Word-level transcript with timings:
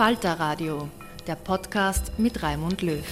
Falter 0.00 0.40
Radio, 0.40 0.88
der 1.26 1.34
Podcast 1.34 2.18
mit 2.18 2.42
Raimund 2.42 2.80
Löw. 2.80 3.04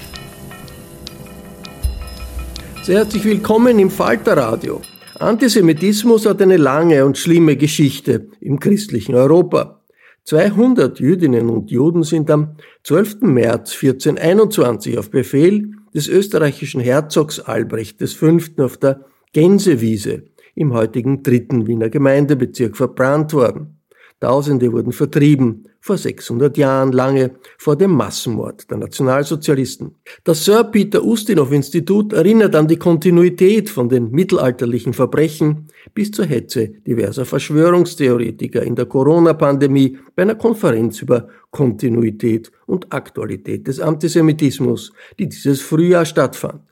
Sehr 2.82 3.00
herzlich 3.00 3.26
willkommen 3.26 3.78
im 3.78 3.91
Falter 3.91 4.38
Radio. 4.38 4.81
Antisemitismus 5.19 6.25
hat 6.25 6.41
eine 6.41 6.56
lange 6.56 7.04
und 7.04 7.19
schlimme 7.19 7.59
Geschichte 7.59 8.28
im 8.41 8.59
christlichen 8.59 9.15
Europa. 9.15 9.82
200 10.25 10.98
Jüdinnen 10.98 11.50
und 11.50 11.71
Juden 11.71 12.04
sind 12.04 12.31
am 12.31 12.56
12. 12.84 13.21
März 13.21 13.75
1421 13.75 14.97
auf 14.97 15.10
Befehl 15.10 15.72
des 15.94 16.09
österreichischen 16.09 16.81
Herzogs 16.81 17.38
Albrecht 17.38 18.00
V. 18.00 18.38
auf 18.65 18.78
der 18.78 19.04
Gänsewiese 19.34 20.22
im 20.54 20.72
heutigen 20.72 21.22
dritten 21.22 21.66
Wiener 21.66 21.91
Gemeindebezirk 21.91 22.78
verbrannt 22.78 23.34
worden. 23.34 23.78
Tausende 24.20 24.72
wurden 24.72 24.92
vertrieben, 24.92 25.68
vor 25.80 25.96
600 25.96 26.56
Jahren 26.58 26.90
lange 26.90 27.30
vor 27.56 27.76
dem 27.76 27.92
Massenmord 27.92 28.68
der 28.68 28.78
Nationalsozialisten. 28.78 29.94
Das 30.24 30.44
Sir 30.44 30.64
Peter 30.64 31.04
Ustinov 31.04 31.52
Institut 31.52 32.12
erinnert 32.12 32.56
an 32.56 32.66
die 32.66 32.76
Kontinuität 32.76 33.70
von 33.70 33.88
den 33.88 34.10
mittelalterlichen 34.10 34.92
Verbrechen 34.92 35.68
bis 35.94 36.10
zur 36.10 36.26
Hetze 36.26 36.68
diverser 36.86 37.24
Verschwörungstheoretiker 37.24 38.62
in 38.62 38.74
der 38.74 38.86
Corona-Pandemie 38.86 39.98
bei 40.16 40.22
einer 40.22 40.34
Konferenz 40.34 41.00
über 41.00 41.28
Kontinuität 41.52 42.50
und 42.66 42.92
Aktualität 42.92 43.68
des 43.68 43.78
Antisemitismus, 43.78 44.92
die 45.18 45.28
dieses 45.28 45.60
Frühjahr 45.60 46.04
stattfand. 46.04 46.67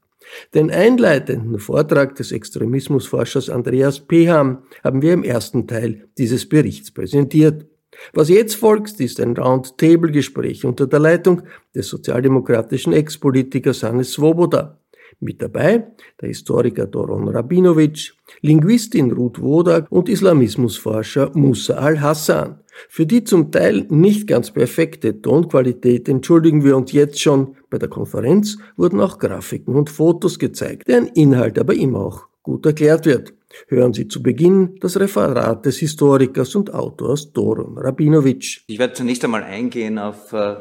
Den 0.54 0.70
einleitenden 0.70 1.58
Vortrag 1.58 2.14
des 2.16 2.32
Extremismusforschers 2.32 3.50
Andreas 3.50 4.00
Peham 4.00 4.62
haben 4.82 5.02
wir 5.02 5.12
im 5.12 5.24
ersten 5.24 5.66
Teil 5.66 6.08
dieses 6.18 6.48
Berichts 6.48 6.90
präsentiert. 6.90 7.66
Was 8.12 8.28
jetzt 8.28 8.56
folgt, 8.56 9.00
ist 9.00 9.20
ein 9.20 9.36
Roundtable-Gespräch 9.36 10.64
unter 10.64 10.86
der 10.86 10.98
Leitung 10.98 11.42
des 11.74 11.88
sozialdemokratischen 11.88 12.92
Ex-Politikers 12.92 13.82
Hannes 13.82 14.12
Svoboda. 14.12 14.80
Mit 15.18 15.40
dabei 15.40 15.92
der 16.20 16.28
Historiker 16.28 16.86
Doron 16.86 17.28
Rabinovic, 17.28 18.12
Linguistin 18.42 19.12
Ruth 19.12 19.40
Wodak 19.40 19.90
und 19.90 20.10
Islamismusforscher 20.10 21.30
Musa 21.34 21.74
al-Hassan. 21.74 22.60
Für 22.88 23.06
die 23.06 23.24
zum 23.24 23.50
Teil 23.50 23.86
nicht 23.88 24.26
ganz 24.26 24.50
perfekte 24.50 25.20
Tonqualität 25.20 26.08
entschuldigen 26.08 26.64
wir 26.64 26.76
uns 26.76 26.92
jetzt 26.92 27.20
schon. 27.20 27.56
Bei 27.70 27.78
der 27.78 27.88
Konferenz 27.88 28.58
wurden 28.76 29.00
auch 29.00 29.18
Grafiken 29.18 29.74
und 29.74 29.90
Fotos 29.90 30.38
gezeigt, 30.38 30.88
deren 30.88 31.08
Inhalt 31.08 31.58
aber 31.58 31.74
immer 31.74 32.00
auch 32.00 32.26
gut 32.42 32.64
erklärt 32.66 33.06
wird. 33.06 33.34
Hören 33.68 33.92
Sie 33.92 34.06
zu 34.06 34.22
Beginn 34.22 34.76
das 34.80 34.98
Referat 34.98 35.64
des 35.64 35.78
Historikers 35.78 36.54
und 36.54 36.74
Autors 36.74 37.32
Doron 37.32 37.78
Rabinovic. 37.78 38.62
Ich 38.66 38.78
werde 38.78 38.94
zunächst 38.94 39.24
einmal 39.24 39.42
eingehen 39.42 39.98
auf 39.98 40.32
äh, 40.32 40.56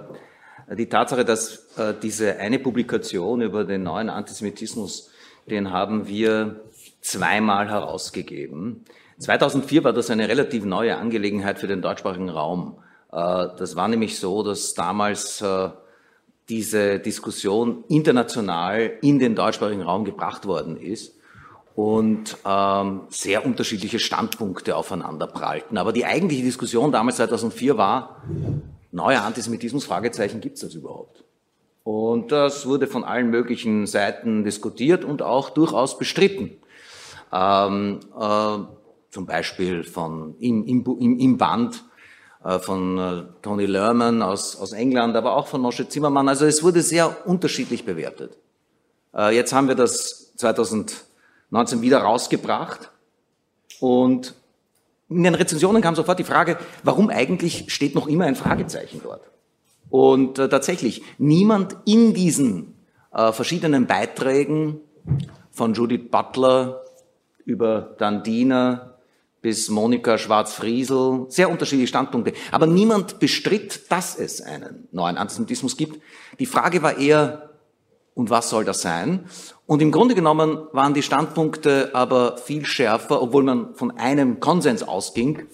die 0.78 0.88
Tatsache, 0.88 1.26
dass 1.26 1.68
äh, 1.78 1.94
diese 2.02 2.38
eine 2.38 2.60
Publikation 2.60 3.42
über 3.42 3.66
den 3.66 3.84
neuen 3.84 4.10
Antisemitismus, 4.10 5.12
den 5.50 5.72
haben 5.72 6.08
wir 6.08 6.62
zweimal 7.02 7.70
herausgegeben. 7.70 8.86
2004 9.20 9.84
war 9.84 9.94
das 9.94 10.10
eine 10.10 10.28
relativ 10.28 10.66
neue 10.66 10.98
Angelegenheit 10.98 11.60
für 11.60 11.68
den 11.68 11.82
deutschsprachigen 11.82 12.30
Raum. 12.30 12.78
Äh, 13.12 13.48
das 13.58 13.76
war 13.76 13.88
nämlich 13.88 14.20
so, 14.20 14.44
dass 14.44 14.74
damals 14.74 15.42
äh, 15.42 15.70
diese 16.50 17.00
Diskussion 17.00 17.84
international 17.88 18.92
in 19.02 19.20
den 19.20 19.36
deutschsprachigen 19.36 19.82
Raum 19.82 20.06
gebracht 20.06 20.46
worden 20.46 20.78
ist 20.78 21.16
und 21.76 22.38
ähm, 22.46 23.02
sehr 23.10 23.46
unterschiedliche 23.46 24.00
Standpunkte 24.00 24.76
aufeinander 24.76 25.28
prallten. 25.28 25.78
Aber 25.78 25.92
die 25.92 26.06
eigentliche 26.06 26.44
Diskussion 26.44 26.92
damals 26.92 27.18
2004 27.18 27.78
war, 27.78 28.22
neuer 28.92 29.22
Antisemitismus, 29.22 29.86
Fragezeichen, 29.86 30.40
gibt 30.40 30.56
es 30.56 30.62
das 30.62 30.74
überhaupt? 30.74 31.24
Und 31.84 32.32
das 32.32 32.66
wurde 32.66 32.88
von 32.88 33.04
allen 33.04 33.30
möglichen 33.30 33.86
Seiten 33.86 34.44
diskutiert 34.44 35.04
und 35.04 35.22
auch 35.22 35.50
durchaus 35.50 36.00
bestritten. 36.00 36.52
Ähm, 37.32 38.00
äh, 38.20 38.58
zum 39.16 39.26
Beispiel 39.26 39.86
von, 39.86 40.36
im, 40.42 40.66
im, 40.66 41.20
im 41.20 41.38
Band 41.38 41.86
äh, 42.44 42.60
von 42.60 42.98
äh, 42.98 43.24
Tony 43.42 43.66
Lerman 43.66 44.22
aus, 44.22 44.58
aus 44.58 44.74
England, 44.74 45.16
aber 45.16 45.38
auch 45.38 45.48
von 45.48 45.62
Moshe 45.62 45.88
Zimmermann. 45.88 46.28
Also 46.28 46.46
es 46.46 46.64
wurde 46.64 46.82
sehr 46.82 47.26
unterschiedlich 47.26 47.86
bewertet. 47.86 48.38
Äh, 49.16 49.34
jetzt 49.34 49.54
haben 49.54 49.70
wir 49.70 49.76
das 49.76 50.34
2019 50.36 51.82
wieder 51.82 52.00
rausgebracht 52.00 52.92
und 53.80 54.36
in 55.08 55.24
den 55.24 55.36
Rezensionen 55.36 55.82
kam 55.82 55.96
sofort 55.96 56.20
die 56.20 56.26
Frage, 56.26 56.58
warum 56.84 57.10
eigentlich 57.10 57.72
steht 57.74 57.96
noch 57.96 58.08
immer 58.08 58.26
ein 58.26 58.36
Fragezeichen 58.36 59.00
dort? 59.02 59.22
Und 59.90 60.36
tatsächlich, 60.36 61.04
niemand 61.20 61.78
in 61.86 62.16
diesen 62.16 62.74
verschiedenen 63.12 63.86
Beiträgen 63.86 64.82
von 65.52 65.76
Judith 65.76 66.10
Butler 66.10 66.82
über 67.46 67.96
Dandina 68.00 68.95
bis 69.46 69.70
Monika 69.70 70.18
Schwarz-Friesel, 70.18 71.28
sehr 71.30 71.52
unterschiedliche 71.52 71.90
Standpunkte. 71.90 72.34
Aber 72.50 72.66
niemand 72.66 73.20
bestritt, 73.20 73.92
dass 73.92 74.18
es 74.18 74.42
einen 74.42 74.88
neuen 74.92 75.18
Antisemitismus 75.18 75.78
gibt. 75.78 76.02
Die 76.40 76.48
Frage 76.48 76.82
war 76.82 76.98
eher, 76.98 77.52
und 78.16 78.32
was 78.32 78.50
soll 78.50 78.66
das 78.66 78.82
sein? 78.82 79.28
Und 79.68 79.84
im 79.84 79.92
Grunde 79.92 80.16
genommen 80.16 80.66
waren 80.72 80.96
die 80.96 81.04
Standpunkte 81.04 81.92
aber 81.94 82.38
viel 82.38 82.66
schärfer, 82.66 83.22
obwohl 83.22 83.44
man 83.44 83.76
von 83.76 83.92
einem 83.92 84.40
Konsens 84.40 84.82
ausging, 84.82 85.46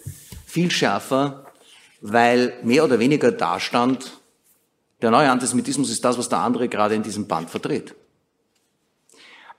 viel 0.46 0.72
schärfer, 0.72 1.48
weil 2.00 2.54
mehr 2.64 2.86
oder 2.86 2.98
weniger 2.98 3.34
dastand, 3.34 4.22
der 5.02 5.12
neue 5.12 5.30
Antisemitismus 5.30 5.92
ist 5.92 6.06
das, 6.06 6.18
was 6.18 6.30
der 6.30 6.40
andere 6.40 6.70
gerade 6.70 6.96
in 6.96 7.04
diesem 7.04 7.28
Band 7.28 7.50
vertritt. 7.50 7.94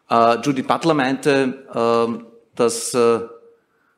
Äh, 0.09 0.41
Judith 0.41 0.67
Butler 0.67 0.95
meinte, 0.95 1.67
äh, 1.75 2.25
dass 2.55 2.95
äh, 2.95 3.21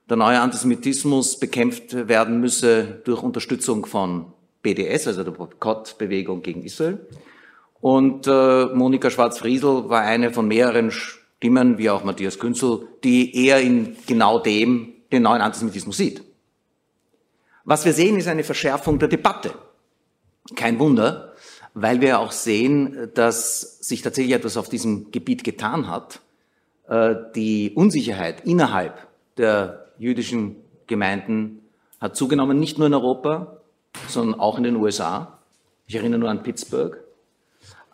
der 0.09 0.17
neue 0.17 0.41
Antisemitismus 0.41 1.39
bekämpft 1.39 2.09
werden 2.09 2.41
müsse 2.41 3.01
durch 3.05 3.23
Unterstützung 3.23 3.87
von 3.87 4.33
BDS, 4.63 5.07
also 5.07 5.25
der 5.25 5.31
Boykottbewegung 5.31 6.43
gegen 6.43 6.63
Israel. 6.63 7.07
Und 7.81 8.27
äh, 8.27 8.67
Monika 8.67 9.11
Schwarz-Friesel 9.11 9.89
war 9.89 10.03
eine 10.03 10.33
von 10.33 10.49
mehreren 10.49 10.91
Stimmen, 10.91 11.79
wie 11.79 11.91
auch 11.91 12.05
Matthias 12.05 12.39
Künzel, 12.39 12.89
die 13.03 13.47
eher 13.47 13.61
in 13.61 13.97
genau 14.07 14.39
dem 14.39 14.95
den 15.13 15.23
neuen 15.23 15.43
Antisemitismus 15.43 15.97
sieht. 15.97 16.23
Was 17.65 17.85
wir 17.85 17.93
sehen, 17.93 18.19
ist 18.19 18.29
eine 18.29 18.45
Verschärfung 18.45 18.99
der 18.99 19.09
Debatte. 19.09 19.53
Kein 20.55 20.79
Wunder, 20.79 21.35
weil 21.73 22.01
wir 22.01 22.19
auch 22.19 22.33
sehen, 22.33 23.11
dass 23.15 23.79
sich 23.81 24.03
tatsächlich 24.03 24.35
etwas 24.35 24.57
auf 24.57 24.69
diesem 24.69 25.11
Gebiet 25.11 25.45
getan 25.45 25.89
hat. 25.89 26.21
Äh, 26.89 27.15
die 27.35 27.73
Unsicherheit 27.75 28.45
innerhalb 28.45 29.07
der 29.37 29.84
jüdischen 29.99 30.57
Gemeinden 30.87 31.61
hat 32.01 32.17
zugenommen, 32.17 32.59
nicht 32.59 32.79
nur 32.79 32.87
in 32.87 32.95
Europa, 32.95 33.59
sondern 34.09 34.39
auch 34.41 34.59
in 34.59 34.65
den 34.65 34.77
USA. 34.77 35.39
Ich 35.87 35.95
erinnere 35.95 36.21
nur 36.21 36.31
an 36.31 36.43
Pittsburgh. 36.43 36.99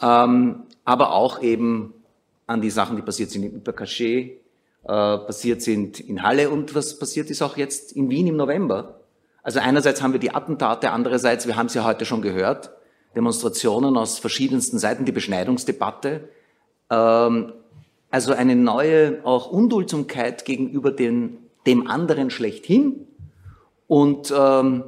Ähm, 0.00 0.62
aber 0.84 1.12
auch 1.12 1.42
eben 1.42 1.94
an 2.46 2.60
die 2.60 2.70
Sachen, 2.70 2.96
die 2.96 3.02
passiert 3.02 3.30
sind 3.30 3.44
in 3.44 3.62
Übercaché, 3.62 4.32
äh, 4.84 5.18
passiert 5.18 5.62
sind 5.62 6.00
in 6.00 6.22
Halle 6.22 6.50
und 6.50 6.74
was 6.74 6.98
passiert 6.98 7.30
ist 7.30 7.42
auch 7.42 7.56
jetzt 7.56 7.92
in 7.92 8.10
Wien 8.10 8.26
im 8.26 8.36
November. 8.36 9.00
Also 9.42 9.60
einerseits 9.60 10.02
haben 10.02 10.12
wir 10.12 10.20
die 10.20 10.34
Attentate, 10.34 10.90
andererseits, 10.90 11.46
wir 11.46 11.56
haben 11.56 11.66
es 11.66 11.74
ja 11.74 11.84
heute 11.84 12.04
schon 12.04 12.22
gehört, 12.22 12.70
Demonstrationen 13.14 13.96
aus 13.96 14.18
verschiedensten 14.18 14.78
Seiten, 14.78 15.04
die 15.04 15.12
Beschneidungsdebatte. 15.12 16.28
Ähm, 16.90 17.52
also 18.10 18.32
eine 18.32 18.56
neue 18.56 19.20
auch 19.24 19.50
Unduldsamkeit 19.50 20.44
gegenüber 20.44 20.90
den, 20.90 21.38
dem 21.70 21.86
anderen 21.86 22.30
schlechthin. 22.30 23.06
Und, 23.86 24.32
ähm, 24.36 24.84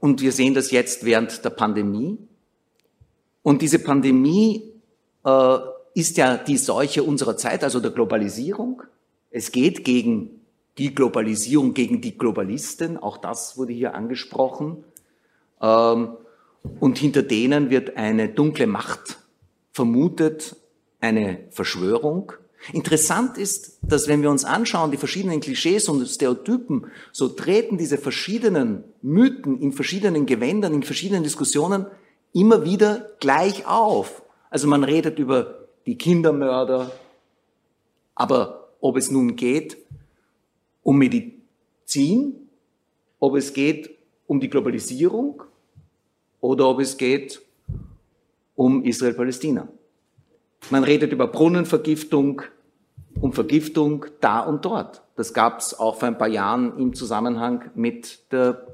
und 0.00 0.22
wir 0.22 0.32
sehen 0.32 0.54
das 0.54 0.70
jetzt 0.70 1.04
während 1.04 1.44
der 1.44 1.50
Pandemie. 1.50 2.18
Und 3.42 3.62
diese 3.62 3.78
Pandemie 3.80 4.72
äh, 5.24 5.58
ist 5.94 6.16
ja 6.16 6.36
die 6.36 6.56
Seuche 6.56 7.02
unserer 7.02 7.36
Zeit, 7.36 7.64
also 7.64 7.80
der 7.80 7.90
Globalisierung. 7.90 8.82
Es 9.30 9.50
geht 9.52 9.84
gegen 9.84 10.40
die 10.78 10.94
Globalisierung, 10.94 11.74
gegen 11.74 12.00
die 12.00 12.16
Globalisten, 12.16 12.96
auch 12.96 13.18
das 13.18 13.58
wurde 13.58 13.72
hier 13.72 13.94
angesprochen. 13.94 14.84
Ähm, 15.60 16.10
und 16.78 16.98
hinter 16.98 17.22
denen 17.22 17.70
wird 17.70 17.96
eine 17.96 18.28
dunkle 18.28 18.66
Macht 18.66 19.18
vermutet, 19.72 20.56
eine 21.00 21.40
Verschwörung. 21.50 22.32
Interessant 22.72 23.38
ist, 23.38 23.78
dass 23.82 24.06
wenn 24.06 24.22
wir 24.22 24.30
uns 24.30 24.44
anschauen, 24.44 24.90
die 24.90 24.98
verschiedenen 24.98 25.40
Klischees 25.40 25.88
und 25.88 26.06
Stereotypen, 26.06 26.86
so 27.10 27.28
treten 27.28 27.78
diese 27.78 27.96
verschiedenen 27.96 28.84
Mythen 29.00 29.60
in 29.60 29.72
verschiedenen 29.72 30.26
Gewändern, 30.26 30.74
in 30.74 30.82
verschiedenen 30.82 31.22
Diskussionen 31.22 31.86
immer 32.32 32.64
wieder 32.64 33.08
gleich 33.18 33.66
auf. 33.66 34.22
Also 34.50 34.68
man 34.68 34.84
redet 34.84 35.18
über 35.18 35.68
die 35.86 35.96
Kindermörder, 35.96 36.92
aber 38.14 38.68
ob 38.80 38.96
es 38.96 39.10
nun 39.10 39.36
geht 39.36 39.78
um 40.82 40.98
Medizin, 40.98 42.48
ob 43.18 43.36
es 43.36 43.52
geht 43.54 43.90
um 44.26 44.38
die 44.38 44.50
Globalisierung 44.50 45.42
oder 46.40 46.68
ob 46.68 46.80
es 46.80 46.96
geht 46.96 47.40
um 48.54 48.84
Israel-Palästina. 48.84 49.68
Man 50.68 50.84
redet 50.84 51.12
über 51.12 51.26
Brunnenvergiftung, 51.26 52.42
um 53.20 53.32
Vergiftung 53.32 54.06
da 54.20 54.40
und 54.40 54.64
dort. 54.64 55.02
Das 55.16 55.34
gab 55.34 55.60
es 55.60 55.78
auch 55.78 55.96
vor 55.96 56.08
ein 56.08 56.18
paar 56.18 56.28
Jahren 56.28 56.78
im 56.78 56.94
Zusammenhang 56.94 57.70
mit 57.74 58.32
der, 58.32 58.66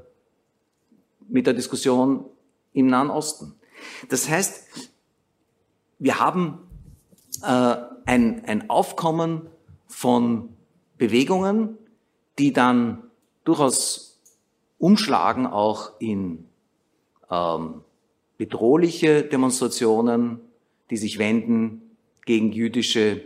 mit 1.27 1.47
der 1.47 1.53
Diskussion 1.53 2.25
im 2.73 2.87
Nahen 2.87 3.09
Osten. 3.09 3.55
Das 4.09 4.29
heißt, 4.29 4.89
wir 5.99 6.19
haben 6.19 6.59
äh, 7.43 7.75
ein, 8.05 8.45
ein 8.45 8.69
Aufkommen 8.69 9.47
von 9.87 10.49
Bewegungen, 10.97 11.77
die 12.37 12.53
dann 12.53 13.03
durchaus 13.43 14.21
umschlagen 14.77 15.47
auch 15.47 15.93
in 15.99 16.47
ähm, 17.31 17.81
bedrohliche 18.37 19.23
Demonstrationen, 19.23 20.39
die 20.89 20.97
sich 20.97 21.19
wenden 21.19 21.81
gegen 22.25 22.51
jüdische 22.51 23.21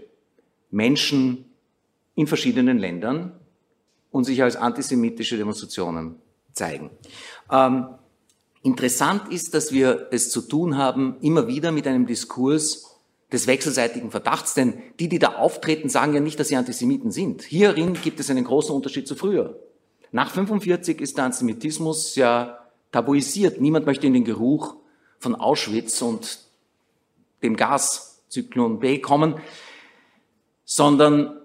Menschen 0.70 1.46
in 2.16 2.28
verschiedenen 2.28 2.78
Ländern 2.78 3.34
und 4.12 4.26
sich 4.26 4.44
als 4.44 4.56
antisemitische 4.56 5.38
Demonstrationen 5.38 6.16
zeigen. 6.54 6.92
Ähm, 7.52 7.88
interessant 8.64 9.32
ist, 9.32 9.54
dass 9.54 9.72
wir 9.72 10.08
es 10.12 10.30
zu 10.30 10.42
tun 10.42 10.78
haben 10.78 11.16
immer 11.22 11.48
wieder 11.48 11.72
mit 11.72 11.88
einem 11.88 12.06
Diskurs 12.06 13.00
des 13.32 13.48
wechselseitigen 13.48 14.12
Verdachts, 14.12 14.54
denn 14.54 14.74
die, 15.00 15.08
die 15.08 15.20
da 15.20 15.36
auftreten, 15.36 15.88
sagen 15.88 16.14
ja 16.14 16.20
nicht, 16.20 16.40
dass 16.40 16.50
sie 16.50 16.58
Antisemiten 16.58 17.12
sind. 17.12 17.44
Hierin 17.44 17.94
gibt 17.94 18.20
es 18.20 18.30
einen 18.30 18.44
großen 18.44 18.76
Unterschied 18.76 19.08
zu 19.08 19.16
früher. 19.16 19.58
Nach 20.12 20.30
45 20.30 21.00
ist 21.00 21.18
der 21.18 21.26
Antisemitismus 21.26 22.16
ja 22.16 22.60
tabuisiert. 22.92 23.62
Niemand 23.62 23.86
möchte 23.86 24.08
in 24.08 24.14
den 24.14 24.26
Geruch 24.26 24.76
von 25.20 25.36
Auschwitz 25.36 26.02
und 26.02 26.40
dem 27.42 27.56
Gaszyklon 27.56 28.80
B 28.80 29.00
kommen, 29.00 29.36
sondern 30.66 31.38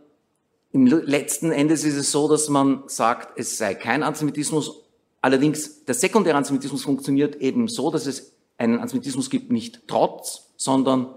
im 0.73 0.87
letzten 0.87 1.53
Endes 1.53 1.85
ist 1.85 1.97
es 1.97 2.13
so, 2.13 2.29
dass 2.29 2.49
man 2.49 2.83
sagt, 2.87 3.39
es 3.39 3.57
sei 3.57 3.75
kein 3.75 4.03
Antisemitismus. 4.03 4.83
Allerdings, 5.23 5.85
der 5.85 5.95
sekundäre 5.95 6.37
Antisemitismus 6.37 6.85
funktioniert 6.85 7.37
eben 7.37 7.67
so, 7.67 7.91
dass 7.91 8.07
es 8.07 8.33
einen 8.59 8.79
Antisemitismus 8.79 9.31
gibt, 9.31 9.51
nicht 9.51 9.89
trotz, 9.89 10.51
sondern 10.57 11.15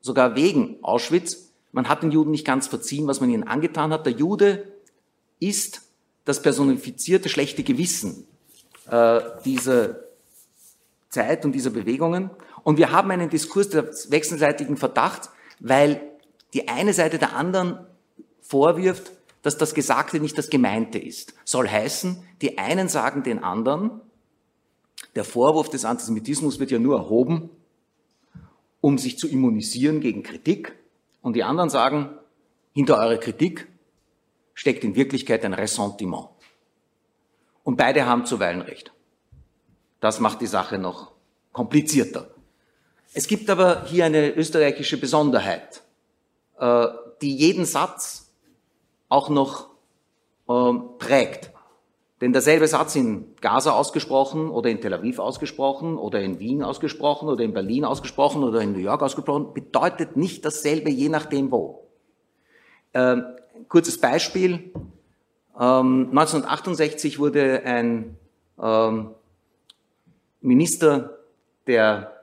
sogar 0.00 0.36
wegen 0.36 0.82
Auschwitz. 0.82 1.50
Man 1.72 1.88
hat 1.88 2.02
den 2.02 2.10
Juden 2.10 2.30
nicht 2.30 2.46
ganz 2.46 2.66
verziehen, 2.66 3.06
was 3.06 3.20
man 3.20 3.30
ihnen 3.30 3.44
angetan 3.44 3.92
hat. 3.92 4.06
Der 4.06 4.12
Jude 4.12 4.70
ist 5.38 5.82
das 6.24 6.42
personifizierte 6.42 7.28
schlechte 7.28 7.62
Gewissen 7.62 8.26
äh, 8.90 9.20
dieser 9.44 9.96
Zeit 11.08 11.44
und 11.44 11.52
dieser 11.52 11.70
Bewegungen. 11.70 12.30
Und 12.62 12.78
wir 12.78 12.92
haben 12.92 13.10
einen 13.10 13.30
Diskurs 13.30 13.68
des 13.68 14.10
wechselseitigen 14.10 14.76
Verdachts, 14.76 15.30
weil 15.58 16.00
die 16.54 16.68
eine 16.68 16.92
Seite 16.92 17.18
der 17.18 17.34
anderen 17.36 17.86
vorwirft, 18.40 19.12
dass 19.42 19.56
das 19.56 19.74
Gesagte 19.74 20.20
nicht 20.20 20.36
das 20.36 20.50
Gemeinte 20.50 20.98
ist. 20.98 21.34
Soll 21.44 21.68
heißen, 21.68 22.22
die 22.42 22.58
einen 22.58 22.88
sagen 22.88 23.22
den 23.22 23.42
anderen, 23.42 24.00
der 25.14 25.24
Vorwurf 25.24 25.68
des 25.70 25.84
Antisemitismus 25.84 26.58
wird 26.58 26.70
ja 26.70 26.78
nur 26.78 26.96
erhoben, 26.96 27.50
um 28.80 28.98
sich 28.98 29.18
zu 29.18 29.28
immunisieren 29.28 30.00
gegen 30.00 30.22
Kritik. 30.22 30.76
Und 31.22 31.34
die 31.34 31.42
anderen 31.42 31.70
sagen, 31.70 32.10
hinter 32.72 32.98
eurer 32.98 33.18
Kritik 33.18 33.66
steckt 34.54 34.84
in 34.84 34.94
Wirklichkeit 34.94 35.44
ein 35.44 35.54
Ressentiment. 35.54 36.28
Und 37.64 37.76
beide 37.76 38.06
haben 38.06 38.26
zuweilen 38.26 38.62
recht. 38.62 38.92
Das 40.00 40.20
macht 40.20 40.40
die 40.40 40.46
Sache 40.46 40.78
noch 40.78 41.12
komplizierter. 41.52 42.29
Es 43.12 43.26
gibt 43.26 43.50
aber 43.50 43.84
hier 43.86 44.04
eine 44.04 44.34
österreichische 44.34 44.96
Besonderheit, 44.96 45.82
äh, 46.58 46.86
die 47.20 47.36
jeden 47.36 47.64
Satz 47.64 48.30
auch 49.08 49.28
noch 49.28 49.68
ähm, 50.48 50.90
prägt. 50.98 51.50
Denn 52.20 52.32
derselbe 52.32 52.68
Satz 52.68 52.96
in 52.96 53.34
Gaza 53.40 53.72
ausgesprochen 53.72 54.50
oder 54.50 54.68
in 54.68 54.80
Tel 54.80 54.92
Aviv 54.92 55.18
ausgesprochen 55.18 55.96
oder 55.96 56.20
in 56.20 56.38
Wien 56.38 56.62
ausgesprochen 56.62 57.28
oder 57.28 57.42
in 57.42 57.54
Berlin 57.54 57.84
ausgesprochen 57.84 58.44
oder 58.44 58.60
in 58.60 58.72
New 58.72 58.78
York 58.78 59.02
ausgesprochen, 59.02 59.54
bedeutet 59.54 60.16
nicht 60.16 60.44
dasselbe, 60.44 60.90
je 60.90 61.08
nachdem 61.08 61.50
wo. 61.50 61.88
Ähm, 62.92 63.24
kurzes 63.68 63.98
Beispiel. 63.98 64.72
Ähm, 65.58 66.08
1968 66.10 67.18
wurde 67.18 67.62
ein 67.64 68.18
ähm, 68.62 69.14
Minister 70.42 71.18
der 71.66 72.19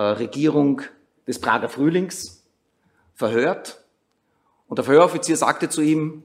Regierung 0.00 0.82
des 1.26 1.38
Prager 1.38 1.68
Frühlings 1.68 2.44
verhört. 3.14 3.84
Und 4.68 4.78
der 4.78 4.84
Verhöroffizier 4.84 5.36
sagte 5.36 5.68
zu 5.68 5.82
ihm, 5.82 6.22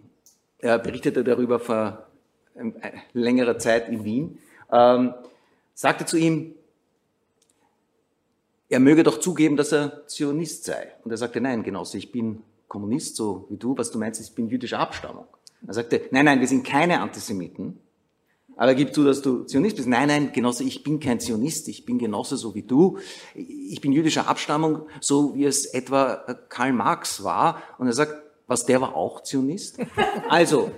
er 0.60 0.80
berichtete 0.80 1.24
darüber 1.24 1.60
vor 1.60 2.08
längerer 3.14 3.58
Zeit 3.58 3.88
in 3.90 4.04
Wien, 4.04 4.40
ähm, 4.72 5.14
sagte 5.74 6.06
zu 6.06 6.18
ihm, 6.18 6.56
er 8.68 8.80
möge 8.80 9.04
doch 9.04 9.20
zugeben, 9.20 9.58
dass 9.58 9.72
er 9.72 10.06
Zionist 10.08 10.66
sei. 10.66 10.92
Und 11.04 11.12
er 11.12 11.18
sagte, 11.18 11.42
nein, 11.42 11.64
Genosse, 11.64 11.98
ich 11.98 12.12
bin 12.12 12.44
Kommunist, 12.68 13.16
so 13.16 13.48
wie 13.50 13.58
du, 13.58 13.78
was 13.78 13.90
du 13.90 13.98
meinst, 13.98 14.22
ich 14.22 14.34
bin 14.36 14.48
jüdischer 14.48 14.80
Abstammung. 14.80 15.26
Er 15.66 15.74
sagte, 15.74 16.02
nein, 16.12 16.26
nein, 16.26 16.40
wir 16.40 16.48
sind 16.48 16.66
keine 16.66 17.02
Antisemiten, 17.02 17.80
aber 18.60 18.76
gib 18.76 18.94
zu, 18.94 19.06
dass 19.06 19.22
du 19.22 19.46
Zionist 19.46 19.78
bist. 19.78 19.88
Nein, 19.88 20.10
nein, 20.10 20.34
Genosse, 20.34 20.66
ich 20.66 20.84
bin 20.84 21.00
kein 21.00 21.22
Zionist, 21.22 21.70
ich 21.70 21.86
bin 21.86 21.98
Genosse 21.98 22.36
so 22.36 22.56
wie 22.56 22.62
du. 22.62 22.98
Ich 23.34 23.80
bin 23.80 23.94
jüdischer 23.94 24.28
Abstammung, 24.28 24.82
so 25.00 25.34
wie 25.34 25.46
es 25.46 25.66
etwa 25.66 26.16
Karl 26.50 26.74
Marx 26.74 27.24
war. 27.24 27.64
Und 27.78 27.88
er 27.88 27.94
sagt, 27.94 28.14
was, 28.48 28.66
der 28.66 28.82
war 28.82 28.98
auch 28.98 29.24
Zionist? 29.24 29.78
Also, 30.28 30.72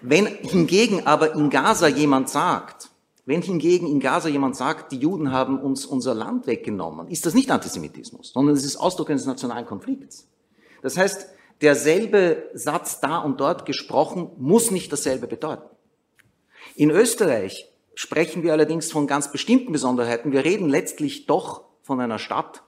wenn 0.00 0.26
hingegen 0.26 1.08
aber 1.08 1.34
in 1.34 1.50
Gaza 1.50 1.88
jemand 1.88 2.28
sagt, 2.28 2.88
wenn 3.26 3.42
hingegen 3.42 3.88
in 3.88 3.98
Gaza 3.98 4.28
jemand 4.28 4.54
sagt, 4.54 4.92
die 4.92 4.98
Juden 4.98 5.32
haben 5.32 5.58
uns 5.58 5.86
unser 5.86 6.14
Land 6.14 6.46
weggenommen, 6.46 7.08
ist 7.08 7.26
das 7.26 7.34
nicht 7.34 7.50
Antisemitismus, 7.50 8.30
sondern 8.32 8.54
es 8.54 8.64
ist 8.64 8.76
Ausdruck 8.76 9.10
eines 9.10 9.26
nationalen 9.26 9.66
Konflikts. 9.66 10.28
Das 10.82 10.96
heißt, 10.96 11.26
derselbe 11.60 12.48
Satz 12.54 13.00
da 13.00 13.18
und 13.18 13.40
dort 13.40 13.66
gesprochen 13.66 14.30
muss 14.38 14.70
nicht 14.70 14.92
dasselbe 14.92 15.26
bedeuten. 15.26 15.73
In 16.76 16.90
Österreich 16.90 17.68
sprechen 17.94 18.42
wir 18.42 18.52
allerdings 18.52 18.90
von 18.90 19.06
ganz 19.06 19.30
bestimmten 19.30 19.70
Besonderheiten. 19.70 20.32
Wir 20.32 20.44
reden 20.44 20.68
letztlich 20.68 21.26
doch 21.26 21.62
von 21.82 22.00
einer 22.00 22.18
Stadt, 22.18 22.62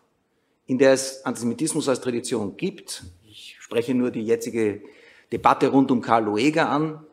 in 0.66 0.78
der 0.78 0.92
es 0.92 1.24
Antisemitismus 1.24 1.88
als 1.88 2.00
Tradition 2.00 2.56
gibt. 2.56 3.02
Ich 3.28 3.56
spreche 3.58 3.94
nur 3.94 4.12
die 4.12 4.22
jetzige 4.22 4.82
Debatte 5.32 5.68
rund 5.68 5.90
um 5.90 6.02
Karl 6.02 6.24
Lueger 6.24 6.68
an, 6.68 7.04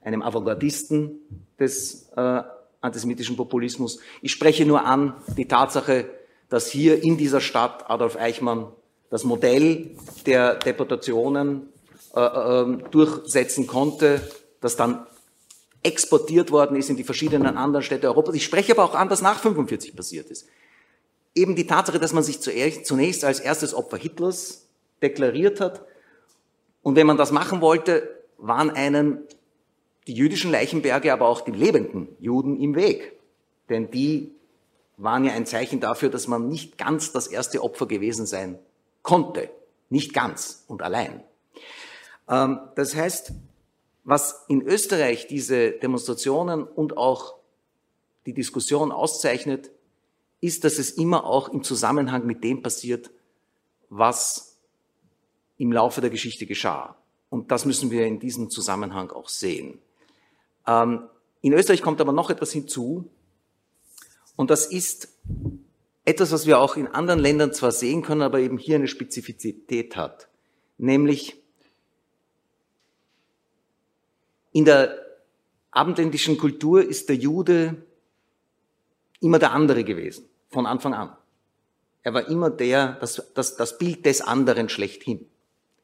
einem 0.00 0.22
Avantgardisten 0.22 1.20
des 1.58 2.08
äh, 2.16 2.42
antisemitischen 2.80 3.36
Populismus. 3.36 4.00
Ich 4.22 4.32
spreche 4.32 4.64
nur 4.64 4.86
an 4.86 5.14
die 5.36 5.48
Tatsache, 5.48 6.08
dass 6.48 6.70
hier 6.70 7.02
in 7.02 7.18
dieser 7.18 7.42
Stadt 7.42 7.90
Adolf 7.90 8.16
Eichmann 8.16 8.72
das 9.10 9.24
Modell 9.24 9.90
der 10.24 10.54
Deportationen 10.54 11.68
äh, 12.14 12.20
äh, 12.20 12.78
durchsetzen 12.90 13.66
konnte, 13.66 14.22
das 14.62 14.76
dann 14.76 15.06
exportiert 15.82 16.50
worden 16.50 16.76
ist 16.76 16.90
in 16.90 16.96
die 16.96 17.04
verschiedenen 17.04 17.56
anderen 17.56 17.82
Städte 17.82 18.08
Europas. 18.08 18.34
Ich 18.34 18.44
spreche 18.44 18.72
aber 18.72 18.84
auch 18.84 18.94
an, 18.94 19.10
was 19.10 19.22
nach 19.22 19.38
45 19.38 19.94
passiert 19.94 20.30
ist. 20.30 20.48
Eben 21.34 21.54
die 21.54 21.66
Tatsache, 21.66 21.98
dass 21.98 22.12
man 22.12 22.22
sich 22.22 22.40
zunächst 22.40 23.24
als 23.24 23.40
erstes 23.40 23.74
Opfer 23.74 23.96
Hitlers 23.96 24.66
deklariert 25.02 25.60
hat. 25.60 25.84
Und 26.82 26.96
wenn 26.96 27.06
man 27.06 27.16
das 27.16 27.32
machen 27.32 27.60
wollte, 27.60 28.08
waren 28.38 28.70
einen 28.70 29.20
die 30.06 30.14
jüdischen 30.14 30.50
Leichenberge, 30.50 31.12
aber 31.12 31.28
auch 31.28 31.42
die 31.42 31.52
lebenden 31.52 32.08
Juden 32.18 32.58
im 32.58 32.74
Weg. 32.74 33.12
Denn 33.68 33.90
die 33.90 34.32
waren 34.96 35.24
ja 35.24 35.32
ein 35.32 35.46
Zeichen 35.46 35.80
dafür, 35.80 36.08
dass 36.08 36.26
man 36.26 36.48
nicht 36.48 36.78
ganz 36.78 37.12
das 37.12 37.26
erste 37.26 37.62
Opfer 37.62 37.86
gewesen 37.86 38.26
sein 38.26 38.58
konnte. 39.02 39.50
Nicht 39.90 40.12
ganz 40.12 40.64
und 40.66 40.82
allein. 40.82 41.22
Ähm, 42.28 42.60
das 42.74 42.94
heißt, 42.96 43.32
was 44.08 44.46
in 44.48 44.62
Österreich 44.62 45.26
diese 45.26 45.72
Demonstrationen 45.72 46.62
und 46.62 46.96
auch 46.96 47.34
die 48.24 48.32
Diskussion 48.32 48.90
auszeichnet, 48.90 49.70
ist, 50.40 50.64
dass 50.64 50.78
es 50.78 50.92
immer 50.92 51.26
auch 51.26 51.50
im 51.50 51.62
Zusammenhang 51.62 52.24
mit 52.24 52.42
dem 52.42 52.62
passiert, 52.62 53.10
was 53.90 54.56
im 55.58 55.72
Laufe 55.72 56.00
der 56.00 56.08
Geschichte 56.08 56.46
geschah. 56.46 56.96
Und 57.28 57.50
das 57.50 57.66
müssen 57.66 57.90
wir 57.90 58.06
in 58.06 58.18
diesem 58.18 58.48
Zusammenhang 58.48 59.10
auch 59.10 59.28
sehen. 59.28 59.78
Ähm, 60.66 61.02
in 61.42 61.52
Österreich 61.52 61.82
kommt 61.82 62.00
aber 62.00 62.12
noch 62.12 62.30
etwas 62.30 62.50
hinzu, 62.50 63.10
und 64.36 64.48
das 64.48 64.64
ist 64.64 65.08
etwas, 66.06 66.32
was 66.32 66.46
wir 66.46 66.60
auch 66.60 66.76
in 66.76 66.86
anderen 66.86 67.20
Ländern 67.20 67.52
zwar 67.52 67.72
sehen 67.72 68.00
können, 68.00 68.22
aber 68.22 68.38
eben 68.40 68.56
hier 68.56 68.76
eine 68.76 68.88
Spezifizität 68.88 69.96
hat, 69.96 70.28
nämlich 70.78 71.37
in 74.52 74.64
der 74.64 74.98
abendländischen 75.70 76.38
Kultur 76.38 76.82
ist 76.82 77.08
der 77.08 77.16
Jude 77.16 77.76
immer 79.20 79.38
der 79.38 79.52
andere 79.52 79.84
gewesen, 79.84 80.28
von 80.50 80.66
Anfang 80.66 80.94
an. 80.94 81.16
Er 82.02 82.14
war 82.14 82.28
immer 82.28 82.50
der, 82.50 82.96
das, 83.00 83.22
das, 83.34 83.56
das 83.56 83.78
Bild 83.78 84.06
des 84.06 84.20
anderen 84.20 84.68
schlechthin. 84.68 85.26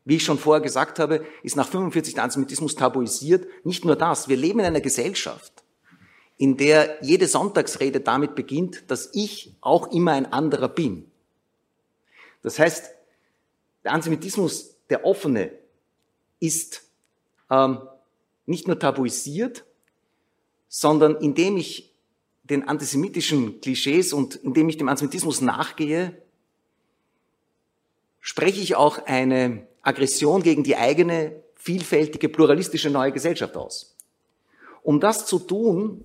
Wie 0.05 0.17
ich 0.17 0.25
schon 0.25 0.39
vorher 0.39 0.63
gesagt 0.63 0.99
habe, 0.99 1.25
ist 1.43 1.57
nach 1.57 1.69
45 1.69 2.15
der 2.15 2.25
Antisemitismus 2.25 2.75
tabuisiert. 2.75 3.47
Nicht 3.65 3.85
nur 3.85 3.97
das, 3.97 4.29
wir 4.29 4.37
leben 4.37 4.61
in 4.61 4.67
einer 4.67 4.81
Gesellschaft, 4.81 5.65
in 6.37 6.57
der 6.57 6.99
jede 7.03 7.27
Sonntagsrede 7.27 8.01
damit 8.01 8.35
beginnt, 8.35 8.91
dass 8.91 9.11
ich 9.15 9.55
auch 9.61 9.93
immer 9.93 10.13
ein 10.13 10.31
anderer 10.33 10.69
bin. 10.69 11.11
Das 12.43 12.59
heißt, 12.59 12.91
der 13.85 13.93
Antisemitismus, 13.93 14.77
der 14.91 15.05
offene, 15.05 15.53
ist 16.39 16.83
ähm, 17.51 17.79
nicht 18.47 18.67
nur 18.67 18.79
tabuisiert, 18.79 19.65
sondern 20.69 21.17
indem 21.17 21.57
ich 21.57 21.95
den 22.45 22.69
antisemitischen 22.69 23.61
Klischees 23.61 24.13
und 24.13 24.37
indem 24.37 24.69
ich 24.69 24.77
dem 24.77 24.89
Antisemitismus 24.89 25.41
nachgehe, 25.41 26.21
spreche 28.21 28.61
ich 28.61 28.75
auch 28.77 29.07
eine 29.07 29.67
Aggression 29.83 30.43
gegen 30.43 30.63
die 30.63 30.77
eigene 30.77 31.43
vielfältige, 31.55 32.29
pluralistische 32.29 32.91
neue 32.91 33.13
Gesellschaft 33.13 33.57
aus. 33.57 33.97
Um 34.83 35.01
das 35.01 35.27
zu 35.27 35.39
tun 35.39 36.05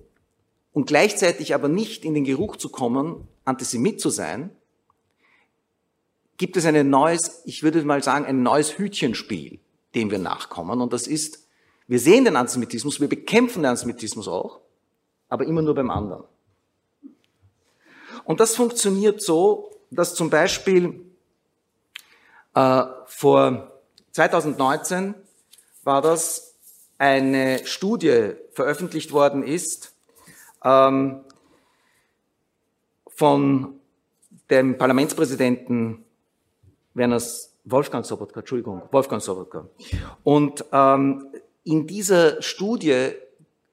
und 0.72 0.86
gleichzeitig 0.86 1.54
aber 1.54 1.68
nicht 1.68 2.04
in 2.04 2.14
den 2.14 2.24
Geruch 2.24 2.56
zu 2.56 2.70
kommen, 2.70 3.28
Antisemit 3.44 4.00
zu 4.00 4.08
sein, 4.08 4.50
gibt 6.38 6.56
es 6.56 6.64
ein 6.64 6.88
neues, 6.88 7.42
ich 7.44 7.62
würde 7.62 7.84
mal 7.84 8.02
sagen, 8.02 8.24
ein 8.24 8.42
neues 8.42 8.78
Hütchenspiel, 8.78 9.58
dem 9.94 10.10
wir 10.10 10.18
nachkommen. 10.18 10.80
Und 10.80 10.94
das 10.94 11.06
ist, 11.06 11.46
wir 11.90 11.98
sehen 11.98 12.24
den 12.24 12.36
Antisemitismus, 12.36 13.00
wir 13.00 13.08
bekämpfen 13.08 13.62
den 13.62 13.70
Antisemitismus 13.70 14.28
auch, 14.28 14.60
aber 15.28 15.44
immer 15.44 15.60
nur 15.60 15.74
beim 15.74 15.90
anderen. 15.90 16.22
Und 18.22 18.38
das 18.38 18.54
funktioniert 18.54 19.20
so, 19.20 19.72
dass 19.90 20.14
zum 20.14 20.30
Beispiel 20.30 21.04
äh, 22.54 22.82
vor 23.06 23.72
2019 24.12 25.16
war 25.82 26.00
das 26.00 26.54
eine 26.96 27.66
Studie 27.66 28.34
veröffentlicht 28.52 29.10
worden 29.10 29.42
ist 29.42 29.92
ähm, 30.62 31.24
von 33.08 33.80
dem 34.48 34.78
Parlamentspräsidenten 34.78 36.04
Werner 36.94 37.20
Wolfgang 37.64 38.06
Sobotka, 38.06 38.40
Entschuldigung, 38.40 38.82
Wolfgang 38.92 39.20
Sobotka. 39.20 39.66
Und 40.22 40.64
ähm, 40.70 41.26
in 41.64 41.86
dieser 41.86 42.40
Studie 42.42 43.10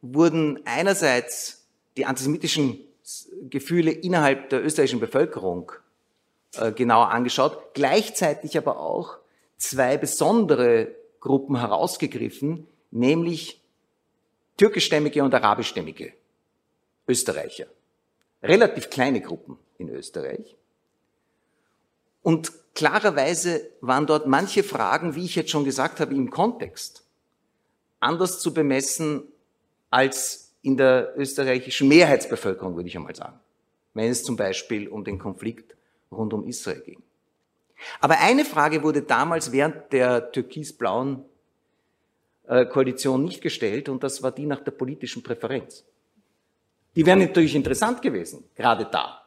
wurden 0.01 0.59
einerseits 0.65 1.65
die 1.95 2.05
antisemitischen 2.05 2.79
Gefühle 3.49 3.91
innerhalb 3.91 4.49
der 4.49 4.63
österreichischen 4.63 4.99
Bevölkerung 4.99 5.71
äh, 6.55 6.71
genauer 6.71 7.09
angeschaut, 7.09 7.73
gleichzeitig 7.73 8.57
aber 8.57 8.79
auch 8.79 9.17
zwei 9.57 9.97
besondere 9.97 10.93
Gruppen 11.19 11.59
herausgegriffen, 11.59 12.67
nämlich 12.91 13.61
türkischstämmige 14.57 15.23
und 15.23 15.33
arabischstämmige 15.33 16.13
Österreicher. 17.07 17.67
Relativ 18.43 18.89
kleine 18.89 19.21
Gruppen 19.21 19.57
in 19.77 19.89
Österreich. 19.89 20.55
Und 22.21 22.51
klarerweise 22.75 23.69
waren 23.81 24.05
dort 24.05 24.27
manche 24.27 24.63
Fragen, 24.63 25.15
wie 25.15 25.25
ich 25.25 25.35
jetzt 25.35 25.49
schon 25.49 25.63
gesagt 25.63 25.99
habe, 25.99 26.13
im 26.13 26.29
Kontext 26.29 27.06
anders 27.99 28.39
zu 28.39 28.53
bemessen 28.53 29.23
als 29.89 30.53
in 30.61 30.77
der 30.77 31.13
österreichischen 31.17 31.87
Mehrheitsbevölkerung, 31.87 32.75
würde 32.75 32.89
ich 32.89 32.97
einmal 32.97 33.15
sagen. 33.15 33.39
Wenn 33.93 34.09
es 34.11 34.23
zum 34.23 34.35
Beispiel 34.35 34.87
um 34.87 35.03
den 35.03 35.17
Konflikt 35.17 35.75
rund 36.11 36.33
um 36.33 36.47
Israel 36.47 36.81
ging. 36.81 37.01
Aber 37.99 38.19
eine 38.19 38.45
Frage 38.45 38.83
wurde 38.83 39.01
damals 39.01 39.51
während 39.51 39.91
der 39.93 40.31
türkis-blauen 40.31 41.23
äh, 42.47 42.65
Koalition 42.65 43.23
nicht 43.23 43.41
gestellt 43.41 43.89
und 43.89 44.03
das 44.03 44.23
war 44.23 44.31
die 44.31 44.45
nach 44.45 44.61
der 44.63 44.71
politischen 44.71 45.23
Präferenz. 45.23 45.83
Die 46.95 47.05
wäre 47.05 47.17
natürlich 47.17 47.53
interessant 47.53 48.01
gewesen, 48.01 48.43
gerade 48.55 48.85
da. 48.85 49.21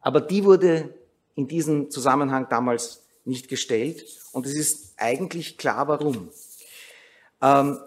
Aber 0.00 0.20
die 0.20 0.44
wurde 0.44 0.94
in 1.34 1.48
diesem 1.48 1.90
Zusammenhang 1.90 2.48
damals 2.48 3.04
nicht 3.24 3.48
gestellt 3.48 4.04
und 4.32 4.46
es 4.46 4.54
ist 4.54 4.94
eigentlich 4.96 5.58
klar, 5.58 5.88
warum. 5.88 6.30
Ähm, 7.42 7.78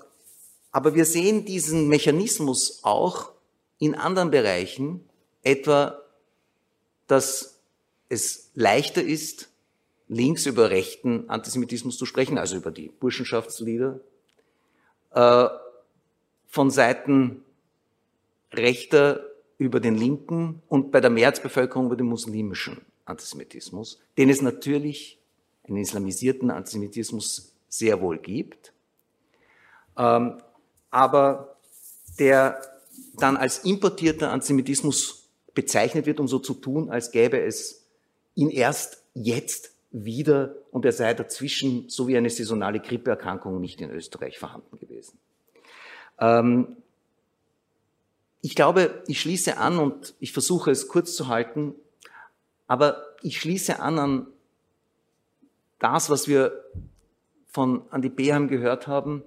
aber 0.72 0.94
wir 0.94 1.06
sehen 1.06 1.46
diesen 1.46 1.88
Mechanismus 1.88 2.82
auch 2.84 3.32
in 3.80 3.96
anderen 3.96 4.30
Bereichen, 4.30 5.10
etwa, 5.42 6.02
dass 7.08 7.60
es 8.10 8.52
leichter 8.54 9.02
ist, 9.02 9.50
links 10.08 10.46
über 10.46 10.70
rechten 10.70 11.30
Antisemitismus 11.30 11.98
zu 11.98 12.06
sprechen, 12.06 12.38
also 12.38 12.58
über 12.58 12.72
die 12.72 12.90
Burschenschaftslieder, 12.90 14.00
äh, 15.12 15.48
von 16.48 16.70
Seiten 16.70 17.44
rechter 18.54 19.26
über 19.58 19.80
den 19.80 19.96
linken 19.96 20.62
und 20.68 20.92
bei 20.92 21.00
der 21.02 21.10
Mehrheitsbevölkerung 21.10 21.88
über 21.88 21.96
den 21.96 22.08
muslimischen. 22.08 22.82
Antisemitismus, 23.06 24.00
den 24.18 24.30
es 24.30 24.42
natürlich, 24.42 25.20
einen 25.64 25.78
islamisierten 25.78 26.52
Antisemitismus 26.52 27.54
sehr 27.70 28.02
wohl 28.02 28.18
gibt, 28.18 28.74
ähm, 29.98 30.42
aber 30.92 31.58
der 32.20 32.62
dann 33.18 33.38
als 33.38 33.60
importierter 33.60 34.32
Antisemitismus 34.32 35.30
bezeichnet 35.54 36.06
wird, 36.06 36.20
um 36.20 36.28
so 36.28 36.40
zu 36.40 36.54
tun, 36.54 36.90
als 36.90 37.12
gäbe 37.12 37.40
es 37.40 37.86
ihn 38.36 38.50
erst 38.50 39.04
jetzt 39.14 39.72
wieder 39.92 40.56
und 40.72 40.86
er 40.86 40.92
sei 40.92 41.14
dazwischen 41.14 41.90
so 41.90 42.08
wie 42.08 42.18
eine 42.18 42.30
saisonale 42.30 42.82
Grippeerkrankung 42.82 43.62
nicht 43.62 43.80
in 43.80 43.90
Österreich 43.90 44.38
vorhanden 44.38 44.78
gewesen. 44.78 45.18
Ähm, 46.20 46.76
ich 48.42 48.56
glaube, 48.56 49.04
ich 49.08 49.22
schließe 49.22 49.58
an 49.58 49.80
und 49.80 50.14
ich 50.20 50.34
versuche 50.34 50.70
es 50.70 50.88
kurz 50.88 51.16
zu 51.16 51.30
halten, 51.30 51.74
aber 52.68 53.04
ich 53.24 53.40
schließe 53.40 53.80
an 53.80 53.98
an 53.98 54.28
das, 55.80 56.10
was 56.10 56.28
wir 56.28 56.64
von 57.48 57.84
Andi 57.90 58.10
Beham 58.10 58.48
gehört 58.48 58.88
haben. 58.88 59.24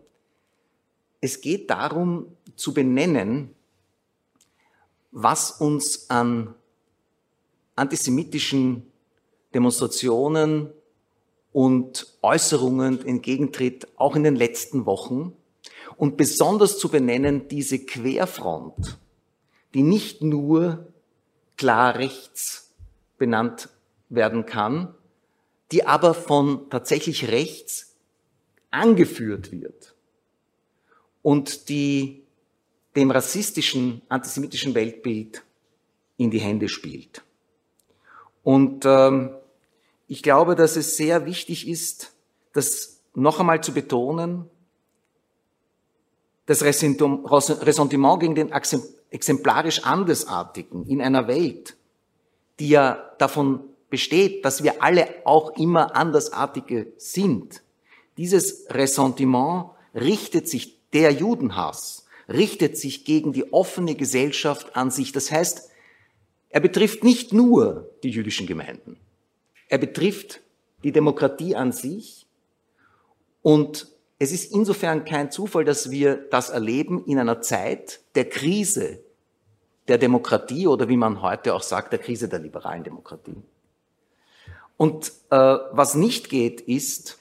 Es 1.21 1.41
geht 1.41 1.71
darum 1.71 2.37
zu 2.57 2.73
benennen, 2.73 3.55
was 5.11 5.51
uns 5.51 6.11
an 6.11 6.55
antisemitischen 7.75 8.91
Demonstrationen 9.55 10.71
und 11.53 12.07
Äußerungen 12.23 13.05
entgegentritt, 13.05 13.89
auch 13.97 14.15
in 14.15 14.25
den 14.25 14.37
letzten 14.37 14.87
Wochen. 14.87 15.33
Und 15.97 16.17
besonders 16.17 16.79
zu 16.79 16.89
benennen 16.89 17.49
diese 17.49 17.79
Querfront, 17.79 18.99
die 19.75 19.83
nicht 19.83 20.23
nur 20.23 20.93
klar 21.57 21.97
rechts 21.97 22.75
benannt 23.17 23.69
werden 24.09 24.47
kann, 24.47 24.95
die 25.73 25.85
aber 25.87 26.15
von 26.15 26.71
tatsächlich 26.71 27.29
rechts 27.29 27.97
angeführt 28.71 29.51
wird 29.51 29.95
und 31.29 31.69
die 31.69 32.23
dem 32.97 33.11
rassistischen, 33.11 34.01
antisemitischen 34.09 34.75
Weltbild 34.75 35.43
in 36.17 36.31
die 36.31 36.39
Hände 36.39 36.71
spielt. 36.71 37.23
Und 38.43 38.87
ähm, 38.87 39.37
ich 40.07 40.23
glaube, 40.23 40.55
dass 40.55 40.77
es 40.77 40.97
sehr 40.97 41.27
wichtig 41.27 41.69
ist, 41.69 42.15
das 42.55 43.03
noch 43.15 43.41
einmal 43.41 43.63
zu 43.63 43.75
betonen, 43.75 44.47
das 46.47 46.63
Ressentiment 46.63 48.21
gegen 48.21 48.35
den 48.35 48.51
exemplarisch 49.11 49.85
Andersartigen 49.85 50.87
in 50.87 51.03
einer 51.03 51.29
Welt, 51.29 51.77
die 52.59 52.71
ja 52.71 53.13
davon 53.19 53.65
besteht, 53.91 54.47
dass 54.47 54.63
wir 54.63 54.83
alle 54.83 55.07
auch 55.27 55.59
immer 55.59 55.95
Andersartige 55.95 56.91
sind. 56.97 57.63
Dieses 58.17 58.65
Ressentiment 58.71 59.67
richtet 59.95 60.49
sich, 60.49 60.78
der 60.93 61.13
Judenhass, 61.13 62.07
richtet 62.29 62.77
sich 62.77 63.05
gegen 63.05 63.33
die 63.33 63.53
offene 63.53 63.95
Gesellschaft 63.95 64.77
an 64.77 64.91
sich. 64.91 65.13
Das 65.13 65.31
heißt, 65.31 65.71
er 66.51 66.61
betrifft 66.61 67.05
nicht 67.05 67.33
nur 67.33 67.91
die 68.03 68.11
jüdischen 68.11 68.47
Gemeinden. 68.47 68.99
Er 69.69 69.79
betrifft 69.79 70.41
die 70.83 70.93
Demokratie 70.93 71.57
an 71.57 71.73
sich 71.73 72.27
und 73.43 73.89
es 74.19 74.33
ist 74.33 74.53
insofern 74.53 75.05
kein 75.05 75.31
Zufall, 75.31 75.65
dass 75.65 75.91
wir 75.91 76.17
das 76.17 76.51
erleben 76.51 77.05
in 77.07 77.19
einer 77.19 77.41
Zeit 77.41 78.01
der 78.15 78.29
Krise 78.29 79.01
der 79.87 79.99
Demokratie 79.99 80.67
oder 80.67 80.89
wie 80.89 80.97
man 80.97 81.23
heute 81.23 81.55
auch 81.55 81.63
sagt, 81.63 81.93
der 81.93 82.01
Krise 82.01 82.29
der 82.29 82.41
liberalen 82.41 82.85
Demokratie. 82.85 83.37
Und 84.77 85.13
äh, 85.31 85.37
was 85.37 85.95
nicht 85.95 86.29
geht, 86.29 86.61
ist 86.61 87.19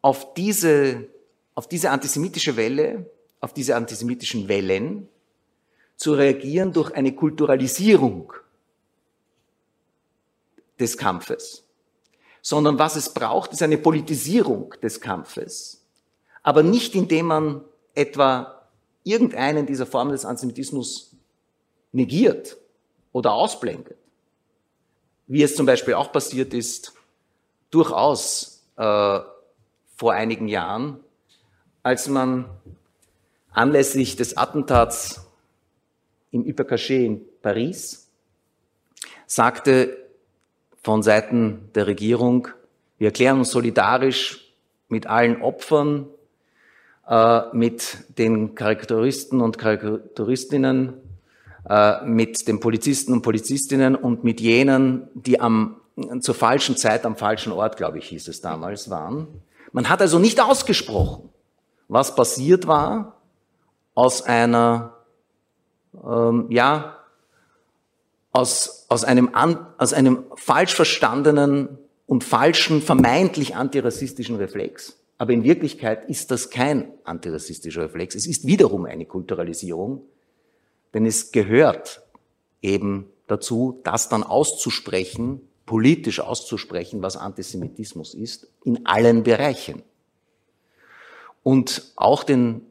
auf 0.00 0.34
diese, 0.34 1.08
auf 1.56 1.66
diese 1.66 1.90
antisemitische 1.90 2.56
Welle, 2.56 3.10
auf 3.40 3.52
diese 3.52 3.74
antisemitischen 3.74 4.46
Wellen 4.46 5.08
zu 5.96 6.12
reagieren 6.12 6.72
durch 6.72 6.94
eine 6.94 7.14
Kulturalisierung 7.14 8.32
des 10.78 10.98
Kampfes, 10.98 11.64
sondern 12.42 12.78
was 12.78 12.94
es 12.94 13.12
braucht, 13.12 13.52
ist 13.52 13.62
eine 13.62 13.78
Politisierung 13.78 14.74
des 14.82 15.00
Kampfes, 15.00 15.82
aber 16.42 16.62
nicht 16.62 16.94
indem 16.94 17.26
man 17.26 17.64
etwa 17.94 18.68
irgendeinen 19.02 19.64
dieser 19.64 19.86
Formen 19.86 20.12
des 20.12 20.26
Antisemitismus 20.26 21.16
negiert 21.92 22.58
oder 23.12 23.32
ausblendet, 23.32 23.96
wie 25.26 25.42
es 25.42 25.56
zum 25.56 25.64
Beispiel 25.64 25.94
auch 25.94 26.12
passiert 26.12 26.52
ist, 26.52 26.92
durchaus 27.70 28.62
äh, 28.76 29.20
vor 29.96 30.12
einigen 30.12 30.48
Jahren, 30.48 31.00
als 31.86 32.08
man 32.08 32.46
anlässlich 33.52 34.16
des 34.16 34.36
Attentats 34.36 35.24
im 36.32 36.42
Hypercaché 36.42 37.04
in 37.04 37.20
Paris 37.42 38.10
sagte, 39.28 39.96
von 40.82 41.04
Seiten 41.04 41.70
der 41.76 41.86
Regierung. 41.86 42.48
Wir 42.98 43.06
erklären 43.06 43.38
uns 43.38 43.52
solidarisch 43.52 44.52
mit 44.88 45.06
allen 45.06 45.40
Opfern, 45.42 46.08
äh, 47.06 47.42
mit 47.52 47.98
den 48.18 48.56
Karikaturisten 48.56 49.40
und 49.40 49.56
Karikaturistinnen, 49.56 50.94
äh, 51.68 52.04
mit 52.04 52.48
den 52.48 52.58
Polizisten 52.58 53.12
und 53.12 53.22
Polizistinnen 53.22 53.94
und 53.94 54.24
mit 54.24 54.40
jenen, 54.40 55.06
die 55.14 55.40
am, 55.40 55.76
zur 56.18 56.34
falschen 56.34 56.76
Zeit 56.76 57.06
am 57.06 57.14
falschen 57.14 57.52
Ort, 57.52 57.76
glaube 57.76 57.98
ich, 57.98 58.08
hieß 58.08 58.26
es 58.26 58.40
damals, 58.40 58.90
waren. 58.90 59.28
Man 59.70 59.88
hat 59.88 60.00
also 60.00 60.18
nicht 60.18 60.40
ausgesprochen, 60.40 61.30
was 61.88 62.14
passiert 62.14 62.66
war 62.66 63.20
aus 63.94 64.22
einer, 64.22 64.94
ähm, 66.04 66.46
ja, 66.50 66.98
aus, 68.32 68.86
aus, 68.88 69.04
einem, 69.04 69.34
aus 69.34 69.92
einem 69.92 70.24
falsch 70.34 70.74
verstandenen 70.74 71.78
und 72.06 72.22
falschen, 72.22 72.82
vermeintlich 72.82 73.56
antirassistischen 73.56 74.36
Reflex. 74.36 74.98
Aber 75.18 75.32
in 75.32 75.44
Wirklichkeit 75.44 76.08
ist 76.10 76.30
das 76.30 76.50
kein 76.50 76.92
antirassistischer 77.04 77.82
Reflex. 77.82 78.14
Es 78.14 78.26
ist 78.26 78.46
wiederum 78.46 78.84
eine 78.84 79.06
Kulturalisierung, 79.06 80.02
denn 80.92 81.06
es 81.06 81.32
gehört 81.32 82.02
eben 82.60 83.06
dazu, 83.26 83.80
das 83.82 84.08
dann 84.08 84.22
auszusprechen, 84.22 85.40
politisch 85.64 86.20
auszusprechen, 86.20 87.02
was 87.02 87.16
Antisemitismus 87.16 88.14
ist, 88.14 88.48
in 88.64 88.86
allen 88.86 89.22
Bereichen. 89.22 89.82
Und 91.46 91.92
auch 91.94 92.24
den 92.24 92.62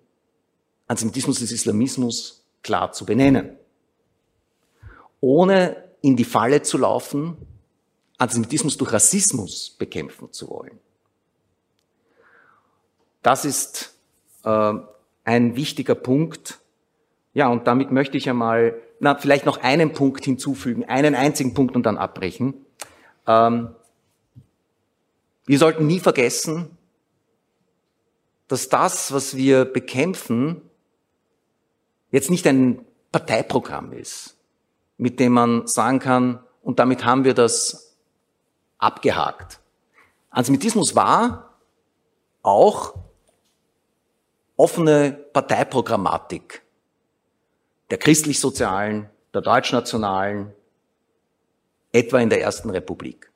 Antisemitismus 0.88 1.40
des 1.40 1.54
Islamismus 1.54 2.44
klar 2.62 2.92
zu 2.92 3.06
benennen 3.06 3.58
ohne 5.26 5.84
in 6.02 6.16
die 6.16 6.24
Falle 6.24 6.62
zu 6.62 6.78
laufen, 6.78 7.36
Antisemitismus 8.20 8.78
durch 8.78 8.94
Rassismus 8.94 9.72
bekämpfen 9.72 10.32
zu 10.32 10.50
wollen. 10.50 10.78
Das 13.24 13.44
ist 13.44 13.98
äh, 14.44 14.74
ein 15.24 15.56
wichtiger 15.56 15.96
Punkt. 15.96 16.60
Ja, 17.34 17.48
und 17.48 17.66
damit 17.66 17.92
möchte 17.92 18.18
ich 18.18 18.30
einmal, 18.30 18.80
na, 19.00 19.16
vielleicht 19.16 19.48
noch 19.48 19.58
einen 19.58 19.94
Punkt 19.94 20.24
hinzufügen, 20.24 20.86
einen 20.86 21.16
einzigen 21.16 21.56
Punkt 21.56 21.76
und 21.76 21.88
dann 21.88 21.98
abbrechen. 21.98 22.54
Ähm, 23.26 23.70
wir 25.48 25.58
sollten 25.58 25.88
nie 25.88 26.00
vergessen, 26.00 26.75
dass 28.48 28.70
das, 28.70 29.12
was 29.12 29.36
wir 29.36 29.66
bekämpfen, 29.66 30.62
jetzt 32.12 32.30
nicht 32.30 32.46
ein 32.48 32.86
Parteiprogramm 33.12 33.94
ist 33.94 34.36
mit 34.98 35.20
dem 35.20 35.34
man 35.34 35.68
sagen 35.68 36.00
kann, 36.00 36.40
und 36.62 36.80
damit 36.80 37.06
haben 37.06 37.26
wir 37.26 37.34
das 37.34 37.96
abgehakt. 38.78 39.60
Antisemitismus 40.32 40.96
war 40.96 41.58
auch 42.42 42.96
offene 44.56 45.12
Parteiprogrammatik 45.12 46.64
der 47.92 48.00
christlich-sozialen, 48.00 49.10
der 49.34 49.42
deutschnationalen, 49.42 50.54
etwa 51.92 52.20
in 52.20 52.30
der 52.30 52.42
Ersten 52.42 52.70
Republik. 52.72 53.32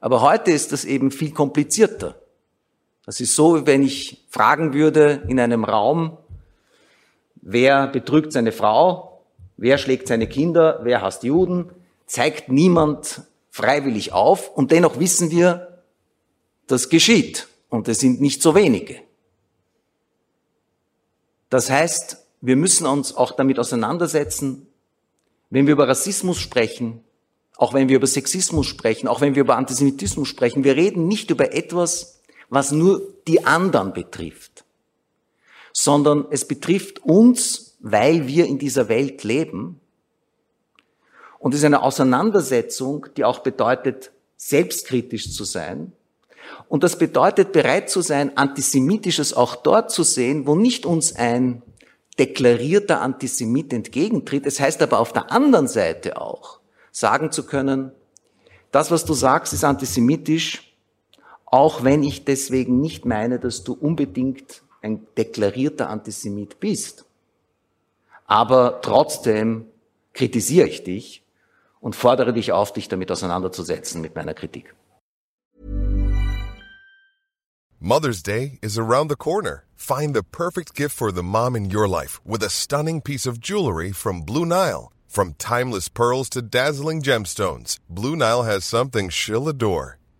Aber 0.00 0.20
heute 0.20 0.50
ist 0.50 0.72
das 0.72 0.84
eben 0.84 1.10
viel 1.10 1.32
komplizierter. 1.32 2.20
Das 3.06 3.20
ist 3.20 3.34
so, 3.34 3.66
wenn 3.66 3.82
ich 3.82 4.26
fragen 4.28 4.74
würde 4.74 5.22
in 5.28 5.40
einem 5.40 5.64
Raum, 5.64 6.18
wer 7.36 7.86
betrügt 7.86 8.32
seine 8.32 8.52
Frau, 8.52 9.16
Wer 9.56 9.78
schlägt 9.78 10.08
seine 10.08 10.28
Kinder? 10.28 10.80
Wer 10.82 11.02
hasst 11.02 11.22
Juden? 11.22 11.70
Zeigt 12.06 12.50
niemand 12.50 13.22
freiwillig 13.50 14.12
auf. 14.12 14.54
Und 14.54 14.70
dennoch 14.70 14.98
wissen 14.98 15.30
wir, 15.30 15.82
das 16.66 16.88
geschieht. 16.88 17.48
Und 17.68 17.88
es 17.88 17.98
sind 17.98 18.20
nicht 18.20 18.42
so 18.42 18.54
wenige. 18.54 19.00
Das 21.48 21.70
heißt, 21.70 22.18
wir 22.40 22.56
müssen 22.56 22.86
uns 22.86 23.16
auch 23.16 23.32
damit 23.32 23.58
auseinandersetzen, 23.58 24.66
wenn 25.48 25.66
wir 25.66 25.72
über 25.72 25.88
Rassismus 25.88 26.38
sprechen, 26.38 27.02
auch 27.56 27.72
wenn 27.72 27.88
wir 27.88 27.96
über 27.96 28.06
Sexismus 28.06 28.66
sprechen, 28.66 29.08
auch 29.08 29.20
wenn 29.20 29.34
wir 29.34 29.42
über 29.42 29.56
Antisemitismus 29.56 30.28
sprechen, 30.28 30.64
wir 30.64 30.76
reden 30.76 31.08
nicht 31.08 31.30
über 31.30 31.54
etwas, 31.54 32.15
was 32.48 32.72
nur 32.72 33.02
die 33.26 33.44
anderen 33.44 33.92
betrifft, 33.92 34.64
sondern 35.72 36.26
es 36.30 36.46
betrifft 36.46 37.00
uns, 37.00 37.76
weil 37.80 38.26
wir 38.26 38.46
in 38.46 38.58
dieser 38.58 38.88
Welt 38.88 39.24
leben. 39.24 39.80
Und 41.38 41.52
es 41.54 41.60
ist 41.60 41.64
eine 41.64 41.82
Auseinandersetzung, 41.82 43.06
die 43.16 43.24
auch 43.24 43.40
bedeutet, 43.40 44.12
selbstkritisch 44.36 45.32
zu 45.32 45.44
sein. 45.44 45.92
Und 46.68 46.84
das 46.84 46.98
bedeutet, 46.98 47.52
bereit 47.52 47.90
zu 47.90 48.00
sein, 48.00 48.36
Antisemitisches 48.36 49.34
auch 49.34 49.56
dort 49.56 49.90
zu 49.90 50.02
sehen, 50.02 50.46
wo 50.46 50.54
nicht 50.54 50.86
uns 50.86 51.14
ein 51.14 51.62
deklarierter 52.18 53.00
Antisemit 53.02 53.72
entgegentritt. 53.72 54.46
Es 54.46 54.58
heißt 54.58 54.82
aber 54.82 54.98
auf 55.00 55.12
der 55.12 55.30
anderen 55.30 55.68
Seite 55.68 56.20
auch, 56.20 56.60
sagen 56.90 57.30
zu 57.30 57.44
können, 57.44 57.92
das, 58.72 58.90
was 58.90 59.04
du 59.04 59.14
sagst, 59.14 59.52
ist 59.52 59.64
antisemitisch, 59.64 60.65
auch 61.46 61.84
wenn 61.84 62.02
ich 62.02 62.24
deswegen 62.24 62.80
nicht 62.80 63.04
meine, 63.04 63.38
dass 63.38 63.64
du 63.64 63.72
unbedingt 63.72 64.62
ein 64.82 65.06
deklarierter 65.16 65.88
Antisemit 65.88 66.60
bist. 66.60 67.06
Aber 68.26 68.80
trotzdem 68.82 69.66
kritisiere 70.12 70.68
ich 70.68 70.82
dich 70.82 71.24
und 71.80 71.94
fordere 71.94 72.32
dich 72.32 72.52
auf, 72.52 72.72
dich 72.72 72.88
damit 72.88 73.10
auseinanderzusetzen 73.10 74.00
mit 74.00 74.14
meiner 74.14 74.34
Kritik. 74.34 74.74
Mother's 77.78 78.22
Day 78.22 78.58
is 78.62 78.78
around 78.78 79.10
the 79.10 79.16
corner. 79.16 79.64
Find 79.76 80.14
the 80.14 80.22
perfect 80.22 80.74
gift 80.74 80.96
for 80.96 81.12
the 81.12 81.22
mom 81.22 81.54
in 81.54 81.70
your 81.70 81.86
life 81.86 82.20
with 82.24 82.42
a 82.42 82.48
stunning 82.48 83.02
piece 83.02 83.26
of 83.26 83.38
jewelry 83.38 83.92
from 83.92 84.22
Blue 84.22 84.46
Nile. 84.46 84.90
From 85.06 85.34
timeless 85.34 85.88
pearls 85.88 86.28
to 86.30 86.42
dazzling 86.42 87.02
gemstones, 87.02 87.78
Blue 87.88 88.16
Nile 88.16 88.42
has 88.42 88.64
something 88.64 89.08
she'll 89.08 89.48
adore. 89.48 89.98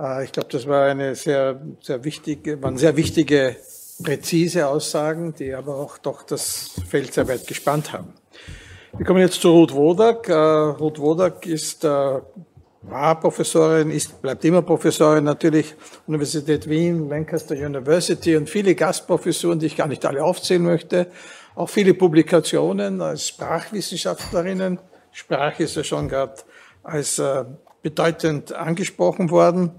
Äh, 0.00 0.24
ich 0.24 0.32
glaube, 0.32 0.48
das 0.50 0.66
war 0.66 0.86
eine 0.86 1.14
sehr, 1.14 1.60
sehr 1.80 2.04
wichtige, 2.04 2.62
waren 2.62 2.76
sehr 2.76 2.96
wichtige, 2.96 3.56
präzise 4.02 4.66
Aussagen, 4.66 5.34
die 5.34 5.52
aber 5.52 5.76
auch 5.76 5.98
doch 5.98 6.22
das 6.22 6.70
Feld 6.88 7.12
sehr 7.12 7.28
weit 7.28 7.46
gespannt 7.46 7.92
haben. 7.92 8.14
Wir 8.96 9.04
kommen 9.04 9.20
jetzt 9.20 9.40
zu 9.40 9.50
Ruth 9.50 9.74
Wodak. 9.74 10.28
Äh, 10.28 10.32
Ruth 10.34 10.98
Wodak 10.98 11.46
ist 11.46 11.84
äh, 11.84 12.20
war 12.82 13.20
Professorin, 13.20 13.90
ist, 13.90 14.22
bleibt 14.22 14.42
immer 14.44 14.62
Professorin 14.62 15.24
natürlich, 15.24 15.74
Universität 16.06 16.66
Wien, 16.66 17.10
Lancaster 17.10 17.54
University 17.54 18.36
und 18.36 18.48
viele 18.48 18.74
Gastprofessuren, 18.74 19.58
die 19.58 19.66
ich 19.66 19.76
gar 19.76 19.86
nicht 19.86 20.06
alle 20.06 20.24
aufzählen 20.24 20.62
möchte. 20.62 21.08
Auch 21.54 21.68
viele 21.68 21.92
Publikationen 21.92 23.02
als 23.02 23.28
Sprachwissenschaftlerinnen. 23.28 24.78
Sprache 25.12 25.64
ist 25.64 25.76
ja 25.76 25.84
schon 25.84 26.08
gerade 26.08 26.36
als 26.82 27.18
bedeutend 27.82 28.52
angesprochen 28.52 29.30
worden. 29.30 29.72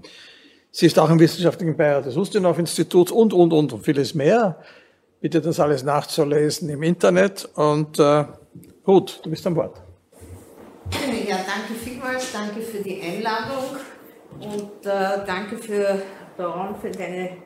Sie 0.70 0.86
ist 0.86 0.98
auch 0.98 1.10
im 1.10 1.20
wissenschaftlichen 1.20 1.76
Beirat 1.76 2.06
des 2.06 2.16
Ustinov-Instituts 2.16 3.12
und, 3.12 3.32
und, 3.32 3.52
und, 3.52 3.72
und 3.72 3.84
vieles 3.84 4.14
mehr. 4.14 4.58
Bitte 5.20 5.40
das 5.40 5.60
alles 5.60 5.82
nachzulesen 5.84 6.68
im 6.70 6.82
Internet. 6.82 7.48
Und 7.54 7.98
äh, 7.98 8.24
Ruth, 8.86 9.20
du 9.22 9.30
bist 9.30 9.46
am 9.46 9.54
Wort. 9.56 9.80
Ja, 11.28 11.36
danke 11.36 11.74
vielmals, 11.82 12.32
danke 12.32 12.60
für 12.60 12.82
die 12.82 13.00
Einladung 13.00 13.76
und 14.40 14.86
äh, 14.86 15.24
danke 15.26 15.56
für 15.58 16.02
Baron 16.36 16.74
für, 16.80 16.90
deine, 16.90 17.36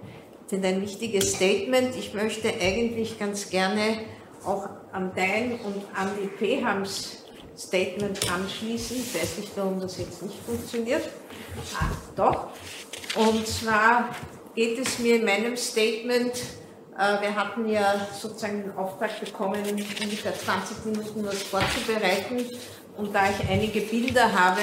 für 0.46 0.58
dein 0.58 0.80
wichtiges 0.80 1.34
Statement. 1.34 1.94
Ich 1.96 2.14
möchte 2.14 2.48
eigentlich 2.48 3.18
ganz 3.18 3.50
gerne 3.50 3.98
auch 4.44 4.68
an 4.92 5.12
dein 5.14 5.52
und 5.52 5.82
an 5.94 6.10
die 6.20 6.28
Pehams 6.28 7.25
Statement 7.56 8.30
anschließen. 8.30 8.96
Ich 8.96 9.14
weiß 9.14 9.38
nicht, 9.38 9.52
warum 9.56 9.80
das 9.80 9.98
jetzt 9.98 10.22
nicht 10.22 10.36
funktioniert. 10.44 11.08
Ah, 11.78 11.90
doch. 12.14 12.48
Und 13.16 13.46
zwar 13.46 14.10
geht 14.54 14.78
es 14.78 14.98
mir 14.98 15.16
in 15.16 15.24
meinem 15.24 15.56
Statement, 15.56 16.34
äh, 16.98 17.20
wir 17.20 17.34
hatten 17.34 17.68
ja 17.68 18.06
sozusagen 18.18 18.62
den 18.62 18.76
Auftrag 18.76 19.20
bekommen, 19.20 19.62
ungefähr 19.64 20.34
20 20.34 20.84
Minuten 20.84 21.26
was 21.26 21.42
vorzubereiten. 21.42 22.44
Und 22.96 23.14
da 23.14 23.28
ich 23.30 23.48
einige 23.48 23.80
Bilder 23.82 24.32
habe, 24.32 24.62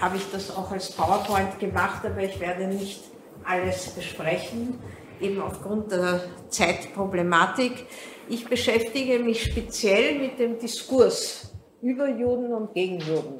habe 0.00 0.16
ich 0.16 0.24
das 0.32 0.50
auch 0.50 0.70
als 0.72 0.90
PowerPoint 0.90 1.60
gemacht, 1.60 2.04
aber 2.04 2.22
ich 2.22 2.38
werde 2.40 2.66
nicht 2.66 3.02
alles 3.44 3.90
besprechen, 3.90 4.80
eben 5.20 5.40
aufgrund 5.40 5.92
der 5.92 6.24
Zeitproblematik. 6.48 7.86
Ich 8.28 8.46
beschäftige 8.46 9.20
mich 9.20 9.44
speziell 9.44 10.18
mit 10.18 10.38
dem 10.40 10.58
Diskurs 10.58 11.51
über 11.82 12.08
Juden 12.08 12.52
und 12.54 12.72
gegen 12.72 12.98
Juden. 13.00 13.38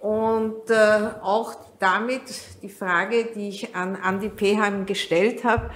Und 0.00 0.70
äh, 0.70 1.08
auch 1.22 1.56
damit 1.80 2.22
die 2.62 2.68
Frage, 2.68 3.30
die 3.34 3.48
ich 3.48 3.74
an 3.74 3.98
Andy 4.02 4.28
Peheim 4.28 4.86
gestellt 4.86 5.42
habe, 5.42 5.70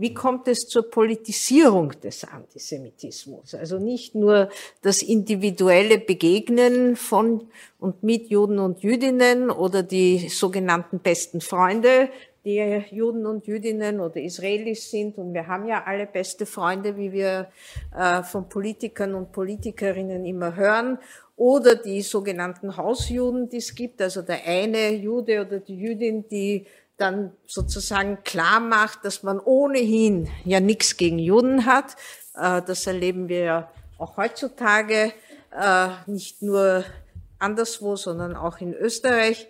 wie 0.00 0.14
kommt 0.14 0.46
es 0.46 0.68
zur 0.68 0.90
Politisierung 0.90 1.90
des 2.00 2.24
Antisemitismus? 2.24 3.54
Also 3.54 3.80
nicht 3.80 4.14
nur 4.14 4.48
das 4.80 5.02
individuelle 5.02 5.98
Begegnen 5.98 6.94
von 6.94 7.48
und 7.80 8.04
mit 8.04 8.30
Juden 8.30 8.60
und 8.60 8.80
Jüdinnen 8.80 9.50
oder 9.50 9.82
die 9.82 10.28
sogenannten 10.28 11.00
besten 11.00 11.40
Freunde, 11.40 12.10
die 12.44 12.84
Juden 12.90 13.26
und 13.26 13.46
Jüdinnen 13.46 14.00
oder 14.00 14.16
Israelis 14.16 14.90
sind. 14.90 15.18
Und 15.18 15.34
wir 15.34 15.46
haben 15.46 15.66
ja 15.66 15.84
alle 15.84 16.06
beste 16.06 16.46
Freunde, 16.46 16.96
wie 16.96 17.12
wir 17.12 17.48
äh, 17.96 18.22
von 18.22 18.48
Politikern 18.48 19.14
und 19.14 19.32
Politikerinnen 19.32 20.24
immer 20.24 20.56
hören. 20.56 20.98
Oder 21.36 21.76
die 21.76 22.02
sogenannten 22.02 22.76
Hausjuden, 22.76 23.48
die 23.48 23.58
es 23.58 23.74
gibt, 23.74 24.02
also 24.02 24.22
der 24.22 24.44
eine 24.44 24.90
Jude 24.90 25.40
oder 25.46 25.60
die 25.60 25.76
Jüdin, 25.76 26.26
die 26.28 26.66
dann 26.96 27.32
sozusagen 27.46 28.24
klar 28.24 28.60
macht, 28.60 29.04
dass 29.04 29.22
man 29.22 29.38
ohnehin 29.38 30.28
ja 30.44 30.58
nichts 30.60 30.96
gegen 30.96 31.18
Juden 31.18 31.64
hat. 31.64 31.96
Äh, 32.34 32.62
das 32.62 32.86
erleben 32.86 33.28
wir 33.28 33.40
ja 33.40 33.70
auch 33.98 34.16
heutzutage, 34.16 35.12
äh, 35.56 35.88
nicht 36.06 36.42
nur 36.42 36.84
anderswo, 37.38 37.96
sondern 37.96 38.36
auch 38.36 38.58
in 38.60 38.74
Österreich. 38.74 39.48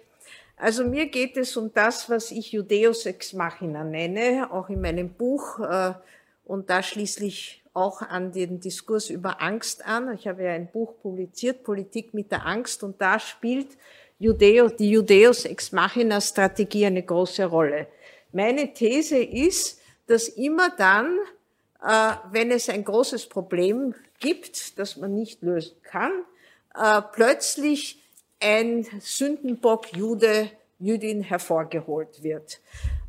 Also 0.60 0.84
mir 0.84 1.06
geht 1.06 1.36
es 1.36 1.56
um 1.56 1.72
das, 1.72 2.10
was 2.10 2.32
ich 2.32 2.50
Judeus 2.50 3.06
ex 3.06 3.32
machina 3.32 3.84
nenne, 3.84 4.48
auch 4.50 4.68
in 4.68 4.80
meinem 4.80 5.10
Buch 5.10 5.60
äh, 5.60 5.94
und 6.44 6.68
da 6.68 6.82
schließlich 6.82 7.62
auch 7.74 8.02
an 8.02 8.32
den 8.32 8.58
Diskurs 8.58 9.08
über 9.08 9.40
Angst 9.40 9.86
an. 9.86 10.12
Ich 10.14 10.26
habe 10.26 10.42
ja 10.42 10.50
ein 10.50 10.68
Buch 10.68 10.94
publiziert, 11.00 11.62
Politik 11.62 12.12
mit 12.12 12.32
der 12.32 12.44
Angst, 12.44 12.82
und 12.82 13.00
da 13.00 13.20
spielt 13.20 13.68
Judeo, 14.18 14.68
die 14.68 14.90
Judeus 14.90 15.44
ex 15.44 15.70
machina 15.70 16.20
Strategie 16.20 16.86
eine 16.86 17.04
große 17.04 17.44
Rolle. 17.44 17.86
Meine 18.32 18.74
These 18.74 19.18
ist, 19.18 19.80
dass 20.08 20.26
immer 20.26 20.70
dann, 20.70 21.18
äh, 21.86 22.14
wenn 22.32 22.50
es 22.50 22.68
ein 22.68 22.84
großes 22.84 23.26
Problem 23.26 23.94
gibt, 24.18 24.76
das 24.76 24.96
man 24.96 25.14
nicht 25.14 25.40
lösen 25.42 25.76
kann, 25.84 26.10
äh, 26.74 27.00
plötzlich 27.12 28.02
ein 28.40 28.86
Sündenbock 29.00 29.92
Jude, 29.96 30.50
Jüdin 30.78 31.22
hervorgeholt 31.22 32.22
wird. 32.22 32.60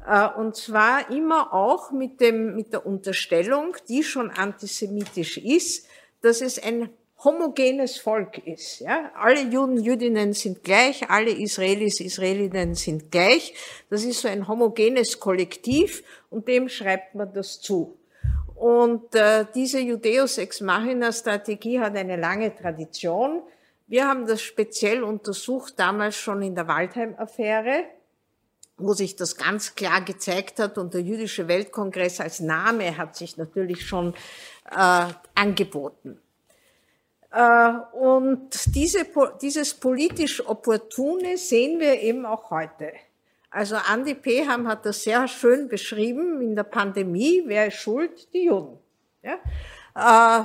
Äh, 0.07 0.27
und 0.39 0.55
zwar 0.55 1.11
immer 1.11 1.53
auch 1.53 1.91
mit, 1.91 2.19
dem, 2.19 2.55
mit 2.55 2.73
der 2.73 2.85
Unterstellung, 2.85 3.75
die 3.87 4.03
schon 4.03 4.31
antisemitisch 4.31 5.37
ist, 5.37 5.87
dass 6.21 6.41
es 6.41 6.61
ein 6.61 6.89
homogenes 7.23 7.97
Volk 7.97 8.39
ist. 8.47 8.79
Ja? 8.79 9.11
Alle 9.15 9.41
Juden, 9.41 9.77
Jüdinnen 9.83 10.33
sind 10.33 10.63
gleich, 10.63 11.09
alle 11.09 11.31
Israelis, 11.31 11.99
Israelinnen 11.99 12.75
sind 12.75 13.11
gleich. 13.11 13.53
Das 13.89 14.03
ist 14.03 14.21
so 14.21 14.27
ein 14.27 14.47
homogenes 14.47 15.19
Kollektiv 15.19 16.03
und 16.29 16.47
dem 16.47 16.69
schreibt 16.69 17.15
man 17.15 17.31
das 17.33 17.59
zu. 17.61 17.97
Und 18.55 19.15
äh, 19.15 19.45
diese 19.55 19.79
Judeus 19.79 20.37
ex 20.37 20.59
machina 20.59 21.11
Strategie 21.13 21.79
hat 21.79 21.95
eine 21.95 22.17
lange 22.17 22.53
Tradition. 22.53 23.41
Wir 23.89 24.07
haben 24.07 24.27
das 24.27 24.43
speziell 24.43 25.03
untersucht, 25.03 25.73
damals 25.77 26.15
schon 26.15 26.43
in 26.43 26.53
der 26.53 26.67
Waldheim-Affäre, 26.67 27.85
wo 28.77 28.93
sich 28.93 29.15
das 29.15 29.35
ganz 29.35 29.73
klar 29.73 30.01
gezeigt 30.01 30.59
hat 30.59 30.77
und 30.77 30.93
der 30.93 31.01
Jüdische 31.01 31.47
Weltkongress 31.47 32.21
als 32.21 32.39
Name 32.39 32.95
hat 32.97 33.15
sich 33.15 33.35
natürlich 33.35 33.87
schon 33.87 34.13
äh, 34.69 35.07
angeboten. 35.33 36.21
Äh, 37.31 37.71
und 37.93 38.75
diese, 38.75 39.07
dieses 39.41 39.73
politisch 39.73 40.47
Opportune 40.47 41.35
sehen 41.39 41.79
wir 41.79 41.99
eben 41.99 42.27
auch 42.27 42.51
heute. 42.51 42.91
Also 43.49 43.75
Andy 43.91 44.13
Peham 44.13 44.67
hat 44.67 44.85
das 44.85 45.03
sehr 45.03 45.27
schön 45.27 45.67
beschrieben 45.67 46.41
in 46.41 46.55
der 46.55 46.63
Pandemie. 46.63 47.41
Wer 47.47 47.67
ist 47.69 47.77
schuld? 47.77 48.31
Die 48.33 48.45
Juden. 48.45 48.77
Ja? 49.23 49.39
Äh, 49.95 50.43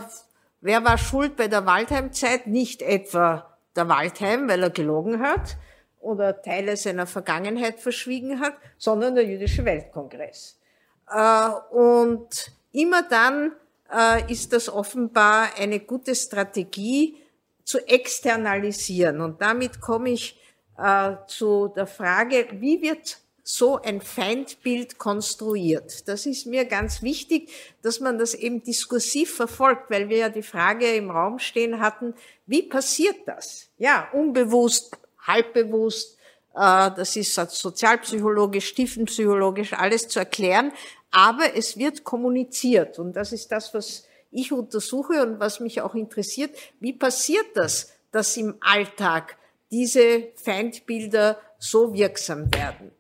wer 0.65 0.83
war 0.85 0.99
schuld 0.99 1.37
bei 1.37 1.47
der 1.47 1.67
Waldheimzeit? 1.67 2.47
Nicht 2.49 2.83
etwa 2.83 3.57
der 3.77 3.89
Waldheim, 3.89 4.49
weil 4.49 4.63
er 4.63 4.71
gelogen 4.71 5.21
hat 5.21 5.57
oder 6.01 6.43
Teile 6.43 6.77
seiner 6.77 7.07
Vergangenheit 7.07 7.81
verschwiegen 7.81 8.41
hat, 8.41 8.55
sondern 8.79 9.15
der 9.15 9.25
Jüdische 9.25 9.65
Weltkongress. 9.65 10.59
Äh, 11.11 11.51
und 11.71 12.51
immer 12.73 13.03
dann 13.03 13.53
äh, 13.93 14.31
ist 14.33 14.53
das 14.53 14.69
offenbar 14.69 15.49
eine 15.59 15.81
gute 15.81 16.15
Strategie 16.15 17.17
zu 17.65 17.79
externalisieren. 17.87 19.21
Und 19.21 19.41
damit 19.41 19.81
komme 19.81 20.11
ich 20.11 20.41
äh, 20.79 21.17
zu 21.27 21.69
der 21.69 21.87
Frage, 21.87 22.49
wie 22.53 22.81
wird 22.83 23.19
so 23.47 23.81
ein 23.83 24.01
Feindbild 24.01 24.99
konstruiert. 24.99 26.09
Das 26.09 26.25
ist 26.25 26.47
mir 26.47 26.65
ganz 26.65 27.03
wichtig, 27.03 27.51
dass 27.83 28.01
man 28.01 28.19
das 28.19 28.33
eben 28.33 28.63
diskursiv 28.63 29.35
verfolgt, 29.37 29.91
weil 29.91 30.09
wir 30.09 30.17
ja 30.17 30.29
die 30.31 30.43
Frage 30.43 30.91
im 30.97 31.11
Raum 31.11 31.39
stehen 31.39 31.79
hatten, 31.79 32.15
wie 32.47 32.63
passiert 32.63 33.17
das? 33.27 33.69
Ja, 33.77 34.09
unbewusst, 34.15 34.97
halbbewusst, 35.21 36.17
äh, 36.55 36.91
das 36.97 37.17
ist 37.17 37.35
sozialpsychologisch, 37.35 38.75
tiefenpsychologisch 38.75 39.75
alles 39.75 40.09
zu 40.09 40.21
erklären, 40.21 40.73
aber 41.11 41.55
es 41.55 41.77
wird 41.77 42.03
kommuniziert 42.03 42.99
und 42.99 43.13
das 43.13 43.33
ist 43.33 43.53
das, 43.53 43.75
was 43.75 44.07
ich 44.31 44.53
untersuche 44.53 45.23
und 45.23 45.39
was 45.39 45.61
mich 45.61 45.83
auch 45.83 45.95
interessiert. 45.95 46.57
Wie 46.81 46.95
passiert 46.95 47.47
das, 47.55 47.93
dass 48.11 48.37
im 48.39 48.57
Alltag 48.61 49.37
diese 49.71 50.29
Feindbilder 50.37 51.39
so 51.59 51.93
wirksam 51.93 52.53
werden? 52.55 52.91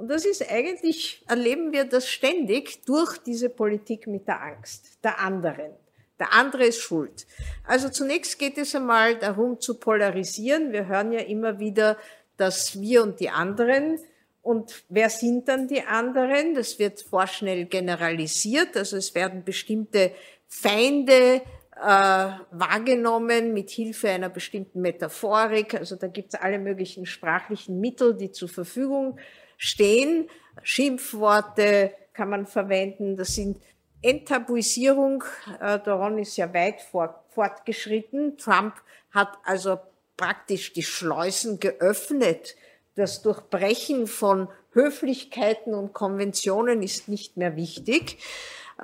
Und 0.00 0.08
das 0.08 0.24
ist 0.24 0.50
eigentlich, 0.50 1.22
erleben 1.28 1.72
wir 1.72 1.84
das 1.84 2.08
ständig 2.08 2.86
durch 2.86 3.18
diese 3.18 3.50
Politik 3.50 4.06
mit 4.06 4.26
der 4.26 4.40
Angst 4.40 4.98
der 5.04 5.20
anderen. 5.20 5.72
Der 6.18 6.32
andere 6.32 6.64
ist 6.64 6.80
schuld. 6.80 7.26
Also 7.66 7.90
zunächst 7.90 8.38
geht 8.38 8.56
es 8.56 8.74
einmal 8.74 9.16
darum 9.18 9.60
zu 9.60 9.78
polarisieren. 9.78 10.72
Wir 10.72 10.86
hören 10.86 11.12
ja 11.12 11.20
immer 11.20 11.58
wieder, 11.58 11.98
dass 12.38 12.80
wir 12.80 13.02
und 13.02 13.20
die 13.20 13.28
anderen 13.28 13.98
und 14.40 14.84
wer 14.88 15.10
sind 15.10 15.48
dann 15.48 15.68
die 15.68 15.82
anderen? 15.82 16.54
Das 16.54 16.78
wird 16.78 17.02
vorschnell 17.02 17.66
generalisiert. 17.66 18.76
Also 18.78 18.96
es 18.96 19.14
werden 19.14 19.44
bestimmte 19.44 20.12
Feinde 20.48 21.42
äh, 21.76 21.82
wahrgenommen 21.82 23.52
mit 23.52 23.68
Hilfe 23.68 24.08
einer 24.08 24.30
bestimmten 24.30 24.80
Metaphorik. 24.80 25.74
Also 25.74 25.96
da 25.96 26.06
gibt 26.06 26.32
es 26.32 26.40
alle 26.40 26.58
möglichen 26.58 27.04
sprachlichen 27.04 27.80
Mittel, 27.80 28.14
die 28.16 28.32
zur 28.32 28.48
Verfügung 28.48 29.18
stehen. 29.60 30.28
Schimpfworte 30.62 31.94
kann 32.14 32.30
man 32.30 32.46
verwenden. 32.46 33.16
Das 33.16 33.34
sind 33.34 33.60
Enttabuisierung. 34.02 35.22
Äh, 35.60 35.78
daran 35.78 36.18
ist 36.18 36.36
ja 36.38 36.52
weit 36.54 36.80
fortgeschritten. 37.28 38.38
Trump 38.38 38.74
hat 39.10 39.38
also 39.44 39.78
praktisch 40.16 40.72
die 40.72 40.82
Schleusen 40.82 41.60
geöffnet 41.60 42.56
das 42.96 43.22
Durchbrechen 43.22 44.06
von 44.06 44.48
Höflichkeiten 44.72 45.74
und 45.74 45.92
Konventionen 45.92 46.82
ist 46.82 47.08
nicht 47.08 47.36
mehr 47.36 47.56
wichtig. 47.56 48.18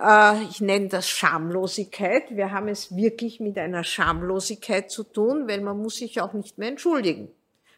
Äh, 0.00 0.42
ich 0.44 0.60
nenne 0.60 0.88
das 0.88 1.08
Schamlosigkeit. 1.08 2.36
Wir 2.36 2.50
haben 2.50 2.68
es 2.68 2.94
wirklich 2.96 3.40
mit 3.40 3.58
einer 3.58 3.84
Schamlosigkeit 3.84 4.90
zu 4.90 5.04
tun, 5.04 5.48
weil 5.48 5.60
man 5.60 5.78
muss 5.78 5.96
sich 5.96 6.20
auch 6.20 6.32
nicht 6.32 6.58
mehr 6.58 6.68
entschuldigen. 6.68 7.28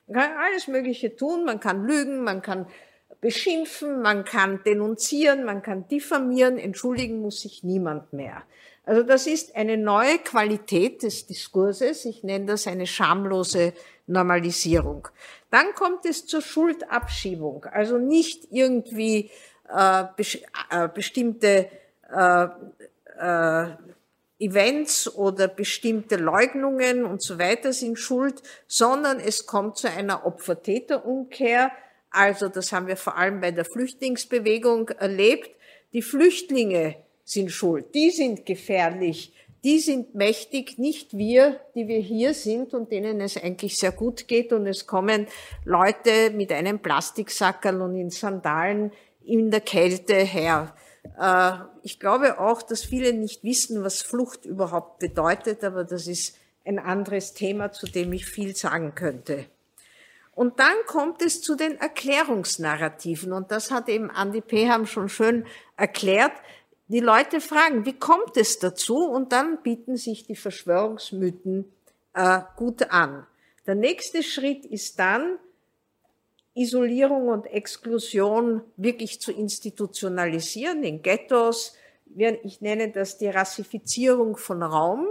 Man 0.07 0.23
kann 0.23 0.37
alles 0.39 0.69
Mögliche 0.69 1.15
tun, 1.17 1.45
man 1.45 1.61
kann 1.61 1.85
lügen, 1.85 2.25
man 2.25 2.41
kann 2.41 2.67
beschimpfen, 3.20 4.00
man 4.02 4.24
kann 4.24 4.61
denunzieren, 4.64 5.44
man 5.44 5.62
kann 5.62 5.88
diffamieren, 5.88 6.59
entschuldigen 6.59 7.20
muss 7.20 7.40
sich 7.40 7.64
niemand 7.64 8.12
mehr. 8.12 8.42
Also 8.85 9.02
das 9.02 9.26
ist 9.26 9.54
eine 9.54 9.76
neue 9.76 10.18
Qualität 10.18 11.02
des 11.02 11.26
Diskurses. 11.26 12.07
Ich 12.07 12.22
nenne 12.24 12.46
das 12.46 12.66
eine 12.66 12.87
schamlose 12.87 13.74
Normalisierung. 14.07 15.09
Dann 15.50 15.74
kommt 15.74 16.07
es 16.07 16.26
zur 16.26 16.40
Schuldabschiebung, 16.40 17.66
also 17.66 17.98
nicht 17.98 18.48
irgendwie 18.50 19.31
äh, 19.68 20.04
äh, 20.70 20.88
bestimmte 20.94 21.68
äh, 22.11 22.46
äh, 23.18 23.66
Events 24.40 25.14
oder 25.14 25.48
bestimmte 25.48 26.16
Leugnungen 26.16 27.04
und 27.04 27.20
so 27.20 27.38
weiter 27.38 27.72
sind 27.72 27.98
schuld, 27.98 28.42
sondern 28.68 29.18
es 29.18 29.46
kommt 29.46 29.76
zu 29.76 29.90
einer 29.90 30.24
Opfer-Täter-Umkehr. 30.24 31.72
Also 32.11 32.49
das 32.49 32.73
haben 32.73 32.87
wir 32.87 32.97
vor 32.97 33.16
allem 33.16 33.40
bei 33.40 33.51
der 33.51 33.64
Flüchtlingsbewegung 33.64 34.88
erlebt. 34.90 35.51
Die 35.92 36.03
Flüchtlinge 36.03 36.97
sind 37.25 37.51
schuld, 37.51 37.94
die 37.94 38.11
sind 38.11 38.47
gefährlich, 38.47 39.35
die 39.64 39.81
sind 39.81 40.14
mächtig, 40.14 40.79
nicht 40.79 41.16
wir, 41.16 41.61
die 41.75 41.88
wir 41.88 41.99
hier 41.99 42.33
sind 42.33 42.75
und 42.75 42.92
denen 42.92 43.21
es 43.21 43.37
eigentlich 43.37 43.77
sehr 43.77 43.92
gut 43.92 44.29
geht 44.29 44.53
und 44.53 44.66
es 44.66 44.87
kommen 44.87 45.27
Leute 45.64 46.31
mit 46.31 46.53
einem 46.53 46.79
Plastiksackerl 46.79 47.81
und 47.83 47.97
in 47.97 48.11
Sandalen 48.11 48.92
in 49.25 49.51
der 49.51 49.61
Kälte 49.61 50.14
her. 50.14 50.75
Äh, 51.21 51.53
ich 51.83 51.99
glaube 51.99 52.38
auch, 52.38 52.62
dass 52.62 52.85
viele 52.85 53.12
nicht 53.12 53.44
wissen, 53.44 53.83
was 53.83 54.01
Flucht 54.01 54.44
überhaupt 54.44 55.01
bedeutet, 55.01 55.64
aber 55.64 55.85
das 55.85 56.07
ist 56.07 56.37
ein 56.64 56.79
anderes 56.79 57.35
Thema, 57.35 57.73
zu 57.73 57.87
dem 57.87 58.12
ich 58.12 58.27
viel 58.27 58.55
sagen 58.55 58.94
könnte. 58.94 59.47
Und 60.38 60.61
dann 60.61 60.77
kommt 60.87 61.20
es 61.20 61.42
zu 61.42 61.57
den 61.57 61.79
Erklärungsnarrativen 61.79 63.33
und 63.33 63.51
das 63.51 63.72
hat 63.72 63.88
eben 63.88 64.09
Andy 64.09 64.40
Peham 64.40 64.87
schon 64.87 65.09
schön 65.09 65.44
erklärt 65.77 66.33
die 66.88 67.01
Leute 67.01 67.40
fragen, 67.40 67.85
wie 67.85 67.98
kommt 67.98 68.37
es 68.37 68.59
dazu? 68.59 69.05
Und 69.05 69.33
dann 69.33 69.62
bieten 69.62 69.96
sich 69.96 70.24
die 70.24 70.37
Verschwörungsmythen 70.37 71.70
äh, 72.14 72.40
gut 72.57 72.90
an. 72.90 73.27
Der 73.66 73.74
nächste 73.74 74.22
Schritt 74.22 74.64
ist 74.64 74.98
dann, 74.98 75.38
Isolierung 76.55 77.29
und 77.29 77.46
Exklusion 77.46 78.62
wirklich 78.77 79.20
zu 79.20 79.31
institutionalisieren 79.33 80.83
in 80.83 81.03
Ghettos. 81.03 81.77
Ich 82.42 82.61
nenne 82.61 82.90
das 82.90 83.18
die 83.18 83.29
Rassifizierung 83.29 84.37
von 84.37 84.62
Raum. 84.62 85.07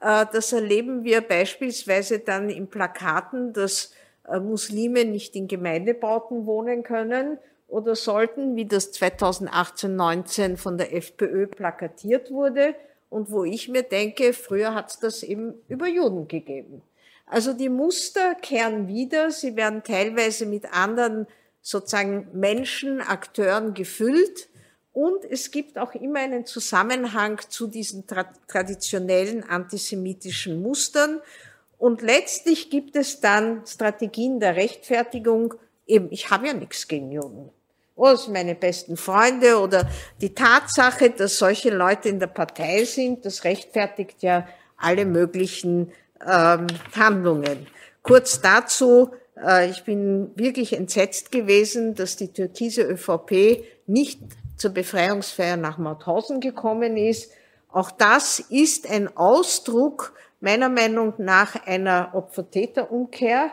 Äh, 0.00 0.26
das 0.32 0.52
erleben 0.52 1.04
wir 1.04 1.20
beispielsweise 1.20 2.20
dann 2.20 2.48
in 2.48 2.68
Plakaten, 2.68 3.52
dass 3.52 3.92
Muslime 4.28 5.04
nicht 5.04 5.34
in 5.36 5.48
Gemeindebauten 5.48 6.46
wohnen 6.46 6.82
können 6.82 7.38
oder 7.68 7.96
sollten, 7.96 8.54
wie 8.56 8.66
das 8.66 8.92
2018-19 8.92 10.56
von 10.56 10.78
der 10.78 10.94
FPÖ 10.94 11.46
plakatiert 11.46 12.30
wurde 12.30 12.74
und 13.08 13.30
wo 13.30 13.44
ich 13.44 13.68
mir 13.68 13.82
denke, 13.82 14.32
früher 14.32 14.74
hat 14.74 14.90
es 14.90 14.98
das 14.98 15.22
eben 15.22 15.54
über 15.68 15.86
Juden 15.86 16.28
gegeben. 16.28 16.82
Also 17.26 17.52
die 17.52 17.68
Muster 17.68 18.34
kehren 18.34 18.88
wieder, 18.88 19.30
sie 19.30 19.56
werden 19.56 19.82
teilweise 19.82 20.46
mit 20.46 20.72
anderen 20.74 21.26
sozusagen 21.62 22.28
Menschen, 22.32 23.00
Akteuren 23.00 23.72
gefüllt. 23.72 24.48
Und 24.92 25.24
es 25.24 25.50
gibt 25.50 25.78
auch 25.78 25.94
immer 25.94 26.20
einen 26.20 26.44
Zusammenhang 26.44 27.40
zu 27.48 27.66
diesen 27.66 28.06
tra 28.06 28.24
traditionellen 28.48 29.42
antisemitischen 29.44 30.60
Mustern 30.60 31.20
und 31.82 32.02
letztlich 32.02 32.70
gibt 32.70 32.96
es 32.96 33.20
dann 33.20 33.66
Strategien 33.66 34.40
der 34.40 34.56
Rechtfertigung, 34.56 35.54
eben 35.86 36.08
ich 36.10 36.30
habe 36.30 36.46
ja 36.46 36.54
nichts 36.54 36.88
gegen 36.88 37.10
Juden 37.10 37.50
oh, 37.94 38.14
sind 38.14 38.32
meine 38.32 38.54
besten 38.54 38.96
Freunde 38.96 39.58
oder 39.58 39.88
die 40.20 40.34
Tatsache, 40.34 41.10
dass 41.10 41.38
solche 41.38 41.70
Leute 41.70 42.08
in 42.08 42.18
der 42.18 42.26
Partei 42.26 42.84
sind, 42.84 43.24
das 43.24 43.44
rechtfertigt 43.44 44.22
ja 44.22 44.46
alle 44.76 45.04
möglichen 45.04 45.92
ähm, 46.26 46.66
Handlungen. 46.96 47.66
Kurz 48.02 48.40
dazu, 48.40 49.10
äh, 49.36 49.70
ich 49.70 49.84
bin 49.84 50.32
wirklich 50.34 50.72
entsetzt 50.72 51.30
gewesen, 51.30 51.94
dass 51.94 52.16
die 52.16 52.32
türkise 52.32 52.82
ÖVP 52.82 53.64
nicht 53.86 54.20
zur 54.56 54.72
Befreiungsfeier 54.72 55.56
nach 55.56 55.78
Mauthausen 55.78 56.40
gekommen 56.40 56.96
ist. 56.96 57.30
Auch 57.70 57.90
das 57.90 58.40
ist 58.40 58.90
ein 58.90 59.16
Ausdruck 59.16 60.14
meiner 60.42 60.68
Meinung 60.68 61.14
nach 61.18 61.66
einer 61.66 62.10
Opfer-Täter-Umkehr. 62.14 63.52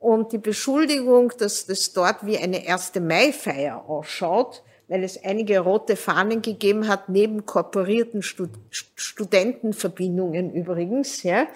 Und 0.00 0.32
die 0.32 0.38
Beschuldigung, 0.38 1.32
dass 1.38 1.66
das 1.66 1.92
dort 1.92 2.24
wie 2.24 2.38
eine 2.38 2.64
erste 2.64 3.00
Mai-Feier 3.00 3.84
ausschaut, 3.86 4.62
weil 4.88 5.04
es 5.04 5.22
einige 5.22 5.60
rote 5.60 5.94
Fahnen 5.94 6.40
gegeben 6.40 6.88
hat, 6.88 7.10
neben 7.10 7.44
korporierten 7.44 8.22
Stud 8.22 8.50
Studentenverbindungen 8.70 10.52
übrigens, 10.52 11.22
ja, 11.22 11.46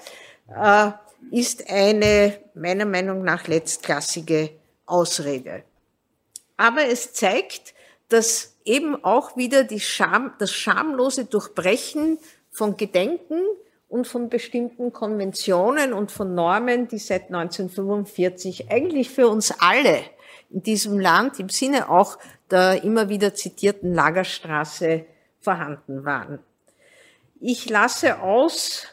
äh, 0.55 0.91
ist 1.31 1.71
eine 1.71 2.39
meiner 2.55 2.85
Meinung 2.85 3.25
nach 3.25 3.49
letztklassige 3.49 4.51
Ausrede. 4.85 5.63
Aber 6.59 6.85
es 6.87 7.15
zeigt, 7.15 7.73
dass 8.11 8.55
eben 8.67 9.03
auch 9.03 9.39
wieder 9.39 9.67
Scham, 9.79 10.35
das 10.39 10.53
schamlose 10.53 11.25
Durchbrechen 11.25 12.19
von 12.51 12.77
Gedenken 12.77 13.41
und 13.95 14.09
von 14.09 14.29
bestimmten 14.29 14.93
Konventionen 14.93 15.93
und 15.93 16.11
von 16.11 16.35
Normen, 16.35 16.89
die 16.89 16.99
seit 16.99 17.27
1945 17.27 18.69
eigentlich 18.69 19.09
für 19.09 19.29
uns 19.29 19.55
alle 19.61 20.01
in 20.51 20.65
diesem 20.65 20.99
Land 20.99 21.39
im 21.39 21.49
Sinne 21.49 21.89
auch 21.89 22.19
der 22.51 22.83
immer 22.83 23.09
wieder 23.09 23.35
zitierten 23.35 23.95
Lagerstraße 23.95 25.05
vorhanden 25.39 26.05
waren. 26.05 26.41
Ich 27.41 27.71
lasse 27.71 28.21
aus 28.21 28.89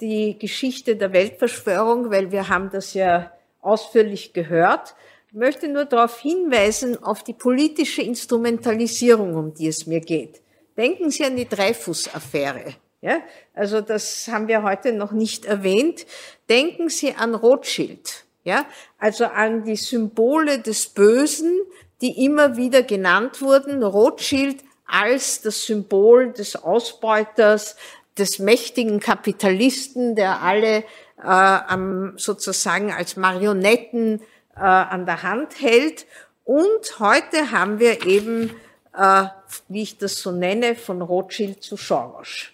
die 0.00 0.38
Geschichte 0.38 0.94
der 0.94 1.12
Weltverschwörung, 1.12 2.12
weil 2.12 2.30
wir 2.30 2.48
haben 2.48 2.70
das 2.70 2.94
ja 2.94 3.32
ausführlich 3.60 4.32
gehört. 4.32 4.94
Ich 5.26 5.34
möchte 5.34 5.66
nur 5.66 5.86
darauf 5.86 6.20
hinweisen, 6.20 7.02
auf 7.02 7.24
die 7.24 7.34
politische 7.34 8.02
Instrumentalisierung, 8.02 9.34
um 9.34 9.54
die 9.54 9.66
es 9.66 9.88
mir 9.88 10.00
geht. 10.00 10.40
Denken 10.76 11.10
Sie 11.10 11.24
an 11.24 11.34
die 11.34 11.48
Dreyfus-Affäre. 11.48 12.85
Ja, 13.06 13.20
also 13.54 13.82
das 13.82 14.26
haben 14.26 14.48
wir 14.48 14.64
heute 14.64 14.92
noch 14.92 15.12
nicht 15.12 15.44
erwähnt. 15.44 16.06
Denken 16.48 16.88
Sie 16.88 17.14
an 17.14 17.36
Rothschild. 17.36 18.24
Ja, 18.42 18.66
also 18.98 19.26
an 19.26 19.62
die 19.62 19.76
Symbole 19.76 20.58
des 20.58 20.88
Bösen, 20.88 21.56
die 22.00 22.24
immer 22.24 22.56
wieder 22.56 22.82
genannt 22.82 23.40
wurden. 23.40 23.84
Rothschild 23.84 24.56
als 24.88 25.40
das 25.40 25.66
Symbol 25.66 26.32
des 26.32 26.56
Ausbeuters, 26.56 27.76
des 28.18 28.40
mächtigen 28.40 28.98
Kapitalisten, 28.98 30.16
der 30.16 30.42
alle 30.42 30.82
äh, 31.22 32.16
sozusagen 32.16 32.90
als 32.90 33.16
Marionetten 33.16 34.20
äh, 34.56 34.58
an 34.58 35.06
der 35.06 35.22
Hand 35.22 35.60
hält. 35.60 36.06
Und 36.42 36.98
heute 36.98 37.52
haben 37.52 37.78
wir 37.78 38.04
eben, 38.04 38.50
äh, 38.96 39.26
wie 39.68 39.82
ich 39.82 39.96
das 39.96 40.18
so 40.18 40.32
nenne, 40.32 40.74
von 40.74 41.02
Rothschild 41.02 41.62
zu 41.62 41.76
Soros. 41.76 42.50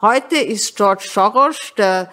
Heute 0.00 0.36
ist 0.36 0.76
George 0.76 1.04
Soros 1.08 1.72
der 1.78 2.10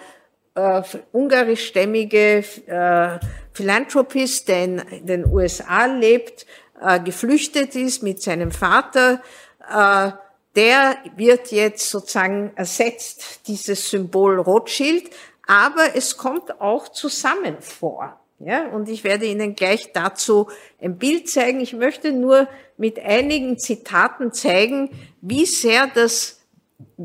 äh, 0.54 0.82
ungarischstämmige 1.10 2.44
äh, 2.66 3.18
Philanthropist, 3.52 4.48
der 4.48 4.64
in 4.64 5.06
den 5.06 5.26
USA 5.26 5.86
lebt, 5.86 6.46
äh, 6.80 7.00
geflüchtet 7.00 7.74
ist 7.74 8.02
mit 8.02 8.22
seinem 8.22 8.52
Vater, 8.52 9.20
äh, 9.68 10.12
der 10.54 10.96
wird 11.16 11.50
jetzt 11.50 11.90
sozusagen 11.90 12.52
ersetzt, 12.54 13.48
dieses 13.48 13.90
Symbol 13.90 14.38
Rothschild, 14.38 15.10
aber 15.46 15.96
es 15.96 16.16
kommt 16.16 16.60
auch 16.60 16.88
zusammen 16.88 17.56
vor. 17.60 18.18
Ja, 18.38 18.68
und 18.68 18.88
ich 18.88 19.04
werde 19.04 19.26
Ihnen 19.26 19.54
gleich 19.54 19.92
dazu 19.92 20.48
ein 20.80 20.98
Bild 20.98 21.28
zeigen. 21.28 21.60
Ich 21.60 21.74
möchte 21.74 22.12
nur 22.12 22.48
mit 22.76 22.98
einigen 22.98 23.58
Zitaten 23.58 24.32
zeigen, 24.32 24.90
wie 25.20 25.46
sehr 25.46 25.86
das 25.86 26.41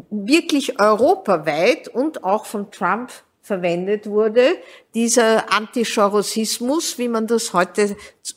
wirklich 0.10 0.80
europaweit 0.80 1.88
und 1.88 2.24
auch 2.24 2.46
von 2.46 2.72
Trump 2.72 3.12
verwendet 3.42 4.08
wurde, 4.08 4.58
dieser 4.94 5.52
Antischorosismus, 5.52 6.98
wie 6.98 7.08
man 7.08 7.28
das 7.28 7.54
heute 7.54 7.96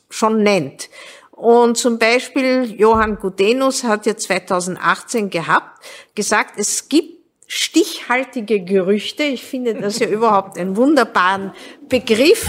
schon 0.09 0.41
nennt. 0.41 0.89
Und 1.31 1.77
zum 1.77 1.97
Beispiel 1.97 2.75
Johann 2.77 3.17
Gudenus 3.17 3.83
hat 3.83 4.05
ja 4.05 4.15
2018 4.15 5.29
gehabt, 5.29 5.83
gesagt, 6.15 6.53
es 6.57 6.87
gibt 6.87 7.21
stichhaltige 7.47 8.61
Gerüchte, 8.63 9.23
ich 9.23 9.43
finde 9.43 9.75
das 9.75 9.99
ja 9.99 10.07
überhaupt 10.09 10.57
einen 10.57 10.77
wunderbaren 10.77 11.51
Begriff, 11.89 12.47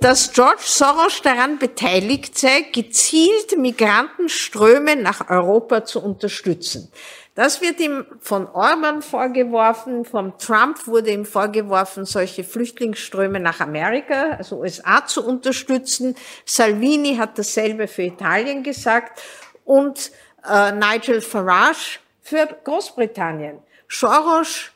dass 0.00 0.32
George 0.32 0.60
Soros 0.64 1.22
daran 1.22 1.58
beteiligt 1.58 2.36
sei, 2.36 2.66
gezielt 2.72 3.56
Migrantenströme 3.56 4.96
nach 4.96 5.30
Europa 5.30 5.84
zu 5.84 6.02
unterstützen. 6.02 6.90
Das 7.34 7.60
wird 7.60 7.80
ihm 7.80 8.06
von 8.20 8.46
Orban 8.46 9.02
vorgeworfen, 9.02 10.04
vom 10.04 10.38
Trump 10.38 10.86
wurde 10.86 11.10
ihm 11.10 11.24
vorgeworfen, 11.24 12.04
solche 12.04 12.44
Flüchtlingsströme 12.44 13.40
nach 13.40 13.58
Amerika, 13.58 14.30
also 14.38 14.60
USA 14.60 15.04
zu 15.04 15.26
unterstützen. 15.26 16.14
Salvini 16.44 17.16
hat 17.16 17.36
dasselbe 17.36 17.88
für 17.88 18.02
Italien 18.02 18.62
gesagt 18.62 19.20
und 19.64 20.12
äh, 20.48 20.70
Nigel 20.72 21.20
Farage 21.20 21.98
für 22.22 22.46
Großbritannien. 22.62 23.58
Soros 23.88 24.70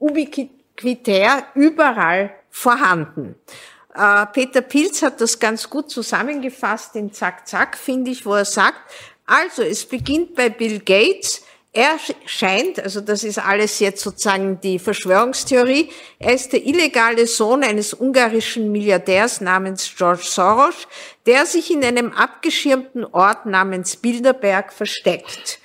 ubiquitär 0.00 1.46
überall 1.54 2.34
vorhanden. 2.50 3.36
Äh, 3.94 4.26
Peter 4.26 4.62
Pilz 4.62 5.02
hat 5.02 5.20
das 5.20 5.38
ganz 5.38 5.70
gut 5.70 5.88
zusammengefasst 5.88 6.96
in 6.96 7.12
Zack 7.12 7.46
Zack, 7.46 7.76
finde 7.76 8.10
ich, 8.10 8.26
wo 8.26 8.34
er 8.34 8.44
sagt, 8.44 8.80
also 9.24 9.62
es 9.62 9.84
beginnt 9.84 10.34
bei 10.34 10.48
Bill 10.48 10.80
Gates, 10.80 11.44
er 11.74 11.96
scheint, 12.26 12.80
also 12.80 13.00
das 13.00 13.24
ist 13.24 13.38
alles 13.38 13.78
jetzt 13.78 14.02
sozusagen 14.02 14.60
die 14.60 14.78
Verschwörungstheorie, 14.78 15.90
er 16.18 16.34
ist 16.34 16.52
der 16.52 16.66
illegale 16.66 17.26
Sohn 17.26 17.64
eines 17.64 17.94
ungarischen 17.94 18.70
Milliardärs 18.70 19.40
namens 19.40 19.90
George 19.96 20.24
Soros, 20.24 20.86
der 21.24 21.46
sich 21.46 21.70
in 21.70 21.82
einem 21.82 22.12
abgeschirmten 22.12 23.06
Ort 23.06 23.46
namens 23.46 23.96
Bilderberg 23.96 24.70
versteckt. 24.70 25.60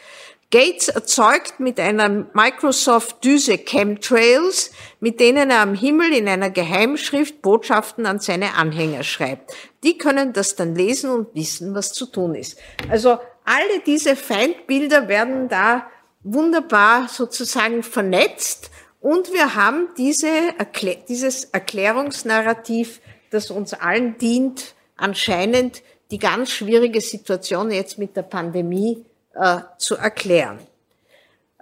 Gates 0.49 0.87
erzeugt 0.87 1.59
mit 1.59 1.77
einer 1.77 2.07
Microsoft-Düse 2.07 3.57
Chemtrails, 3.57 4.71
mit 5.01 5.19
denen 5.19 5.49
er 5.49 5.59
am 5.59 5.73
Himmel 5.73 6.13
in 6.13 6.29
einer 6.29 6.49
Geheimschrift 6.49 7.41
Botschaften 7.41 8.05
an 8.05 8.19
seine 8.19 8.53
Anhänger 8.53 9.03
schreibt. 9.03 9.53
Die 9.83 9.97
können 9.97 10.31
das 10.31 10.55
dann 10.55 10.73
lesen 10.73 11.09
und 11.09 11.35
wissen, 11.35 11.75
was 11.75 11.91
zu 11.91 12.05
tun 12.05 12.33
ist. 12.33 12.57
Also 12.89 13.19
alle 13.43 13.79
diese 13.85 14.15
Feindbilder 14.15 15.09
werden 15.09 15.49
da 15.49 15.85
wunderbar 16.33 17.07
sozusagen 17.07 17.83
vernetzt 17.83 18.69
und 18.99 19.31
wir 19.31 19.55
haben 19.55 19.89
diese 19.97 20.27
Erklär 20.57 20.97
dieses 21.07 21.45
Erklärungsnarrativ, 21.45 22.99
das 23.29 23.51
uns 23.51 23.73
allen 23.73 24.17
dient, 24.17 24.75
anscheinend 24.95 25.83
die 26.11 26.19
ganz 26.19 26.51
schwierige 26.51 27.01
Situation 27.01 27.71
jetzt 27.71 27.97
mit 27.97 28.15
der 28.15 28.23
Pandemie 28.23 29.05
äh, 29.33 29.59
zu 29.77 29.95
erklären. 29.95 30.59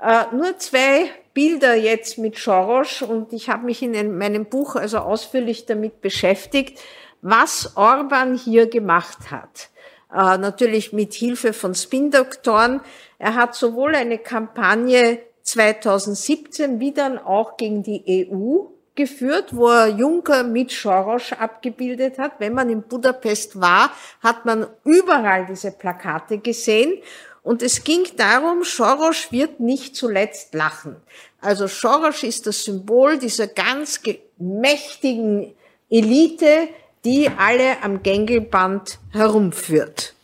Äh, 0.01 0.25
nur 0.33 0.57
zwei 0.59 1.09
Bilder 1.33 1.75
jetzt 1.75 2.17
mit 2.17 2.37
Soros 2.37 3.01
und 3.01 3.33
ich 3.33 3.49
habe 3.49 3.65
mich 3.65 3.81
in 3.81 4.17
meinem 4.17 4.45
Buch 4.45 4.75
also 4.75 4.99
ausführlich 4.99 5.65
damit 5.65 6.01
beschäftigt, 6.01 6.79
was 7.21 7.75
Orban 7.75 8.37
hier 8.37 8.67
gemacht 8.67 9.31
hat. 9.31 9.69
Äh, 10.13 10.37
natürlich 10.37 10.93
mit 10.93 11.13
Hilfe 11.13 11.53
von 11.53 11.75
Spin-Doktoren. 11.75 12.81
Er 13.17 13.35
hat 13.35 13.55
sowohl 13.55 13.95
eine 13.95 14.17
Kampagne 14.17 15.19
2017 15.43 16.79
wie 16.79 16.91
dann 16.91 17.17
auch 17.17 17.57
gegen 17.57 17.83
die 17.83 18.27
EU 18.29 18.65
geführt, 18.95 19.55
wo 19.55 19.67
er 19.67 19.89
Juncker 19.89 20.43
mit 20.43 20.71
Soros 20.71 21.33
abgebildet 21.33 22.17
hat. 22.17 22.33
Wenn 22.39 22.53
man 22.53 22.69
in 22.69 22.81
Budapest 22.81 23.59
war, 23.59 23.91
hat 24.21 24.45
man 24.45 24.67
überall 24.83 25.45
diese 25.45 25.71
Plakate 25.71 26.39
gesehen. 26.39 27.01
Und 27.43 27.61
es 27.61 27.83
ging 27.83 28.05
darum, 28.17 28.63
Soros 28.63 29.31
wird 29.31 29.59
nicht 29.59 29.95
zuletzt 29.95 30.55
lachen. 30.55 30.95
Also 31.41 31.67
Soros 31.67 32.23
ist 32.23 32.47
das 32.47 32.63
Symbol 32.63 33.19
dieser 33.19 33.47
ganz 33.47 34.01
mächtigen 34.37 35.53
Elite, 35.89 36.69
die 37.03 37.29
alle 37.37 37.83
am 37.83 38.01
Gängelband 38.01 38.97
herumführt. 39.11 40.15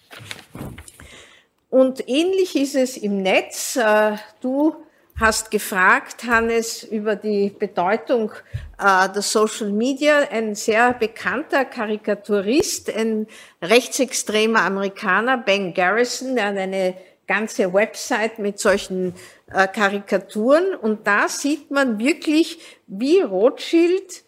Und 1.71 2.09
ähnlich 2.09 2.57
ist 2.57 2.75
es 2.75 2.97
im 2.97 3.21
Netz. 3.23 3.77
Äh, 3.77 4.17
du 4.41 4.75
hast 5.17 5.51
gefragt, 5.51 6.25
Hannes, 6.25 6.83
über 6.83 7.15
die 7.15 7.49
Bedeutung 7.49 8.33
äh, 8.77 9.07
der 9.07 9.21
Social 9.21 9.71
Media. 9.71 10.27
Ein 10.29 10.53
sehr 10.53 10.91
bekannter 10.93 11.63
Karikaturist, 11.63 12.93
ein 12.93 13.25
rechtsextremer 13.61 14.63
Amerikaner, 14.63 15.37
Ben 15.37 15.73
Garrison, 15.73 16.35
der 16.35 16.47
eine 16.47 16.95
ganze 17.25 17.73
Website 17.73 18.37
mit 18.37 18.59
solchen 18.59 19.15
äh, 19.53 19.65
Karikaturen. 19.65 20.75
Und 20.75 21.07
da 21.07 21.29
sieht 21.29 21.71
man 21.71 21.99
wirklich, 21.99 22.59
wie 22.85 23.21
Rothschild 23.21 24.23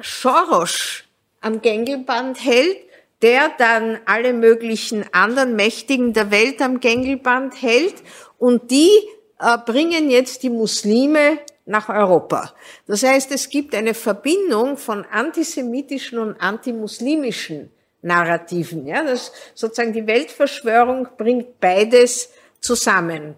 Soros 0.00 1.02
am 1.40 1.60
Gängelband 1.60 2.44
hält, 2.44 2.85
der 3.22 3.50
dann 3.58 3.98
alle 4.04 4.32
möglichen 4.32 5.04
anderen 5.12 5.56
Mächtigen 5.56 6.12
der 6.12 6.30
Welt 6.30 6.60
am 6.60 6.80
Gängelband 6.80 7.60
hält. 7.60 7.94
Und 8.38 8.70
die 8.70 8.90
äh, 9.38 9.58
bringen 9.64 10.10
jetzt 10.10 10.42
die 10.42 10.50
Muslime 10.50 11.38
nach 11.64 11.88
Europa. 11.88 12.52
Das 12.86 13.02
heißt, 13.02 13.32
es 13.32 13.48
gibt 13.48 13.74
eine 13.74 13.94
Verbindung 13.94 14.76
von 14.76 15.04
antisemitischen 15.04 16.18
und 16.18 16.40
antimuslimischen 16.40 17.70
Narrativen. 18.02 18.86
Ja, 18.86 19.02
das 19.02 19.32
sozusagen 19.54 19.92
die 19.92 20.06
Weltverschwörung 20.06 21.08
bringt 21.16 21.58
beides 21.58 22.30
zusammen. 22.60 23.34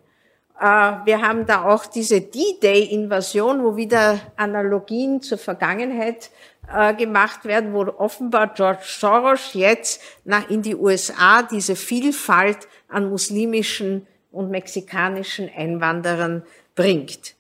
Äh, 0.61 0.65
wir 0.65 1.23
haben 1.23 1.47
da 1.47 1.65
auch 1.65 1.87
diese 1.87 2.21
D-Day-Invasion, 2.21 3.65
wo 3.65 3.77
wieder 3.77 4.21
Analogien 4.37 5.23
zur 5.23 5.39
Vergangenheit 5.39 6.31
äh, 6.73 6.95
gemacht 6.95 7.45
werden, 7.45 7.73
wo 7.73 7.83
offenbar 7.83 8.55
George 8.55 8.85
Soros 8.85 9.55
jetzt 9.55 10.03
nach 10.25 10.49
in 10.51 10.63
die 10.63 10.77
USA 10.77 11.43
diese 11.43 11.77
Vielfalt 11.77 12.69
an 12.89 13.09
muslimischen 13.09 14.07
und 14.31 14.51
mexikanischen 14.51 15.51
Einwanderern 15.55 16.45
bringt. 16.75 17.35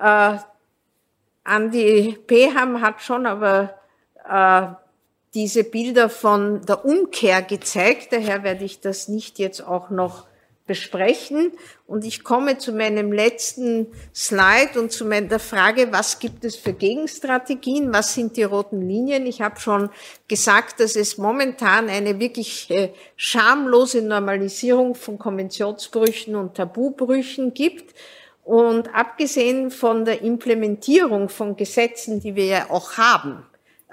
Äh, 0.00 0.38
Andi 1.44 2.18
Peham 2.26 2.80
hat 2.82 3.00
schon 3.02 3.26
aber 3.26 3.74
äh, 4.28 4.66
diese 5.34 5.64
Bilder 5.64 6.08
von 6.08 6.62
der 6.62 6.84
Umkehr 6.84 7.42
gezeigt. 7.42 8.08
Daher 8.12 8.42
werde 8.42 8.64
ich 8.64 8.80
das 8.80 9.08
nicht 9.08 9.38
jetzt 9.38 9.60
auch 9.60 9.90
noch 9.90 10.26
besprechen. 10.66 11.52
Und 11.86 12.04
ich 12.04 12.24
komme 12.24 12.58
zu 12.58 12.72
meinem 12.72 13.12
letzten 13.12 13.86
Slide 14.14 14.78
und 14.78 14.92
zu 14.92 15.04
der 15.08 15.38
Frage, 15.38 15.92
was 15.92 16.18
gibt 16.18 16.44
es 16.44 16.56
für 16.56 16.72
Gegenstrategien? 16.72 17.92
Was 17.92 18.14
sind 18.14 18.36
die 18.36 18.42
roten 18.42 18.86
Linien? 18.86 19.26
Ich 19.26 19.40
habe 19.40 19.60
schon 19.60 19.90
gesagt, 20.28 20.80
dass 20.80 20.96
es 20.96 21.18
momentan 21.18 21.88
eine 21.88 22.18
wirklich 22.18 22.70
äh, 22.70 22.92
schamlose 23.16 24.02
Normalisierung 24.02 24.94
von 24.94 25.18
Konventionsbrüchen 25.18 26.34
und 26.34 26.56
Tabubrüchen 26.56 27.54
gibt. 27.54 27.94
Und 28.44 28.94
abgesehen 28.94 29.70
von 29.70 30.04
der 30.04 30.22
Implementierung 30.22 31.28
von 31.28 31.56
Gesetzen, 31.56 32.20
die 32.20 32.36
wir 32.36 32.46
ja 32.46 32.70
auch 32.70 32.96
haben, 32.96 33.44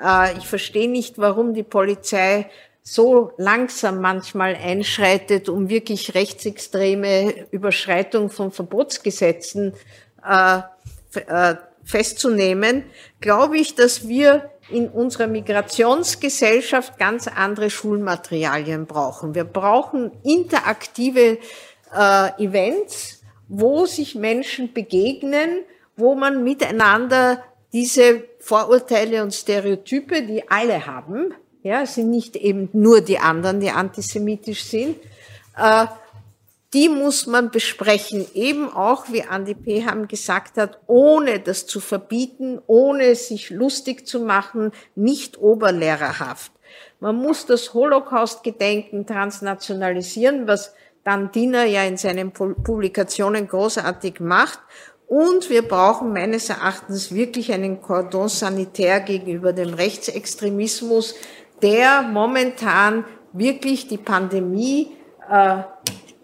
äh, 0.01 0.37
ich 0.37 0.47
verstehe 0.47 0.89
nicht, 0.89 1.17
warum 1.17 1.53
die 1.53 1.63
Polizei 1.63 2.49
so 2.83 3.31
langsam 3.37 4.01
manchmal 4.01 4.55
einschreitet, 4.55 5.47
um 5.47 5.69
wirklich 5.69 6.13
rechtsextreme 6.13 7.47
Überschreitung 7.51 8.29
von 8.29 8.51
Verbotsgesetzen 8.51 9.73
äh, 10.27 10.59
äh, 11.15 11.55
festzunehmen, 11.85 12.83
glaube 13.21 13.57
ich, 13.57 13.75
dass 13.75 14.07
wir 14.07 14.51
in 14.69 14.89
unserer 14.89 15.27
Migrationsgesellschaft 15.27 16.97
ganz 16.97 17.27
andere 17.27 17.69
Schulmaterialien 17.69 18.85
brauchen. 18.85 19.35
Wir 19.35 19.43
brauchen 19.43 20.11
interaktive 20.23 21.37
äh, 21.95 22.43
Events, 22.43 23.21
wo 23.47 23.85
sich 23.85 24.15
Menschen 24.15 24.73
begegnen, 24.73 25.63
wo 25.95 26.15
man 26.15 26.43
miteinander 26.43 27.43
diese 27.71 28.23
Vorurteile 28.39 29.23
und 29.23 29.33
Stereotype, 29.33 30.21
die 30.23 30.49
alle 30.49 30.85
haben, 30.85 31.33
ja, 31.63 31.81
es 31.81 31.95
sind 31.95 32.09
nicht 32.09 32.35
eben 32.35 32.69
nur 32.73 33.01
die 33.01 33.19
anderen, 33.19 33.59
die 33.59 33.71
antisemitisch 33.71 34.63
sind, 34.65 34.97
äh, 35.57 35.87
die 36.73 36.89
muss 36.89 37.27
man 37.27 37.51
besprechen, 37.51 38.25
eben 38.33 38.71
auch, 38.73 39.05
wie 39.11 39.23
Andi 39.23 39.53
Peham 39.53 40.07
gesagt 40.07 40.57
hat, 40.57 40.79
ohne 40.87 41.39
das 41.39 41.67
zu 41.67 41.79
verbieten, 41.79 42.59
ohne 42.65 43.15
sich 43.15 43.51
lustig 43.51 44.07
zu 44.07 44.19
machen, 44.19 44.71
nicht 44.95 45.37
oberlehrerhaft. 45.37 46.51
Man 46.99 47.15
muss 47.15 47.45
das 47.45 47.73
Holocaust-Gedenken 47.73 49.05
transnationalisieren, 49.05 50.47
was 50.47 50.73
Dan 51.03 51.31
Diener 51.31 51.65
ja 51.65 51.83
in 51.83 51.97
seinen 51.97 52.31
Publikationen 52.31 53.47
großartig 53.47 54.19
macht. 54.19 54.59
Und 55.05 55.49
wir 55.49 55.67
brauchen 55.67 56.13
meines 56.13 56.49
Erachtens 56.49 57.13
wirklich 57.13 57.51
einen 57.51 57.81
Cordon 57.81 58.29
sanitär 58.29 59.01
gegenüber 59.01 59.53
dem 59.53 59.73
Rechtsextremismus, 59.73 61.13
der 61.63 62.03
momentan 62.03 63.05
wirklich 63.31 63.87
die 63.87 63.97
Pandemie 63.97 64.89
äh, 65.31 65.59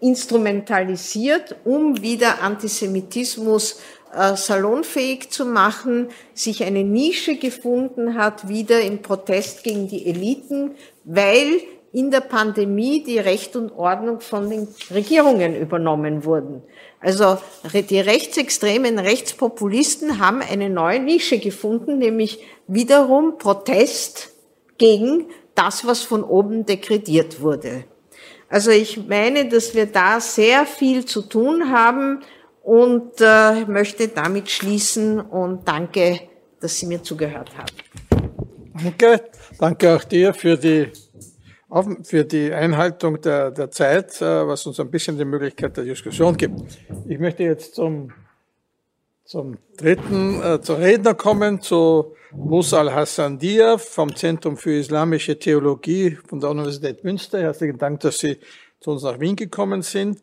instrumentalisiert, 0.00 1.56
um 1.64 2.00
wieder 2.02 2.42
Antisemitismus 2.42 3.80
äh, 4.14 4.36
salonfähig 4.36 5.30
zu 5.30 5.44
machen, 5.46 6.08
sich 6.34 6.64
eine 6.64 6.84
Nische 6.84 7.36
gefunden 7.36 8.16
hat, 8.16 8.48
wieder 8.48 8.80
im 8.80 9.02
Protest 9.02 9.64
gegen 9.64 9.88
die 9.88 10.06
Eliten, 10.06 10.72
weil 11.04 11.60
in 11.92 12.10
der 12.10 12.20
Pandemie 12.20 13.02
die 13.02 13.18
Recht 13.18 13.56
und 13.56 13.72
Ordnung 13.72 14.20
von 14.20 14.48
den 14.48 14.68
Regierungen 14.94 15.56
übernommen 15.56 16.24
wurden. 16.24 16.62
Also 17.00 17.38
die 17.72 17.98
rechtsextremen 17.98 18.98
Rechtspopulisten 18.98 20.20
haben 20.20 20.40
eine 20.40 20.70
neue 20.70 21.00
Nische 21.00 21.38
gefunden, 21.38 21.98
nämlich 21.98 22.44
wiederum 22.68 23.38
Protest 23.38 24.29
gegen 24.80 25.26
das, 25.54 25.86
was 25.86 26.02
von 26.02 26.24
oben 26.24 26.64
dekretiert 26.64 27.40
wurde. 27.42 27.84
Also 28.48 28.70
ich 28.70 29.06
meine, 29.06 29.48
dass 29.48 29.74
wir 29.74 29.86
da 29.86 30.18
sehr 30.20 30.66
viel 30.66 31.04
zu 31.04 31.22
tun 31.22 31.70
haben 31.70 32.20
und 32.62 33.12
äh, 33.20 33.66
möchte 33.66 34.08
damit 34.08 34.50
schließen 34.50 35.20
und 35.20 35.68
danke, 35.68 36.20
dass 36.60 36.78
Sie 36.78 36.86
mir 36.86 37.02
zugehört 37.02 37.50
haben. 37.56 37.76
Danke, 38.82 39.30
danke 39.58 39.94
auch 39.94 40.04
dir 40.04 40.32
für 40.32 40.56
die, 40.56 40.88
für 42.02 42.24
die 42.24 42.52
Einhaltung 42.52 43.20
der, 43.20 43.50
der 43.50 43.70
Zeit, 43.70 44.20
äh, 44.22 44.46
was 44.46 44.66
uns 44.66 44.80
ein 44.80 44.90
bisschen 44.90 45.18
die 45.18 45.26
Möglichkeit 45.26 45.76
der 45.76 45.84
Diskussion 45.84 46.36
gibt. 46.36 46.58
Ich 47.06 47.18
möchte 47.18 47.42
jetzt 47.42 47.74
zum, 47.74 48.12
zum 49.30 49.58
dritten, 49.76 50.42
äh, 50.42 50.60
zur 50.60 50.80
Redner 50.80 51.14
kommen, 51.14 51.60
zu 51.60 52.16
Musa 52.32 52.80
al-Hassan 52.80 53.38
Diaf 53.38 53.80
vom 53.80 54.16
Zentrum 54.16 54.56
für 54.56 54.72
Islamische 54.72 55.38
Theologie 55.38 56.18
von 56.26 56.40
der 56.40 56.50
Universität 56.50 57.04
Münster. 57.04 57.40
Herzlichen 57.40 57.78
Dank, 57.78 58.00
dass 58.00 58.18
Sie 58.18 58.38
zu 58.80 58.90
uns 58.90 59.04
nach 59.04 59.20
Wien 59.20 59.36
gekommen 59.36 59.82
sind. 59.82 60.20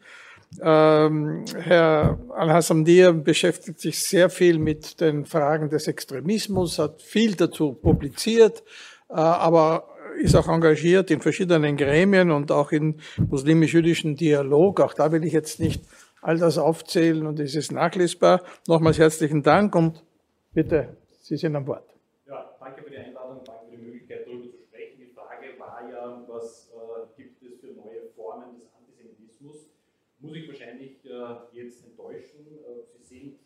Ähm, 0.61 1.45
Herr 1.57 2.19
al-Hassan 2.35 2.83
Diaf 2.83 3.15
beschäftigt 3.23 3.79
sich 3.79 3.97
sehr 4.03 4.29
viel 4.29 4.59
mit 4.59 4.99
den 4.99 5.25
Fragen 5.25 5.69
des 5.69 5.87
Extremismus, 5.87 6.77
hat 6.77 7.01
viel 7.01 7.35
dazu 7.35 7.71
publiziert, 7.71 8.61
äh, 9.09 9.13
aber 9.13 9.87
ist 10.19 10.35
auch 10.35 10.49
engagiert 10.49 11.11
in 11.11 11.21
verschiedenen 11.21 11.77
Gremien 11.77 12.29
und 12.29 12.51
auch 12.51 12.73
in 12.73 12.99
muslimisch-jüdischen 13.29 14.17
Dialog. 14.17 14.81
Auch 14.81 14.93
da 14.93 15.13
will 15.13 15.23
ich 15.23 15.31
jetzt 15.31 15.61
nicht 15.61 15.81
all 16.21 16.37
das 16.37 16.57
aufzählen 16.57 17.25
und 17.25 17.39
es 17.39 17.55
ist 17.55 17.71
nachlesbar. 17.71 18.41
Nochmals 18.67 18.99
herzlichen 18.99 19.43
Dank 19.43 19.75
und 19.75 20.03
bitte, 20.53 20.97
Sie 21.21 21.37
sind 21.37 21.55
an 21.55 21.65
Bord. 21.65 21.83
muss 30.27 30.35
ich 30.35 30.47
wahrscheinlich 30.47 31.05
äh, 31.05 31.35
jetzt 31.53 31.85
enttäuschen. 31.85 32.45
Äh, 32.65 32.83
sie 33.01 33.03
sind 33.03 33.39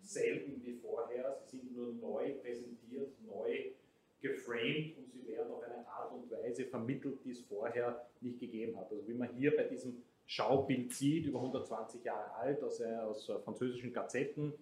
dieselben 0.00 0.62
wie 0.64 0.74
vorher, 0.74 1.40
sie 1.44 1.58
sind 1.58 1.76
nur 1.76 1.92
neu 1.94 2.34
präsentiert, 2.42 3.10
neu 3.26 3.72
geframed 4.20 4.96
und 4.96 5.10
sie 5.12 5.26
werden 5.26 5.52
auf 5.52 5.62
eine 5.62 5.86
Art 5.86 6.12
und 6.12 6.30
Weise 6.30 6.64
vermittelt, 6.64 7.18
die 7.24 7.30
es 7.30 7.40
vorher 7.42 8.06
nicht 8.20 8.40
gegeben 8.40 8.76
hat. 8.76 8.90
Also 8.90 9.06
wie 9.06 9.14
man 9.14 9.28
hier 9.36 9.54
bei 9.56 9.64
diesem 9.64 10.02
Schaubild 10.26 10.92
sieht, 10.92 11.26
über 11.26 11.38
120 11.38 12.04
Jahre 12.04 12.34
alt, 12.40 12.62
aus, 12.62 12.80
äh, 12.80 12.96
aus 13.08 13.28
äh, 13.28 13.38
französischen 13.44 13.92
Gazetten, 13.92 14.52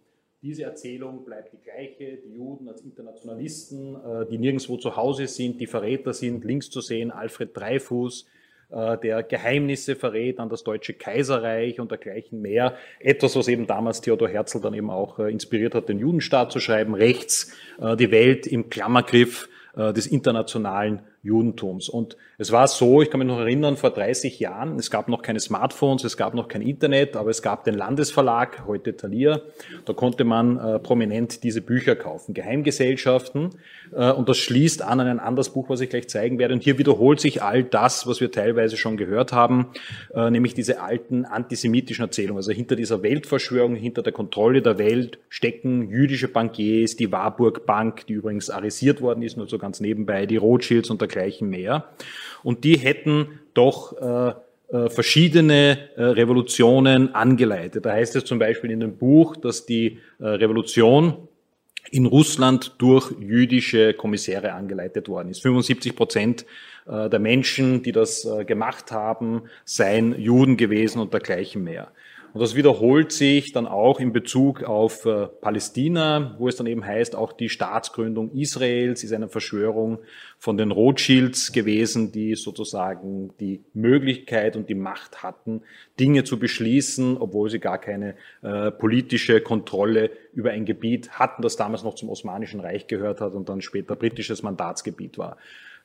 diese 0.43 0.65
Erzählung 0.65 1.25
bleibt 1.25 1.55
die 1.55 1.61
gleiche, 1.62 2.19
die 2.19 2.35
Juden 2.35 2.69
als 2.69 2.83
Internationalisten, 2.83 3.97
äh, 3.97 4.27
die 4.27 4.37
nirgendwo 4.37 4.77
zu 4.77 4.95
Hause 4.95 5.27
sind, 5.27 5.59
die 5.59 5.67
Verräter 5.67 6.12
sind, 6.12 6.45
links 6.45 6.69
zu 6.69 6.83
sehen, 6.83 7.11
Alfred 7.11 7.57
Dreyfus, 7.57 8.27
der 8.71 9.23
Geheimnisse 9.23 9.95
verrät 9.95 10.41
an 10.41 10.49
das 10.49 10.65
Deutsche 10.65 10.95
Kaiserreich 10.95 11.79
und 11.79 11.93
dergleichen 11.93 12.41
mehr. 12.41 12.75
Etwas, 12.99 13.37
was 13.37 13.47
eben 13.47 13.69
damals 13.69 14.01
Theodor 14.01 14.29
Herzl 14.29 14.59
dann 14.59 14.75
eben 14.75 14.91
auch 14.91 15.21
inspiriert 15.21 15.77
hat, 15.77 15.89
den 15.89 16.01
Judenstaat 16.01 16.51
zu 16.51 16.59
schreiben, 16.59 16.95
rechts 16.95 17.53
die 17.79 18.11
Welt 18.11 18.49
im 18.49 18.71
Klammergriff 18.71 19.49
des 19.77 20.07
internationalen 20.09 21.03
Judentums. 21.25 21.89
Und 21.89 22.16
es 22.39 22.53
war 22.53 22.68
so, 22.68 23.03
ich 23.03 23.11
kann 23.11 23.18
mich 23.18 23.29
noch 23.29 23.41
erinnern, 23.41 23.77
vor 23.77 23.91
30 23.91 24.39
Jahren, 24.39 24.79
es 24.79 24.91
gab 24.91 25.09
noch 25.09 25.22
keine 25.22 25.41
Smartphones, 25.41 26.05
es 26.05 26.16
gab 26.16 26.35
noch 26.35 26.49
kein 26.49 26.62
Internet, 26.62 27.16
aber 27.16 27.31
es 27.31 27.43
gab 27.43 27.64
den 27.64 27.75
Landesverlag, 27.75 28.66
heute 28.66 28.97
Thalia, 28.97 29.41
da 29.85 29.93
konnte 29.95 30.25
man 30.25 30.59
äh, 30.59 30.79
prominent 30.79 31.43
diese 31.43 31.62
Bücher 31.62 31.97
kaufen, 31.97 32.35
Geheimgesellschaften, 32.35 33.51
äh, 33.93 34.12
und 34.12 34.29
das 34.29 34.39
schließt 34.39 34.83
an 34.83 35.01
ein 35.01 35.18
anderes 35.18 35.51
Buch, 35.51 35.68
was 35.68 35.81
ich 35.81 35.91
gleich 35.91 36.09
zeigen 36.09 36.39
werde. 36.39 36.55
Und 36.55 36.62
hier 36.62 36.79
wiederholt 36.79 37.20
sich 37.20 37.43
all 37.43 37.64
das, 37.64 38.07
was 38.07 38.20
wir 38.20 38.31
teilweise 38.31 38.77
schon 38.77 38.97
gehört 38.97 39.33
haben, 39.33 39.68
äh, 40.14 40.31
nämlich 40.31 40.55
diese 40.55 40.81
alten 40.81 41.25
antisemitischen 41.25 42.05
Erzählungen. 42.05 42.37
Also 42.37 42.53
hinter 42.53 42.77
dieser 42.77 43.03
Weltverschwörung, 43.03 43.75
hinter 43.75 44.03
der 44.03 44.12
Kontrolle 44.12 44.62
der 44.62 44.79
Welt 44.79 45.18
stecken 45.29 45.89
jüdische 45.89 46.29
Bankiers, 46.29 46.97
die 46.97 47.11
Warburg 47.12 47.66
Bank, 47.66 48.07
die 48.07 48.14
übrigens 48.14 48.51
arisiert 48.51 49.01
worden 49.01 49.22
ist, 49.22 49.37
nur 49.37 49.49
so 49.49 49.59
ganz 49.59 49.81
nebenbei, 49.81 50.27
die 50.27 50.37
Rothschilds 50.37 50.91
und 50.91 51.01
dergleichen 51.15 51.49
mehr. 51.49 51.91
Und 52.43 52.65
die 52.65 52.79
hätten 52.79 53.41
doch 53.55 53.93
äh, 54.01 54.35
äh, 54.75 54.91
verschiedene 54.91 55.91
äh, 55.97 56.03
Revolutionen 56.03 57.15
angeleitet. 57.15 57.87
Da 57.87 57.93
heißt 57.93 58.17
es 58.17 58.25
zum 58.25 58.39
Beispiel 58.39 58.71
in 58.71 58.81
dem 58.81 58.97
Buch, 58.97 59.37
dass 59.37 59.67
die 59.67 59.99
Revolution 60.21 61.29
in 61.91 62.07
Russland 62.07 62.77
durch 62.79 63.12
jüdische 63.21 63.93
Kommissäre 63.93 64.53
angeleitet 64.53 65.09
worden 65.09 65.31
ist. 65.31 65.43
75 65.43 65.95
Prozent 65.95 66.47
der 66.87 67.19
Menschen, 67.19 67.83
die 67.83 67.93
das 67.93 68.27
gemacht 68.47 68.91
haben, 68.91 69.43
seien 69.65 70.19
Juden 70.19 70.57
gewesen 70.57 71.01
und 71.01 71.12
dergleichen 71.12 71.62
mehr. 71.62 71.93
Und 72.35 72.41
das 72.41 72.57
wiederholt 72.57 73.12
sich 73.12 73.53
dann 73.53 73.68
auch 73.68 74.01
in 74.01 74.12
Bezug 74.12 74.64
auf 74.64 75.07
äh, 75.07 75.28
Palästina, 75.41 76.35
wo 76.41 76.49
es 76.49 76.57
dann 76.57 76.66
eben 76.66 76.85
heißt, 76.85 77.14
auch 77.14 77.32
die 77.32 77.49
Staatsgründung 77.49 78.32
Israels 78.32 79.05
ist 79.05 79.12
eine 79.12 79.28
Verschwörung 79.28 80.01
von 80.41 80.57
den 80.57 80.72
Rothschilds 80.72 81.53
gewesen, 81.53 82.11
die 82.11 82.35
sozusagen 82.35 83.30
die 83.39 83.62
Möglichkeit 83.72 84.57
und 84.57 84.68
die 84.68 84.74
Macht 84.74 85.22
hatten, 85.22 85.62
Dinge 86.01 86.24
zu 86.24 86.41
beschließen, 86.41 87.18
obwohl 87.18 87.51
sie 87.51 87.61
gar 87.61 87.78
keine 87.78 88.16
äh, 88.43 88.72
politische 88.72 89.41
Kontrolle 89.41 90.11
über 90.32 90.51
ein 90.51 90.64
Gebiet 90.64 91.11
hatten, 91.12 91.41
das 91.41 91.55
damals 91.55 91.85
noch 91.85 91.95
zum 91.95 92.09
Osmanischen 92.09 92.59
Reich 92.59 92.89
gehört 92.89 93.20
hat 93.20 93.35
und 93.35 93.49
dann 93.49 93.62
später 93.62 93.95
britisches 93.95 94.43
Mandatsgebiet 94.43 95.18
war. 95.18 95.37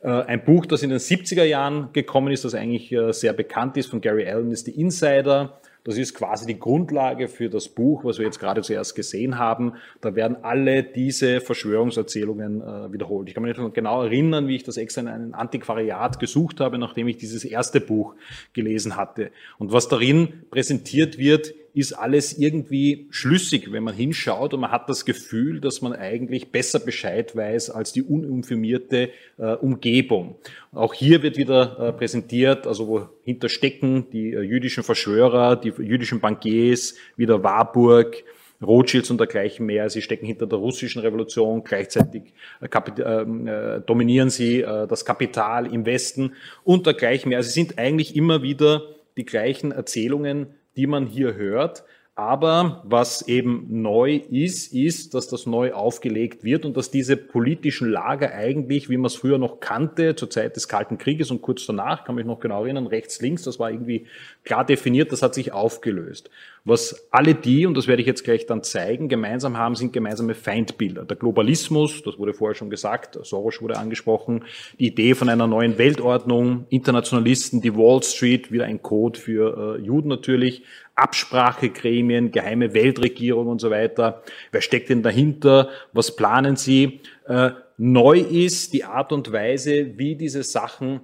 Äh, 0.02 0.10
ein 0.10 0.44
Buch, 0.44 0.66
das 0.66 0.82
in 0.82 0.90
den 0.90 0.98
70er 0.98 1.44
Jahren 1.44 1.94
gekommen 1.94 2.34
ist, 2.34 2.44
das 2.44 2.56
eigentlich 2.56 2.92
äh, 2.92 3.14
sehr 3.14 3.34
bekannt 3.34 3.78
ist 3.78 3.92
von 3.92 4.02
Gary 4.02 4.28
Allen, 4.28 4.52
ist 4.52 4.66
The 4.66 4.72
Insider. 4.72 5.60
Das 5.84 5.98
ist 5.98 6.14
quasi 6.14 6.46
die 6.46 6.60
Grundlage 6.60 7.28
für 7.28 7.50
das 7.50 7.70
Buch, 7.70 8.04
was 8.04 8.18
wir 8.20 8.26
jetzt 8.26 8.40
gerade 8.40 8.62
zuerst 8.62 8.96
gesehen 8.96 9.40
haben. 9.40 9.74
Da 10.02 10.16
werden 10.16 10.38
alle 10.44 10.84
diese 10.84 11.42
Verschwörungserzählungen 11.42 12.62
äh, 12.62 12.92
wiederholt. 12.92 13.30
Ich 13.30 13.34
kann 13.34 13.44
mich 13.44 13.58
nicht 13.58 13.74
genau 13.74 14.04
erinnern, 14.04 14.48
wie 14.48 14.56
ich 14.56 14.64
das 14.64 14.78
extra 14.78 15.02
in 15.02 15.08
einem 15.08 15.34
Antiquariat 15.34 16.20
gesucht 16.20 16.60
habe, 16.60 16.78
nachdem 16.78 17.08
ich 17.08 17.18
dieses 17.18 17.46
erste 17.46 17.80
Buch 17.80 18.16
gelesen 18.54 18.98
hatte. 18.98 19.32
Und 19.58 19.72
was 19.72 19.88
darin 19.88 20.44
präsentiert 20.52 21.18
wird, 21.18 21.54
ist 21.80 21.94
alles 21.94 22.38
irgendwie 22.38 23.08
schlüssig, 23.10 23.72
wenn 23.72 23.84
man 23.84 23.96
hinschaut 23.96 24.54
und 24.54 24.60
man 24.60 24.72
hat 24.72 24.90
das 24.90 25.06
Gefühl, 25.06 25.62
dass 25.62 25.82
man 25.82 25.94
eigentlich 25.94 26.52
besser 26.52 26.80
Bescheid 26.80 27.36
weiß 27.36 27.70
als 27.70 27.94
die 27.94 28.04
uninformierte 28.04 29.10
äh, 29.38 29.54
Umgebung. 29.54 30.36
Auch 30.72 30.94
hier 30.94 31.24
wird 31.24 31.38
wieder 31.38 31.80
äh, 31.80 31.94
präsentiert, 31.94 32.68
also 32.68 32.88
wo 32.88 33.10
hinterstecken 33.24 34.10
die 34.12 34.34
äh, 34.34 34.42
jüdischen 34.42 34.84
Verschwörer, 34.84 35.56
die 35.56 35.70
jüdischen 35.70 36.20
Bankiers, 36.20 36.96
wieder 37.16 37.44
Warburg, 37.44 38.24
Rothschilds 38.62 39.10
und 39.10 39.20
dergleichen 39.20 39.66
mehr. 39.66 39.90
Sie 39.90 40.02
stecken 40.02 40.26
hinter 40.26 40.48
der 40.48 40.60
russischen 40.60 41.02
Revolution, 41.02 41.64
gleichzeitig 41.64 42.34
äh, 42.62 42.68
ähm, 43.02 43.48
äh, 43.48 43.82
dominieren 43.82 44.30
sie 44.30 44.62
äh, 44.62 44.88
das 44.88 45.06
Kapital 45.06 45.72
im 45.72 45.86
Westen 45.86 46.34
und 46.64 46.86
dergleichen 46.86 47.30
mehr. 47.30 47.38
Also 47.38 47.48
es 47.48 47.54
sind 47.54 47.80
eigentlich 47.80 48.16
immer 48.16 48.42
wieder 48.42 48.84
die 49.18 49.26
gleichen 49.26 49.72
Erzählungen, 49.72 50.48
die 50.76 50.88
man 50.88 51.06
hier 51.06 51.36
hört. 51.36 51.84
Aber 52.20 52.82
was 52.84 53.30
eben 53.30 53.82
neu 53.82 54.16
ist, 54.30 54.74
ist, 54.74 55.14
dass 55.14 55.30
das 55.30 55.46
neu 55.46 55.72
aufgelegt 55.72 56.44
wird 56.44 56.66
und 56.66 56.76
dass 56.76 56.92
diese 56.92 57.16
politischen 57.16 57.90
Lager 57.90 58.34
eigentlich, 58.34 58.90
wie 58.90 58.98
man 58.98 59.06
es 59.06 59.16
früher 59.16 59.38
noch 59.38 59.62
kannte, 59.62 60.18
zur 60.18 60.30
Zeit 60.30 60.58
des 60.58 60.68
Kalten 60.68 60.98
Krieges 60.98 61.32
und 61.32 61.42
kurz 61.42 61.66
danach, 61.66 62.04
kann 62.04 62.16
mich 62.16 62.26
noch 62.26 62.42
genau 62.42 62.66
erinnern, 62.66 62.88
rechts, 62.88 63.22
links, 63.22 63.44
das 63.44 63.58
war 63.58 63.72
irgendwie 63.72 64.06
klar 64.44 64.66
definiert, 64.66 65.14
das 65.14 65.22
hat 65.22 65.34
sich 65.34 65.54
aufgelöst. 65.54 66.30
Was 66.66 67.08
alle 67.10 67.36
die, 67.36 67.66
und 67.66 67.78
das 67.78 67.88
werde 67.88 68.02
ich 68.02 68.08
jetzt 68.08 68.26
gleich 68.26 68.46
dann 68.46 68.64
zeigen, 68.64 69.08
gemeinsam 69.08 69.58
haben, 69.58 69.76
sind 69.76 69.94
gemeinsame 69.94 70.36
Feindbilder. 70.36 71.06
Der 71.06 71.16
Globalismus, 71.16 72.04
das 72.04 72.20
wurde 72.20 72.34
vorher 72.34 72.54
schon 72.54 72.70
gesagt, 72.70 73.18
Soros 73.24 73.62
wurde 73.62 73.78
angesprochen, 73.78 74.44
die 74.78 74.88
Idee 74.88 75.16
von 75.16 75.30
einer 75.30 75.48
neuen 75.48 75.78
Weltordnung, 75.78 76.66
Internationalisten, 76.70 77.62
die 77.62 77.78
Wall 77.78 78.04
Street, 78.04 78.52
wieder 78.52 78.66
ein 78.66 78.82
Code 78.82 79.18
für 79.18 79.78
äh, 79.78 79.82
Juden 79.82 80.10
natürlich, 80.10 80.64
Absprachegremien, 81.00 82.32
geheime 82.32 82.74
Weltregierung 82.74 83.48
und 83.48 83.62
so 83.62 83.70
weiter. 83.70 84.24
Wer 84.52 84.62
steckt 84.62 84.90
denn 84.90 85.04
dahinter? 85.04 85.70
Was 85.94 86.16
planen 86.16 86.56
sie? 86.56 87.02
Äh, 87.28 87.52
neu 87.78 88.20
ist 88.20 88.74
die 88.74 88.84
Art 88.84 89.12
und 89.12 89.32
Weise, 89.32 89.98
wie 89.98 90.16
diese 90.16 90.44
Sachen 90.44 91.02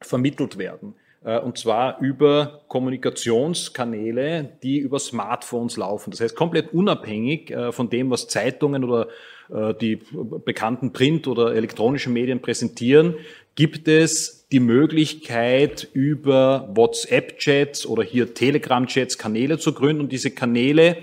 vermittelt 0.00 0.58
werden. 0.58 0.94
Äh, 1.24 1.38
und 1.38 1.58
zwar 1.58 2.00
über 2.00 2.62
Kommunikationskanäle, 2.68 4.58
die 4.62 4.78
über 4.78 4.98
Smartphones 4.98 5.76
laufen. 5.76 6.10
Das 6.10 6.20
heißt, 6.20 6.36
komplett 6.36 6.72
unabhängig 6.72 7.50
äh, 7.50 7.72
von 7.72 7.90
dem, 7.90 8.10
was 8.10 8.28
Zeitungen 8.28 8.84
oder 8.84 9.08
äh, 9.52 9.74
die 9.74 10.00
bekannten 10.44 10.92
Print- 10.92 11.28
oder 11.28 11.54
elektronischen 11.54 12.12
Medien 12.12 12.40
präsentieren, 12.40 13.16
gibt 13.54 13.88
es 13.88 14.46
die 14.52 14.60
Möglichkeit, 14.60 15.88
über 15.92 16.70
WhatsApp-Chats 16.74 17.86
oder 17.86 18.02
hier 18.02 18.34
Telegram-Chats 18.34 19.18
Kanäle 19.18 19.58
zu 19.58 19.72
gründen? 19.72 20.02
Und 20.02 20.12
diese 20.12 20.30
Kanäle 20.30 20.96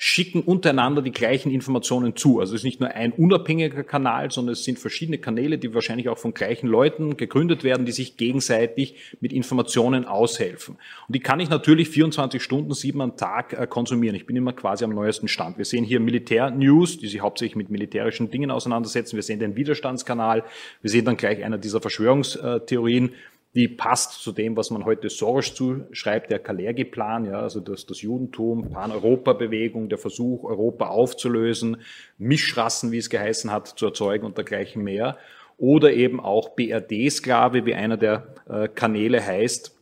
schicken 0.00 0.42
untereinander 0.42 1.02
die 1.02 1.10
gleichen 1.10 1.50
Informationen 1.50 2.14
zu. 2.14 2.38
Also 2.38 2.54
es 2.54 2.60
ist 2.60 2.64
nicht 2.64 2.78
nur 2.78 2.90
ein 2.90 3.10
unabhängiger 3.10 3.82
Kanal, 3.82 4.30
sondern 4.30 4.52
es 4.52 4.62
sind 4.62 4.78
verschiedene 4.78 5.18
Kanäle, 5.18 5.58
die 5.58 5.74
wahrscheinlich 5.74 6.08
auch 6.08 6.18
von 6.18 6.34
gleichen 6.34 6.68
Leuten 6.68 7.16
gegründet 7.16 7.64
werden, 7.64 7.84
die 7.84 7.90
sich 7.90 8.16
gegenseitig 8.16 8.94
mit 9.20 9.32
Informationen 9.32 10.04
aushelfen. 10.04 10.76
Und 11.08 11.16
die 11.16 11.20
kann 11.20 11.40
ich 11.40 11.50
natürlich 11.50 11.88
24 11.88 12.40
Stunden, 12.40 12.72
sieben 12.74 13.00
am 13.00 13.16
Tag 13.16 13.52
äh, 13.54 13.66
konsumieren. 13.66 14.14
Ich 14.14 14.24
bin 14.24 14.36
immer 14.36 14.52
quasi 14.52 14.84
am 14.84 14.94
neuesten 14.94 15.26
Stand. 15.26 15.58
Wir 15.58 15.64
sehen 15.64 15.82
hier 15.82 15.98
Militär-News, 15.98 16.98
die 16.98 17.08
sich 17.08 17.20
hauptsächlich 17.20 17.56
mit 17.56 17.68
militärischen 17.68 18.30
Dingen 18.30 18.52
auseinandersetzen. 18.52 19.16
Wir 19.16 19.24
sehen 19.24 19.40
den 19.40 19.56
Widerstandskanal. 19.56 20.44
Wir 20.80 20.90
sehen 20.90 21.06
dann 21.06 21.16
gleich 21.16 21.42
einer 21.42 21.58
dieser 21.58 21.80
Verschwörungstheorien 21.80 23.14
die 23.54 23.68
passt 23.68 24.22
zu 24.22 24.32
dem, 24.32 24.56
was 24.56 24.70
man 24.70 24.84
heute 24.84 25.08
Soros 25.08 25.54
zuschreibt, 25.54 26.30
der 26.30 26.38
Kalergi-Plan, 26.38 27.24
ja, 27.24 27.40
also 27.40 27.60
das, 27.60 27.86
das 27.86 28.02
Judentum, 28.02 28.70
Pan-Europa-Bewegung, 28.70 29.88
der 29.88 29.98
Versuch, 29.98 30.44
Europa 30.44 30.88
aufzulösen, 30.88 31.78
Mischrassen, 32.18 32.92
wie 32.92 32.98
es 32.98 33.10
geheißen 33.10 33.50
hat, 33.50 33.68
zu 33.68 33.86
erzeugen 33.86 34.26
und 34.26 34.36
dergleichen 34.36 34.84
mehr. 34.84 35.16
Oder 35.56 35.92
eben 35.92 36.20
auch 36.20 36.50
BRD-Sklave, 36.50 37.64
wie 37.66 37.74
einer 37.74 37.96
der 37.96 38.34
äh, 38.48 38.68
Kanäle 38.68 39.24
heißt, 39.24 39.77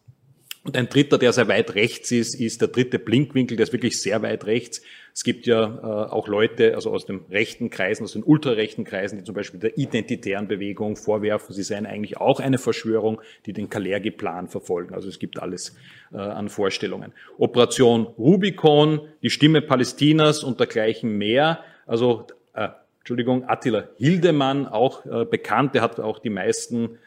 und 0.67 0.77
ein 0.77 0.89
dritter, 0.89 1.19
der 1.19 1.33
sehr 1.33 1.49
weit 1.49 1.75
rechts 1.75 2.11
ist, 2.11 2.35
ist 2.35 2.61
der 2.61 2.69
dritte 2.69 2.99
Blinkwinkel, 2.99 3.57
der 3.57 3.65
ist 3.65 3.73
wirklich 3.73 4.01
sehr 4.01 4.21
weit 4.23 4.47
rechts. 4.47 4.83
Es 5.15 5.25
gibt 5.25 5.47
ja 5.47 5.65
äh, 5.65 6.13
auch 6.13 6.29
Leute, 6.29 6.75
also 6.75 6.91
aus 6.91 7.07
den 7.07 7.21
rechten 7.31 7.71
Kreisen, 7.71 8.05
aus 8.05 8.13
den 8.13 8.23
ultrarechten 8.23 8.85
Kreisen, 8.85 9.17
die 9.17 9.25
zum 9.25 9.35
Beispiel 9.35 9.61
der 9.61 9.79
identitären 9.79 10.49
Bewegung 10.49 10.97
vorwerfen, 10.97 11.55
sie 11.55 11.63
seien 11.63 11.87
eigentlich 11.87 12.19
auch 12.19 12.41
eine 12.41 12.59
Verschwörung, 12.59 13.23
die 13.47 13.53
den 13.53 13.71
Kalergi-Plan 13.71 14.49
verfolgen. 14.49 14.95
Also 14.95 15.09
es 15.09 15.19
gibt 15.19 15.41
alles 15.41 15.77
äh, 16.13 16.19
an 16.19 16.49
Vorstellungen. 16.49 17.13
Operation 17.39 18.09
Rubicon, 18.19 19.01
die 19.23 19.31
Stimme 19.31 19.63
Palästinas 19.63 20.43
und 20.43 20.59
dergleichen 20.61 21.17
mehr. 21.17 21.61
Also 21.87 22.27
äh, 22.55 22.69
Entschuldigung, 22.99 23.49
Attila 23.49 23.85
Hildemann, 23.99 24.67
auch 24.67 25.07
äh, 25.07 25.25
bekannt, 25.25 25.75
der 25.75 25.83
hat 25.83 26.01
auch 26.01 26.19
die 26.19 26.31
meisten 26.31 26.99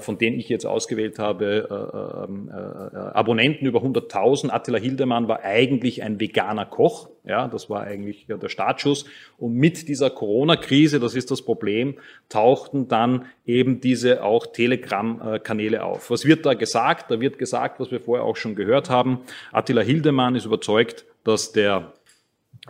von 0.00 0.18
denen 0.18 0.40
ich 0.40 0.48
jetzt 0.48 0.66
ausgewählt 0.66 1.20
habe, 1.20 1.68
äh, 1.70 2.56
äh, 2.56 2.98
Abonnenten 3.14 3.64
über 3.64 3.80
100.000. 3.80 4.50
Attila 4.50 4.78
Hildemann 4.78 5.28
war 5.28 5.44
eigentlich 5.44 6.02
ein 6.02 6.18
veganer 6.18 6.66
Koch. 6.66 7.08
Ja, 7.24 7.46
das 7.46 7.70
war 7.70 7.82
eigentlich 7.82 8.26
der 8.26 8.48
Startschuss. 8.48 9.04
Und 9.36 9.54
mit 9.54 9.88
dieser 9.88 10.10
Corona-Krise, 10.10 10.98
das 10.98 11.14
ist 11.14 11.30
das 11.30 11.42
Problem, 11.42 11.94
tauchten 12.28 12.88
dann 12.88 13.26
eben 13.46 13.80
diese 13.80 14.24
auch 14.24 14.46
Telegram-Kanäle 14.46 15.84
auf. 15.84 16.10
Was 16.10 16.24
wird 16.24 16.44
da 16.44 16.54
gesagt? 16.54 17.10
Da 17.10 17.20
wird 17.20 17.38
gesagt, 17.38 17.78
was 17.78 17.92
wir 17.92 18.00
vorher 18.00 18.24
auch 18.24 18.36
schon 18.36 18.56
gehört 18.56 18.90
haben. 18.90 19.20
Attila 19.52 19.82
Hildemann 19.82 20.34
ist 20.34 20.44
überzeugt, 20.44 21.04
dass 21.22 21.52
der 21.52 21.76
äh, 21.76 21.97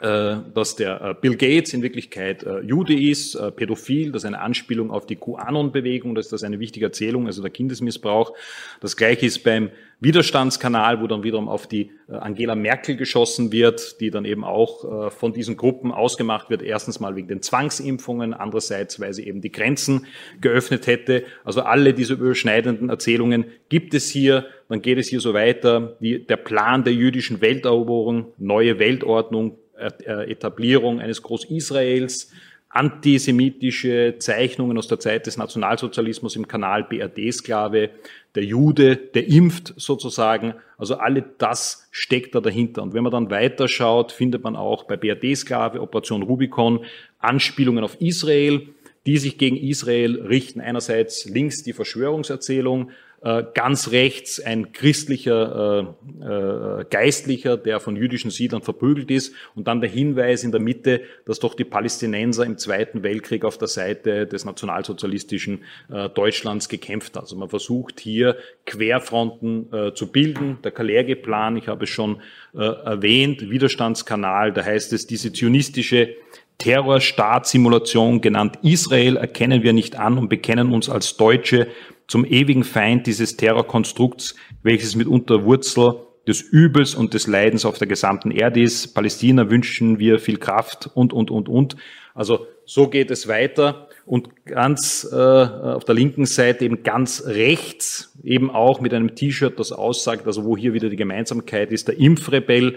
dass 0.02 0.76
der 0.76 1.00
äh, 1.00 1.14
Bill 1.20 1.36
Gates 1.36 1.72
in 1.74 1.82
Wirklichkeit 1.82 2.42
äh, 2.42 2.60
Jude 2.60 2.98
ist, 2.98 3.38
pädophil, 3.56 4.12
das 4.12 4.22
ist 4.22 4.26
eine 4.26 4.40
Anspielung 4.40 4.90
auf 4.90 5.06
die 5.06 5.16
QAnon-Bewegung, 5.16 6.14
das 6.14 6.32
ist 6.32 6.44
eine 6.44 6.60
wichtige 6.60 6.86
Erzählung, 6.86 7.26
also 7.26 7.42
der 7.42 7.50
Kindesmissbrauch. 7.50 8.34
Das 8.80 8.96
gleiche 8.96 9.26
ist 9.26 9.42
beim 9.44 9.70
Widerstandskanal, 10.00 11.00
wo 11.02 11.08
dann 11.08 11.24
wiederum 11.24 11.48
auf 11.48 11.66
die 11.66 11.90
Angela 12.06 12.54
Merkel 12.54 12.96
geschossen 12.96 13.50
wird, 13.50 14.00
die 14.00 14.10
dann 14.10 14.24
eben 14.24 14.44
auch 14.44 15.10
von 15.10 15.32
diesen 15.32 15.56
Gruppen 15.56 15.90
ausgemacht 15.90 16.50
wird, 16.50 16.62
erstens 16.62 17.00
mal 17.00 17.16
wegen 17.16 17.26
den 17.26 17.42
Zwangsimpfungen, 17.42 18.32
andererseits, 18.32 19.00
weil 19.00 19.12
sie 19.12 19.26
eben 19.26 19.40
die 19.40 19.50
Grenzen 19.50 20.06
geöffnet 20.40 20.86
hätte. 20.86 21.24
Also 21.44 21.62
alle 21.62 21.94
diese 21.94 22.14
überschneidenden 22.14 22.90
Erzählungen 22.90 23.46
gibt 23.68 23.92
es 23.94 24.08
hier. 24.08 24.46
Dann 24.68 24.82
geht 24.82 24.98
es 24.98 25.08
hier 25.08 25.20
so 25.20 25.34
weiter, 25.34 25.96
die, 26.00 26.24
der 26.24 26.36
Plan 26.36 26.84
der 26.84 26.92
jüdischen 26.92 27.40
Welteroberung, 27.40 28.32
neue 28.36 28.78
Weltordnung, 28.78 29.52
äh, 29.52 29.67
Etablierung 29.78 31.00
eines 31.00 31.22
Groß-Israels, 31.22 32.30
antisemitische 32.70 34.16
Zeichnungen 34.18 34.76
aus 34.76 34.88
der 34.88 35.00
Zeit 35.00 35.26
des 35.26 35.38
Nationalsozialismus 35.38 36.36
im 36.36 36.46
Kanal 36.46 36.84
BRD-Sklave, 36.84 37.90
der 38.34 38.44
Jude, 38.44 38.96
der 38.96 39.26
impft 39.26 39.72
sozusagen. 39.76 40.54
Also 40.76 40.96
alle 40.96 41.24
das 41.38 41.88
steckt 41.90 42.34
da 42.34 42.40
dahinter. 42.40 42.82
Und 42.82 42.92
wenn 42.92 43.02
man 43.02 43.12
dann 43.12 43.30
weiterschaut, 43.30 44.12
findet 44.12 44.44
man 44.44 44.54
auch 44.54 44.84
bei 44.84 44.96
BRD-Sklave, 44.96 45.80
Operation 45.80 46.22
Rubicon, 46.22 46.84
Anspielungen 47.18 47.84
auf 47.84 48.00
Israel, 48.00 48.68
die 49.06 49.16
sich 49.16 49.38
gegen 49.38 49.56
Israel 49.56 50.20
richten. 50.20 50.60
Einerseits 50.60 51.24
links 51.24 51.62
die 51.62 51.72
Verschwörungserzählung, 51.72 52.90
äh, 52.90 52.92
ganz 53.20 53.90
rechts 53.90 54.38
ein 54.38 54.72
christlicher 54.72 55.84
äh, 56.22 56.24
äh, 56.24 56.84
Geistlicher, 56.88 57.56
der 57.56 57.80
von 57.80 57.96
jüdischen 57.96 58.30
Siedlern 58.30 58.62
verprügelt 58.62 59.10
ist 59.10 59.34
und 59.56 59.66
dann 59.66 59.80
der 59.80 59.90
Hinweis 59.90 60.44
in 60.44 60.52
der 60.52 60.60
Mitte, 60.60 61.02
dass 61.24 61.40
doch 61.40 61.54
die 61.54 61.64
Palästinenser 61.64 62.46
im 62.46 62.58
Zweiten 62.58 63.02
Weltkrieg 63.02 63.44
auf 63.44 63.58
der 63.58 63.68
Seite 63.68 64.26
des 64.26 64.44
nationalsozialistischen 64.44 65.64
äh, 65.90 66.08
Deutschlands 66.08 66.68
gekämpft 66.68 67.16
haben. 67.16 67.24
Also 67.24 67.36
man 67.36 67.48
versucht 67.48 67.98
hier 67.98 68.36
Querfronten 68.66 69.72
äh, 69.72 69.94
zu 69.94 70.12
bilden. 70.12 70.58
Der 70.62 70.70
Kalerge-Plan, 70.70 71.56
ich 71.56 71.66
habe 71.66 71.84
es 71.84 71.90
schon 71.90 72.22
äh, 72.54 72.58
erwähnt, 72.58 73.50
Widerstandskanal, 73.50 74.52
da 74.52 74.64
heißt 74.64 74.92
es, 74.92 75.06
diese 75.08 75.32
zionistische 75.32 76.14
Terrorstaatsimulation 76.58 78.20
genannt 78.20 78.58
Israel 78.62 79.16
erkennen 79.16 79.62
wir 79.62 79.72
nicht 79.72 79.96
an 79.96 80.18
und 80.18 80.28
bekennen 80.28 80.72
uns 80.72 80.88
als 80.88 81.16
Deutsche 81.16 81.68
zum 82.08 82.24
ewigen 82.24 82.64
Feind 82.64 83.06
dieses 83.06 83.36
Terrorkonstrukts, 83.36 84.34
welches 84.62 84.96
mitunter 84.96 85.44
Wurzel 85.44 86.00
des 86.26 86.40
Übels 86.40 86.94
und 86.94 87.14
des 87.14 87.26
Leidens 87.26 87.64
auf 87.64 87.78
der 87.78 87.86
gesamten 87.86 88.30
Erde 88.30 88.60
ist. 88.62 88.94
Palästina 88.94 89.48
wünschen 89.50 89.98
wir 89.98 90.18
viel 90.18 90.38
Kraft 90.38 90.90
und, 90.94 91.12
und, 91.12 91.30
und, 91.30 91.48
und. 91.48 91.76
Also 92.14 92.46
so 92.64 92.88
geht 92.88 93.10
es 93.10 93.28
weiter 93.28 93.88
und 94.04 94.44
ganz 94.44 95.08
äh, 95.10 95.16
auf 95.16 95.84
der 95.84 95.94
linken 95.94 96.26
Seite 96.26 96.64
eben 96.64 96.82
ganz 96.82 97.24
rechts 97.26 98.12
eben 98.22 98.50
auch 98.50 98.80
mit 98.80 98.92
einem 98.92 99.14
T-Shirt, 99.14 99.58
das 99.58 99.72
aussagt, 99.72 100.26
also 100.26 100.44
wo 100.44 100.56
hier 100.56 100.74
wieder 100.74 100.88
die 100.88 100.96
Gemeinsamkeit 100.96 101.72
ist, 101.72 101.88
der 101.88 101.98
Impfrebell 101.98 102.76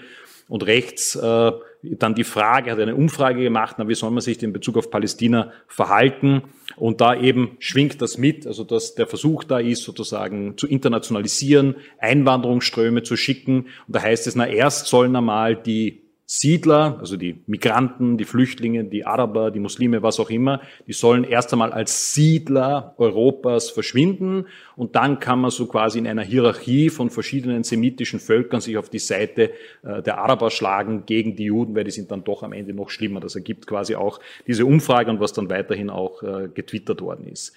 und 0.52 0.68
rechts 0.68 1.16
äh, 1.16 1.52
dann 1.82 2.14
die 2.14 2.26
Frage, 2.26 2.72
hat 2.72 2.80
eine 2.80 2.93
Umfrage 2.93 3.41
gemacht, 3.41 3.78
na, 3.78 3.88
wie 3.88 3.95
soll 3.95 4.12
man 4.12 4.20
sich 4.20 4.43
in 4.43 4.52
Bezug 4.52 4.76
auf 4.76 4.91
Palästina 4.91 5.54
verhalten? 5.66 6.41
Und 6.76 6.99
da 6.99 7.16
eben 7.16 7.56
schwingt 7.60 8.02
das 8.02 8.18
mit, 8.18 8.45
also 8.45 8.66
dass 8.66 8.93
der 8.93 9.08
Versuch 9.08 9.45
da 9.45 9.60
ist, 9.60 9.84
sozusagen 9.84 10.58
zu 10.58 10.68
internationalisieren, 10.68 11.78
Einwanderungsströme 11.99 13.02
zu 13.02 13.16
schicken. 13.16 13.68
Und 13.88 13.95
da 13.95 14.02
heißt 14.02 14.28
es, 14.28 14.36
na, 14.36 14.45
erst 14.45 14.88
sollen 14.88 15.16
einmal 15.16 15.56
die 15.56 16.02
Siedler, 16.34 16.97
also 17.01 17.17
die 17.17 17.41
Migranten, 17.45 18.17
die 18.17 18.23
Flüchtlinge, 18.23 18.86
die 18.86 19.05
Araber, 19.05 19.51
die 19.51 19.59
Muslime, 19.59 20.01
was 20.01 20.17
auch 20.17 20.29
immer, 20.29 20.61
die 20.88 20.93
sollen 20.93 21.25
erst 21.25 21.51
einmal 21.51 21.73
als 21.73 22.13
Siedler 22.13 22.95
Europas 22.97 23.69
verschwinden 23.69 24.45
und 24.77 24.95
dann 24.95 25.19
kann 25.19 25.39
man 25.41 25.51
so 25.51 25.65
quasi 25.65 25.99
in 25.99 26.07
einer 26.07 26.21
Hierarchie 26.21 26.89
von 26.89 27.09
verschiedenen 27.09 27.65
semitischen 27.65 28.21
Völkern 28.21 28.61
sich 28.61 28.77
auf 28.77 28.89
die 28.89 28.99
Seite 28.99 29.51
äh, 29.84 30.01
der 30.03 30.19
Araber 30.19 30.51
schlagen 30.51 31.05
gegen 31.05 31.36
die 31.36 31.43
Juden, 31.43 31.75
weil 31.75 31.84
die 31.84 31.91
sind 31.91 32.11
dann 32.11 32.23
doch 32.23 32.43
am 32.43 32.53
Ende 32.53 32.73
noch 32.73 32.91
schlimmer. 32.91 33.19
Das 33.19 33.36
ergibt 33.36 33.67
quasi 33.67 33.95
auch 33.95 34.21
diese 34.47 34.65
Umfrage 34.65 35.11
und 35.11 35.19
was 35.19 35.34
dann 35.34 35.49
weiterhin 35.49 35.89
auch 35.89 36.23
äh, 36.23 36.47
getwittert 36.47 37.01
worden 37.01 37.27
ist. 37.27 37.53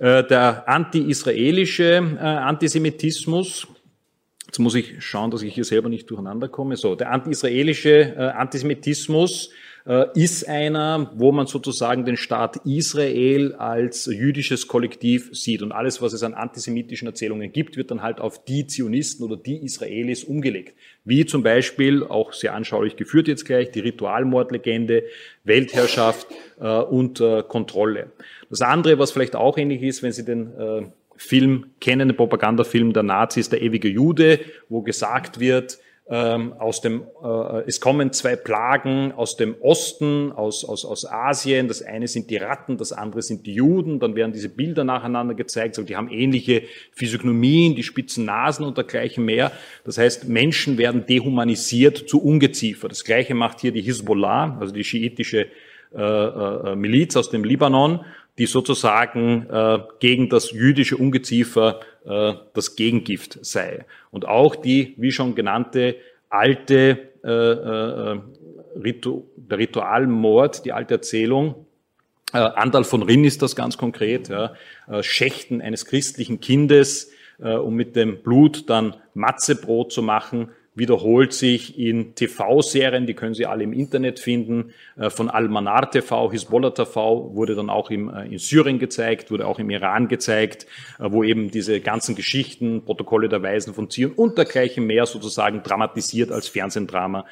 Äh, 0.00 0.24
der 0.24 0.68
anti-israelische 0.68 2.18
Antisemitismus, 2.20 3.68
Jetzt 4.52 4.58
muss 4.58 4.74
ich 4.74 5.02
schauen, 5.02 5.30
dass 5.30 5.40
ich 5.40 5.54
hier 5.54 5.64
selber 5.64 5.88
nicht 5.88 6.10
durcheinander 6.10 6.46
komme. 6.46 6.76
So, 6.76 6.94
der 6.94 7.10
anti-israelische 7.10 8.14
äh, 8.14 8.18
Antisemitismus 8.18 9.48
äh, 9.86 10.04
ist 10.14 10.46
einer, 10.46 11.10
wo 11.14 11.32
man 11.32 11.46
sozusagen 11.46 12.04
den 12.04 12.18
Staat 12.18 12.56
Israel 12.66 13.54
als 13.54 14.04
jüdisches 14.04 14.68
Kollektiv 14.68 15.30
sieht. 15.32 15.62
Und 15.62 15.72
alles, 15.72 16.02
was 16.02 16.12
es 16.12 16.22
an 16.22 16.34
antisemitischen 16.34 17.08
Erzählungen 17.08 17.50
gibt, 17.50 17.78
wird 17.78 17.90
dann 17.90 18.02
halt 18.02 18.20
auf 18.20 18.44
die 18.44 18.66
Zionisten 18.66 19.24
oder 19.24 19.38
die 19.38 19.64
Israelis 19.64 20.22
umgelegt. 20.22 20.76
Wie 21.06 21.24
zum 21.24 21.42
Beispiel, 21.42 22.04
auch 22.04 22.34
sehr 22.34 22.52
anschaulich 22.52 22.96
geführt 22.96 23.28
jetzt 23.28 23.46
gleich, 23.46 23.70
die 23.70 23.80
Ritualmordlegende, 23.80 25.04
Weltherrschaft 25.44 26.26
äh, 26.60 26.68
und 26.68 27.24
Kontrolle. 27.48 28.12
Das 28.50 28.60
andere, 28.60 28.98
was 28.98 29.12
vielleicht 29.12 29.34
auch 29.34 29.56
ähnlich 29.56 29.80
ist, 29.80 30.02
wenn 30.02 30.12
Sie 30.12 30.26
den 30.26 30.92
Film 31.22 31.66
kennen, 31.80 32.08
den 32.08 32.16
Propagandafilm 32.16 32.92
der 32.92 33.04
Nazis, 33.04 33.48
der 33.48 33.62
ewige 33.62 33.88
Jude, 33.88 34.40
wo 34.68 34.82
gesagt 34.82 35.38
wird, 35.38 35.78
ähm, 36.08 36.52
aus 36.54 36.80
dem, 36.80 37.04
äh, 37.22 37.62
es 37.66 37.80
kommen 37.80 38.12
zwei 38.12 38.34
Plagen 38.34 39.12
aus 39.12 39.36
dem 39.36 39.54
Osten, 39.60 40.32
aus, 40.32 40.64
aus, 40.64 40.84
aus 40.84 41.06
Asien. 41.06 41.68
Das 41.68 41.80
eine 41.80 42.08
sind 42.08 42.28
die 42.28 42.38
Ratten, 42.38 42.76
das 42.76 42.92
andere 42.92 43.22
sind 43.22 43.46
die 43.46 43.54
Juden. 43.54 44.00
Dann 44.00 44.16
werden 44.16 44.32
diese 44.32 44.48
Bilder 44.48 44.82
nacheinander 44.82 45.34
gezeigt. 45.34 45.78
Also 45.78 45.86
die 45.86 45.94
haben 45.96 46.10
ähnliche 46.10 46.64
Physiognomien, 46.90 47.76
die 47.76 47.84
spitzen 47.84 48.24
Nasen 48.24 48.66
und 48.66 48.76
dergleichen 48.76 49.24
mehr. 49.24 49.52
Das 49.84 49.96
heißt, 49.96 50.28
Menschen 50.28 50.76
werden 50.76 51.06
dehumanisiert 51.06 51.96
zu 51.96 52.20
Ungeziefer. 52.20 52.88
Das 52.88 53.04
gleiche 53.04 53.34
macht 53.34 53.60
hier 53.60 53.70
die 53.70 53.82
Hisbollah, 53.82 54.58
also 54.58 54.74
die 54.74 54.84
schiitische 54.84 55.46
äh, 55.94 56.02
äh, 56.02 56.74
Miliz 56.74 57.16
aus 57.16 57.28
dem 57.30 57.44
Libanon 57.44 58.00
die 58.38 58.46
sozusagen 58.46 59.46
äh, 59.50 59.78
gegen 60.00 60.28
das 60.28 60.52
jüdische 60.52 60.96
Ungeziefer 60.96 61.80
äh, 62.04 62.34
das 62.54 62.76
Gegengift 62.76 63.38
sei. 63.42 63.84
Und 64.10 64.26
auch 64.26 64.56
die, 64.56 64.94
wie 64.96 65.12
schon 65.12 65.34
genannte, 65.34 65.96
alte 66.28 67.10
äh, 67.22 67.28
äh, 67.30 68.20
Ritu 68.82 69.24
der 69.36 69.58
Ritualmord, 69.58 70.64
die 70.64 70.72
alte 70.72 70.94
Erzählung, 70.94 71.66
äh, 72.32 72.38
Andal 72.38 72.84
von 72.84 73.02
Rinn 73.02 73.24
ist 73.24 73.42
das 73.42 73.54
ganz 73.54 73.76
konkret, 73.76 74.28
ja, 74.28 74.54
äh, 74.88 75.02
Schächten 75.02 75.60
eines 75.60 75.84
christlichen 75.84 76.40
Kindes, 76.40 77.10
äh, 77.38 77.54
um 77.54 77.74
mit 77.74 77.94
dem 77.96 78.22
Blut 78.22 78.70
dann 78.70 78.96
Matzebrot 79.14 79.92
zu 79.92 80.02
machen, 80.02 80.50
wiederholt 80.74 81.34
sich 81.34 81.78
in 81.78 82.14
TV-Serien, 82.14 83.06
die 83.06 83.14
können 83.14 83.34
Sie 83.34 83.44
alle 83.44 83.62
im 83.64 83.72
Internet 83.72 84.18
finden, 84.18 84.72
äh, 84.96 85.10
von 85.10 85.28
Al-Manar 85.28 85.90
TV, 85.90 86.30
Hisbollah 86.30 86.70
TV, 86.70 87.34
wurde 87.34 87.54
dann 87.54 87.68
auch 87.68 87.90
im, 87.90 88.08
äh, 88.08 88.26
in 88.26 88.38
Syrien 88.38 88.78
gezeigt, 88.78 89.30
wurde 89.30 89.46
auch 89.46 89.58
im 89.58 89.68
Iran 89.68 90.08
gezeigt, 90.08 90.66
äh, 90.98 91.04
wo 91.10 91.24
eben 91.24 91.50
diese 91.50 91.80
ganzen 91.80 92.14
Geschichten, 92.14 92.84
Protokolle 92.84 93.28
der 93.28 93.42
Weisen 93.42 93.74
von 93.74 93.90
Zion 93.90 94.12
und 94.12 94.38
dergleichen 94.38 94.86
mehr 94.86 95.04
sozusagen 95.04 95.62
dramatisiert 95.62 96.32
als 96.32 96.48
Fernsehdrama 96.48 97.26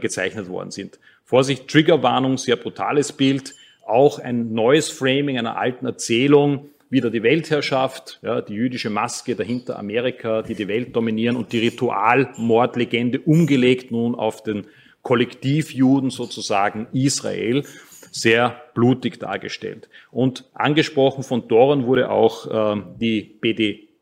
gezeichnet 0.00 0.48
worden 0.48 0.70
sind. 0.70 0.98
Vorsicht, 1.24 1.68
Triggerwarnung, 1.68 2.36
sehr 2.36 2.56
brutales 2.56 3.12
Bild, 3.12 3.54
auch 3.86 4.18
ein 4.18 4.52
neues 4.52 4.90
Framing 4.90 5.38
einer 5.38 5.56
alten 5.56 5.86
Erzählung, 5.86 6.70
wieder 6.90 7.10
die 7.10 7.22
Weltherrschaft, 7.22 8.18
ja, 8.22 8.40
die 8.40 8.54
jüdische 8.54 8.90
Maske 8.90 9.36
dahinter 9.36 9.78
Amerika, 9.78 10.42
die 10.42 10.54
die 10.54 10.68
Welt 10.68 10.96
dominieren 10.96 11.36
und 11.36 11.52
die 11.52 11.58
Ritualmordlegende 11.58 13.20
umgelegt 13.20 13.90
nun 13.90 14.14
auf 14.14 14.42
den 14.42 14.66
Kollektivjuden 15.02 16.10
sozusagen 16.10 16.86
Israel 16.92 17.64
sehr 18.10 18.62
blutig 18.74 19.18
dargestellt. 19.18 19.88
Und 20.10 20.44
angesprochen 20.54 21.22
von 21.22 21.48
Doran 21.48 21.86
wurde 21.86 22.10
auch 22.10 22.76
äh, 22.76 22.82
die 23.00 23.22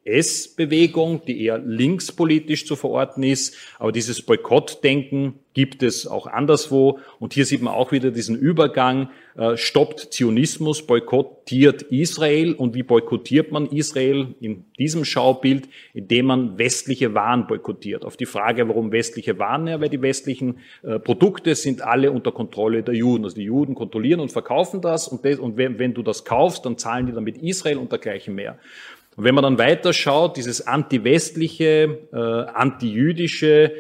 BDS-Bewegung, 0.07 1.24
die 1.26 1.44
eher 1.44 1.59
linkspolitisch 1.59 2.66
zu 2.66 2.76
verorten 2.76 3.22
ist. 3.22 3.57
Aber 3.78 3.92
dieses 3.92 4.22
Boykottdenken 4.22 5.34
gibt 5.52 5.82
es 5.82 6.07
auch 6.07 6.26
anderswo. 6.26 7.00
Und 7.18 7.34
hier 7.34 7.46
sieht 7.46 7.62
man 7.62 7.74
auch 7.74 7.90
wieder 7.90 8.11
diesen 8.11 8.36
Übergang, 8.36 9.09
äh, 9.36 9.57
stoppt 9.57 10.12
Zionismus, 10.12 10.86
boykottiert 10.86 11.82
Israel. 11.82 12.52
Und 12.52 12.74
wie 12.74 12.82
boykottiert 12.82 13.52
man 13.52 13.66
Israel 13.66 14.34
in 14.40 14.64
diesem 14.78 15.04
Schaubild? 15.04 15.68
Indem 15.94 16.26
man 16.26 16.59
westliche 16.59 17.14
Waren 17.14 17.46
boykottiert. 17.46 18.04
Auf 18.04 18.16
die 18.16 18.26
Frage, 18.26 18.68
warum 18.68 18.92
westliche 18.92 19.38
Waren? 19.38 19.66
Ja, 19.66 19.80
weil 19.80 19.88
die 19.88 20.02
westlichen 20.02 20.59
äh, 20.82 20.98
Produkte 20.98 21.54
sind 21.54 21.82
alle 21.82 22.12
unter 22.12 22.32
Kontrolle 22.32 22.82
der 22.82 22.94
Juden. 22.94 23.24
Also 23.24 23.36
die 23.36 23.44
Juden 23.44 23.74
kontrollieren 23.74 24.20
und 24.20 24.30
verkaufen 24.32 24.82
das. 24.82 25.09
Und, 25.09 25.24
das, 25.24 25.38
und 25.38 25.57
wenn, 25.57 25.78
wenn 25.78 25.94
du 25.94 26.02
das 26.02 26.24
kaufst, 26.24 26.66
dann 26.66 26.76
zahlen 26.76 27.07
die 27.07 27.12
damit 27.12 27.38
Israel 27.38 27.78
und 27.78 27.90
dergleichen 27.90 28.34
mehr. 28.34 28.59
Und 29.16 29.24
wenn 29.24 29.34
man 29.34 29.42
dann 29.42 29.58
weiter 29.58 29.92
schaut, 29.92 30.36
dieses 30.36 30.66
anti-westliche, 30.66 31.98
äh, 32.12 32.16
anti-jüdische, 32.16 33.72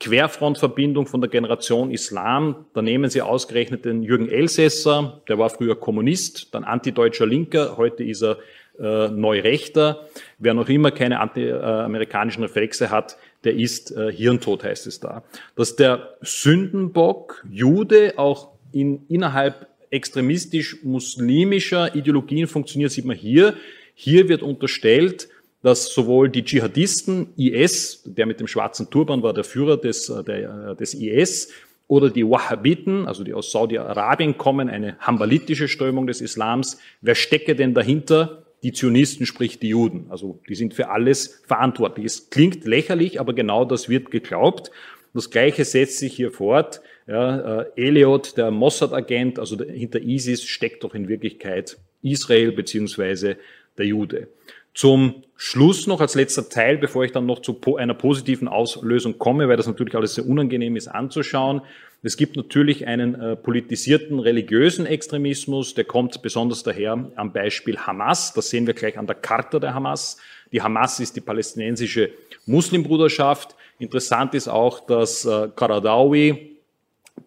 Querfrontverbindung 0.00 1.06
von 1.06 1.20
der 1.20 1.30
Generation 1.30 1.90
Islam. 1.90 2.66
Da 2.74 2.82
nehmen 2.82 3.10
Sie 3.10 3.22
ausgerechnet 3.22 3.84
den 3.84 4.02
Jürgen 4.02 4.28
Elsässer, 4.28 5.20
der 5.28 5.38
war 5.38 5.50
früher 5.50 5.78
Kommunist, 5.78 6.54
dann 6.54 6.64
antideutscher 6.64 7.26
Linker, 7.26 7.76
heute 7.76 8.04
ist 8.04 8.22
er 8.22 8.38
äh, 8.78 9.08
Neurechter. 9.08 10.06
Wer 10.38 10.54
noch 10.54 10.68
immer 10.68 10.92
keine 10.92 11.20
anti-amerikanischen 11.20 12.42
Reflexe 12.42 12.90
hat, 12.90 13.16
der 13.44 13.54
ist 13.54 13.96
äh, 13.96 14.12
Hirntod, 14.12 14.62
heißt 14.62 14.86
es 14.86 15.00
da. 15.00 15.24
Dass 15.56 15.74
der 15.74 16.14
Sündenbock 16.20 17.44
Jude 17.50 18.14
auch 18.16 18.50
in, 18.72 19.06
innerhalb 19.08 19.66
extremistisch-muslimischer 19.90 21.94
Ideologien 21.94 22.46
funktioniert, 22.46 22.92
sieht 22.92 23.06
man 23.06 23.16
hier. 23.16 23.54
Hier 24.00 24.28
wird 24.28 24.44
unterstellt, 24.44 25.28
dass 25.60 25.92
sowohl 25.92 26.28
die 26.28 26.44
Dschihadisten, 26.44 27.30
IS, 27.36 28.04
der 28.06 28.26
mit 28.26 28.38
dem 28.38 28.46
schwarzen 28.46 28.90
Turban 28.90 29.24
war 29.24 29.34
der 29.34 29.42
Führer 29.42 29.76
des, 29.76 30.08
äh, 30.08 30.22
der, 30.22 30.68
äh, 30.70 30.76
des 30.76 30.94
IS, 30.94 31.52
oder 31.88 32.08
die 32.08 32.24
Wahhabiten, 32.24 33.08
also 33.08 33.24
die 33.24 33.34
aus 33.34 33.50
Saudi-Arabien 33.50 34.38
kommen, 34.38 34.70
eine 34.70 34.96
hambalitische 35.00 35.66
Strömung 35.66 36.06
des 36.06 36.20
Islams. 36.20 36.78
Wer 37.00 37.16
stecke 37.16 37.56
denn 37.56 37.74
dahinter? 37.74 38.44
Die 38.62 38.72
Zionisten, 38.72 39.26
sprich 39.26 39.58
die 39.58 39.70
Juden. 39.70 40.06
Also 40.10 40.40
die 40.48 40.54
sind 40.54 40.74
für 40.74 40.90
alles 40.90 41.42
verantwortlich. 41.48 42.06
Es 42.06 42.30
klingt 42.30 42.64
lächerlich, 42.64 43.18
aber 43.18 43.32
genau 43.32 43.64
das 43.64 43.88
wird 43.88 44.12
geglaubt. 44.12 44.70
Das 45.12 45.30
Gleiche 45.30 45.64
setzt 45.64 45.98
sich 45.98 46.14
hier 46.14 46.30
fort. 46.30 46.82
Ja, 47.08 47.62
äh, 47.62 47.66
Eliot, 47.74 48.36
der 48.36 48.52
Mossad-Agent, 48.52 49.40
also 49.40 49.58
hinter 49.58 50.00
ISIS 50.00 50.44
steckt 50.44 50.84
doch 50.84 50.94
in 50.94 51.08
Wirklichkeit 51.08 51.78
Israel 52.02 52.52
beziehungsweise 52.52 53.38
der 53.78 53.86
Jude. 53.86 54.28
Zum 54.74 55.24
Schluss 55.36 55.86
noch 55.86 56.00
als 56.00 56.14
letzter 56.14 56.48
Teil, 56.48 56.78
bevor 56.78 57.04
ich 57.04 57.12
dann 57.12 57.26
noch 57.26 57.42
zu 57.42 57.58
einer 57.76 57.94
positiven 57.94 58.48
Auslösung 58.48 59.18
komme, 59.18 59.48
weil 59.48 59.56
das 59.56 59.66
natürlich 59.66 59.94
alles 59.94 60.14
sehr 60.14 60.26
unangenehm 60.26 60.76
ist 60.76 60.88
anzuschauen. 60.88 61.62
Es 62.02 62.16
gibt 62.16 62.36
natürlich 62.36 62.86
einen 62.86 63.14
äh, 63.16 63.34
politisierten 63.34 64.20
religiösen 64.20 64.86
Extremismus, 64.86 65.74
der 65.74 65.84
kommt 65.84 66.22
besonders 66.22 66.62
daher 66.62 67.10
am 67.16 67.32
Beispiel 67.32 67.76
Hamas. 67.76 68.32
Das 68.34 68.50
sehen 68.50 68.66
wir 68.68 68.74
gleich 68.74 68.98
an 68.98 69.06
der 69.06 69.16
Charta 69.16 69.58
der 69.58 69.74
Hamas. 69.74 70.18
Die 70.52 70.62
Hamas 70.62 71.00
ist 71.00 71.16
die 71.16 71.20
palästinensische 71.20 72.10
Muslimbruderschaft. 72.46 73.56
Interessant 73.80 74.34
ist 74.34 74.48
auch, 74.48 74.86
dass 74.86 75.24
äh, 75.24 75.48
Qaradawi 75.54 76.56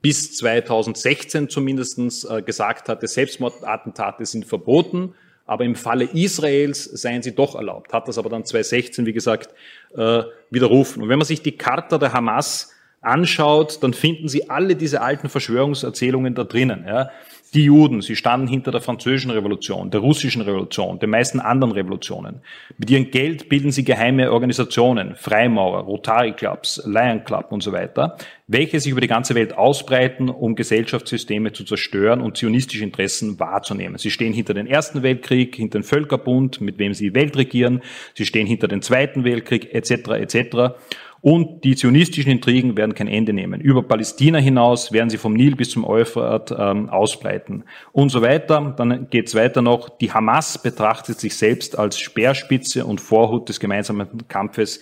bis 0.01 0.37
2016 0.37 1.49
zumindestens 1.49 2.23
äh, 2.23 2.41
gesagt 2.41 2.87
hatte, 2.87 3.07
Selbstmordattentate 3.07 4.25
sind 4.25 4.45
verboten 4.45 5.15
aber 5.45 5.65
im 5.65 5.75
Falle 5.75 6.05
Israels 6.05 6.83
seien 6.83 7.21
sie 7.21 7.35
doch 7.35 7.55
erlaubt, 7.55 7.93
hat 7.93 8.07
das 8.07 8.17
aber 8.17 8.29
dann 8.29 8.45
2016, 8.45 9.05
wie 9.05 9.13
gesagt, 9.13 9.53
äh, 9.95 10.23
widerrufen. 10.49 11.03
Und 11.03 11.09
wenn 11.09 11.19
man 11.19 11.25
sich 11.25 11.41
die 11.41 11.57
Charta 11.57 11.97
der 11.97 12.13
Hamas 12.13 12.71
anschaut, 13.01 13.79
dann 13.81 13.93
finden 13.93 14.27
Sie 14.27 14.49
alle 14.49 14.75
diese 14.75 15.01
alten 15.01 15.29
Verschwörungserzählungen 15.29 16.35
da 16.35 16.43
drinnen. 16.43 16.85
Ja. 16.87 17.09
Die 17.53 17.65
Juden, 17.65 17.99
sie 18.01 18.15
standen 18.15 18.47
hinter 18.47 18.71
der 18.71 18.79
französischen 18.79 19.31
Revolution, 19.31 19.91
der 19.91 19.99
russischen 19.99 20.41
Revolution, 20.41 20.99
den 20.99 21.09
meisten 21.09 21.41
anderen 21.41 21.73
Revolutionen. 21.73 22.39
Mit 22.77 22.89
ihrem 22.89 23.11
Geld 23.11 23.49
bilden 23.49 23.71
sie 23.71 23.83
geheime 23.83 24.31
Organisationen, 24.31 25.15
Freimaurer, 25.15 25.81
Rotary 25.81 26.31
Clubs, 26.31 26.81
Lion 26.85 27.25
Club 27.25 27.47
und 27.49 27.61
so 27.61 27.73
weiter, 27.73 28.15
welche 28.47 28.79
sich 28.79 28.93
über 28.93 29.01
die 29.01 29.07
ganze 29.07 29.35
Welt 29.35 29.57
ausbreiten, 29.57 30.29
um 30.29 30.55
Gesellschaftssysteme 30.55 31.51
zu 31.51 31.65
zerstören 31.65 32.21
und 32.21 32.37
zionistische 32.37 32.85
Interessen 32.85 33.37
wahrzunehmen. 33.37 33.97
Sie 33.97 34.11
stehen 34.11 34.31
hinter 34.31 34.53
den 34.53 34.67
Ersten 34.67 35.03
Weltkrieg, 35.03 35.53
hinter 35.53 35.79
dem 35.79 35.83
Völkerbund, 35.83 36.61
mit 36.61 36.77
wem 36.79 36.93
sie 36.93 37.09
die 37.09 37.15
Welt 37.15 37.35
regieren. 37.35 37.81
Sie 38.13 38.25
stehen 38.25 38.47
hinter 38.47 38.69
dem 38.69 38.81
Zweiten 38.81 39.25
Weltkrieg, 39.25 39.73
etc., 39.73 40.11
etc. 40.11 40.77
Und 41.21 41.63
die 41.63 41.75
zionistischen 41.75 42.31
Intrigen 42.31 42.75
werden 42.75 42.95
kein 42.95 43.07
Ende 43.07 43.31
nehmen. 43.31 43.61
Über 43.61 43.83
Palästina 43.83 44.39
hinaus 44.39 44.91
werden 44.91 45.11
sie 45.11 45.19
vom 45.19 45.33
Nil 45.33 45.55
bis 45.55 45.69
zum 45.69 45.85
Euphrat 45.85 46.51
ähm, 46.57 46.89
ausbreiten 46.89 47.63
und 47.91 48.09
so 48.09 48.23
weiter. 48.23 48.73
Dann 48.75 49.07
geht 49.11 49.27
es 49.27 49.35
weiter 49.35 49.61
noch. 49.61 49.89
Die 49.89 50.11
Hamas 50.11 50.59
betrachtet 50.61 51.19
sich 51.19 51.35
selbst 51.35 51.77
als 51.77 51.99
Speerspitze 51.99 52.85
und 52.85 52.99
Vorhut 52.99 53.49
des 53.49 53.59
gemeinsamen 53.59 54.27
Kampfes 54.27 54.81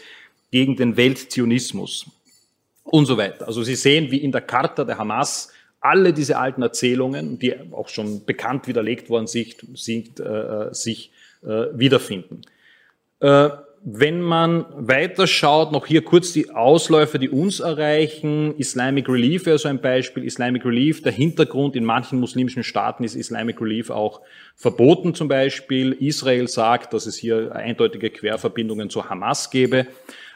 gegen 0.50 0.78
den 0.78 0.96
Weltzionismus 0.96 2.08
und 2.84 3.06
so 3.06 3.18
weiter. 3.18 3.46
Also 3.48 3.62
Sie 3.64 3.76
sehen, 3.76 4.10
wie 4.10 4.18
in 4.18 4.32
der 4.32 4.42
Charta 4.42 4.86
der 4.86 4.98
Hamas 4.98 5.52
alle 5.82 6.14
diese 6.14 6.38
alten 6.38 6.62
Erzählungen, 6.62 7.38
die 7.38 7.54
auch 7.72 7.90
schon 7.90 8.26
bekannt 8.26 8.68
widerlegt 8.68 9.10
worden 9.10 9.28
sind, 9.28 9.56
sind 9.76 10.20
äh, 10.22 10.74
sich 10.74 11.12
äh, 11.44 11.68
wiederfinden. 11.74 12.42
Äh, 13.20 13.50
wenn 13.84 14.22
man 14.22 14.66
weiterschaut, 14.76 15.72
noch 15.72 15.86
hier 15.86 16.04
kurz 16.04 16.34
die 16.34 16.52
Ausläufer, 16.52 17.18
die 17.18 17.30
uns 17.30 17.60
erreichen. 17.60 18.54
Islamic 18.58 19.08
Relief 19.08 19.46
wäre 19.46 19.58
so 19.58 19.70
ein 19.70 19.80
Beispiel. 19.80 20.26
Islamic 20.26 20.66
Relief, 20.66 21.02
der 21.02 21.14
Hintergrund 21.14 21.76
in 21.76 21.86
manchen 21.86 22.20
muslimischen 22.20 22.64
Staaten 22.64 23.04
ist 23.04 23.16
Islamic 23.16 23.62
Relief 23.62 23.90
auch 23.90 24.22
verboten 24.56 25.16
zum 25.16 25.30
Beispiel. 25.30 25.94
Israel 25.94 26.48
sagt, 26.48 26.94
dass 26.94 27.06
es 27.06 27.16
hier 27.16 27.56
eindeutige 27.56 28.10
Querverbindungen 28.10 28.90
zu 28.90 29.10
Hamas 29.10 29.50
gäbe. 29.50 29.88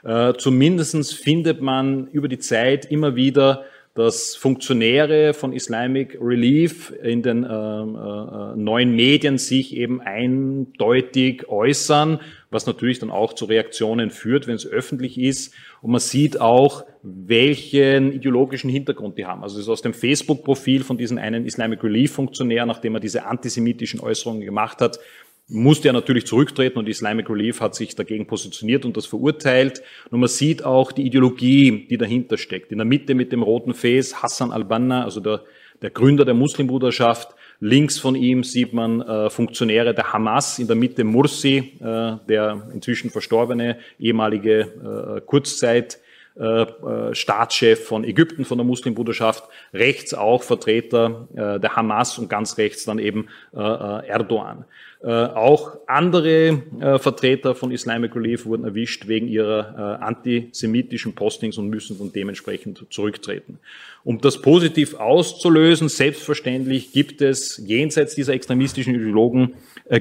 Äh, 0.03 0.33
zumindestens 0.37 1.11
findet 1.11 1.61
man 1.61 2.07
über 2.07 2.27
die 2.27 2.39
Zeit 2.39 2.85
immer 2.85 3.15
wieder 3.15 3.65
dass 3.95 4.35
Funktionäre 4.35 5.35
von 5.35 5.53
Islamic 5.53 6.17
Relief 6.19 6.91
in 7.03 7.21
den 7.21 7.43
äh, 7.43 7.47
äh, 7.47 8.55
neuen 8.55 8.95
Medien 8.95 9.37
sich 9.37 9.75
eben 9.75 10.01
eindeutig 10.01 11.47
äußern, 11.47 12.19
was 12.49 12.65
natürlich 12.65 12.97
dann 12.97 13.11
auch 13.11 13.33
zu 13.33 13.45
Reaktionen 13.45 14.09
führt, 14.09 14.47
wenn 14.47 14.55
es 14.55 14.65
öffentlich 14.65 15.19
ist. 15.19 15.53
Und 15.81 15.91
man 15.91 15.99
sieht 15.99 16.41
auch, 16.41 16.85
welchen 17.03 18.13
ideologischen 18.13 18.69
Hintergrund 18.69 19.17
die 19.19 19.25
haben. 19.25 19.43
Also 19.43 19.57
es 19.57 19.65
ist 19.65 19.69
aus 19.69 19.83
dem 19.83 19.93
Facebook-Profil 19.93 20.83
von 20.83 20.97
diesem 20.97 21.19
einen 21.19 21.45
Islamic 21.45 21.83
Relief-Funktionär, 21.83 22.65
nachdem 22.65 22.95
er 22.95 22.99
diese 22.99 23.25
antisemitischen 23.25 23.99
Äußerungen 23.99 24.41
gemacht 24.41 24.81
hat, 24.81 24.99
musste 25.47 25.89
er 25.89 25.93
natürlich 25.93 26.25
zurücktreten 26.25 26.79
und 26.79 26.87
Islamic 26.87 27.29
Relief 27.29 27.59
hat 27.59 27.75
sich 27.75 27.95
dagegen 27.95 28.27
positioniert 28.27 28.85
und 28.85 28.95
das 28.95 29.05
verurteilt. 29.05 29.81
Und 30.09 30.19
man 30.19 30.29
sieht 30.29 30.63
auch 30.63 30.91
die 30.91 31.05
Ideologie, 31.05 31.87
die 31.89 31.97
dahinter 31.97 32.37
steckt. 32.37 32.71
In 32.71 32.77
der 32.77 32.85
Mitte 32.85 33.13
mit 33.13 33.31
dem 33.31 33.43
roten 33.43 33.73
Fes 33.73 34.23
Hassan 34.23 34.51
al-Banna, 34.51 35.03
also 35.03 35.19
der, 35.19 35.43
der 35.81 35.89
Gründer 35.89 36.25
der 36.25 36.33
Muslimbruderschaft. 36.33 37.35
Links 37.59 37.97
von 37.99 38.15
ihm 38.15 38.43
sieht 38.43 38.73
man 38.73 39.01
äh, 39.01 39.29
Funktionäre 39.29 39.93
der 39.93 40.11
Hamas, 40.11 40.59
in 40.59 40.67
der 40.67 40.75
Mitte 40.75 41.03
Mursi, 41.03 41.77
äh, 41.79 42.17
der 42.27 42.69
inzwischen 42.73 43.09
verstorbene 43.09 43.77
ehemalige 43.99 45.17
äh, 45.17 45.21
Kurzzeit 45.21 45.99
äh, 46.35 46.63
äh, 46.63 47.13
Staatschef 47.13 47.85
von 47.85 48.03
Ägypten, 48.03 48.43
von 48.43 48.57
der 48.57 48.65
Muslimbruderschaft, 48.65 49.43
rechts 49.71 50.15
auch 50.15 50.41
Vertreter 50.41 51.27
äh, 51.35 51.59
der 51.59 51.75
Hamas 51.75 52.17
und 52.17 52.27
ganz 52.27 52.57
rechts 52.57 52.85
dann 52.85 52.97
eben 52.97 53.27
Erdogan. 53.51 54.65
Äh, 55.03 55.07
auch 55.09 55.79
andere 55.85 56.61
äh, 56.79 56.97
Vertreter 56.97 57.55
von 57.55 57.71
Islamic 57.71 58.15
Relief 58.15 58.45
wurden 58.45 58.63
erwischt 58.63 59.05
wegen 59.09 59.27
ihrer 59.27 59.99
äh, 59.99 60.03
antisemitischen 60.03 61.13
Postings 61.13 61.57
und 61.57 61.69
müssen 61.69 61.99
dann 61.99 62.13
dementsprechend 62.13 62.85
zurücktreten. 62.89 63.59
Um 64.05 64.21
das 64.21 64.41
positiv 64.41 64.93
auszulösen, 64.93 65.89
selbstverständlich 65.89 66.93
gibt 66.93 67.21
es 67.21 67.61
jenseits 67.65 68.15
dieser 68.15 68.33
extremistischen 68.33 68.95
Ideologen 68.95 69.55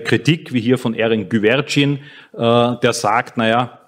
Kritik, 0.05 0.53
wie 0.53 0.61
hier 0.61 0.79
von 0.79 0.95
Erin 0.95 1.29
Güvercin, 1.29 1.99
der 2.33 2.93
sagt, 2.93 3.37
naja, 3.37 3.82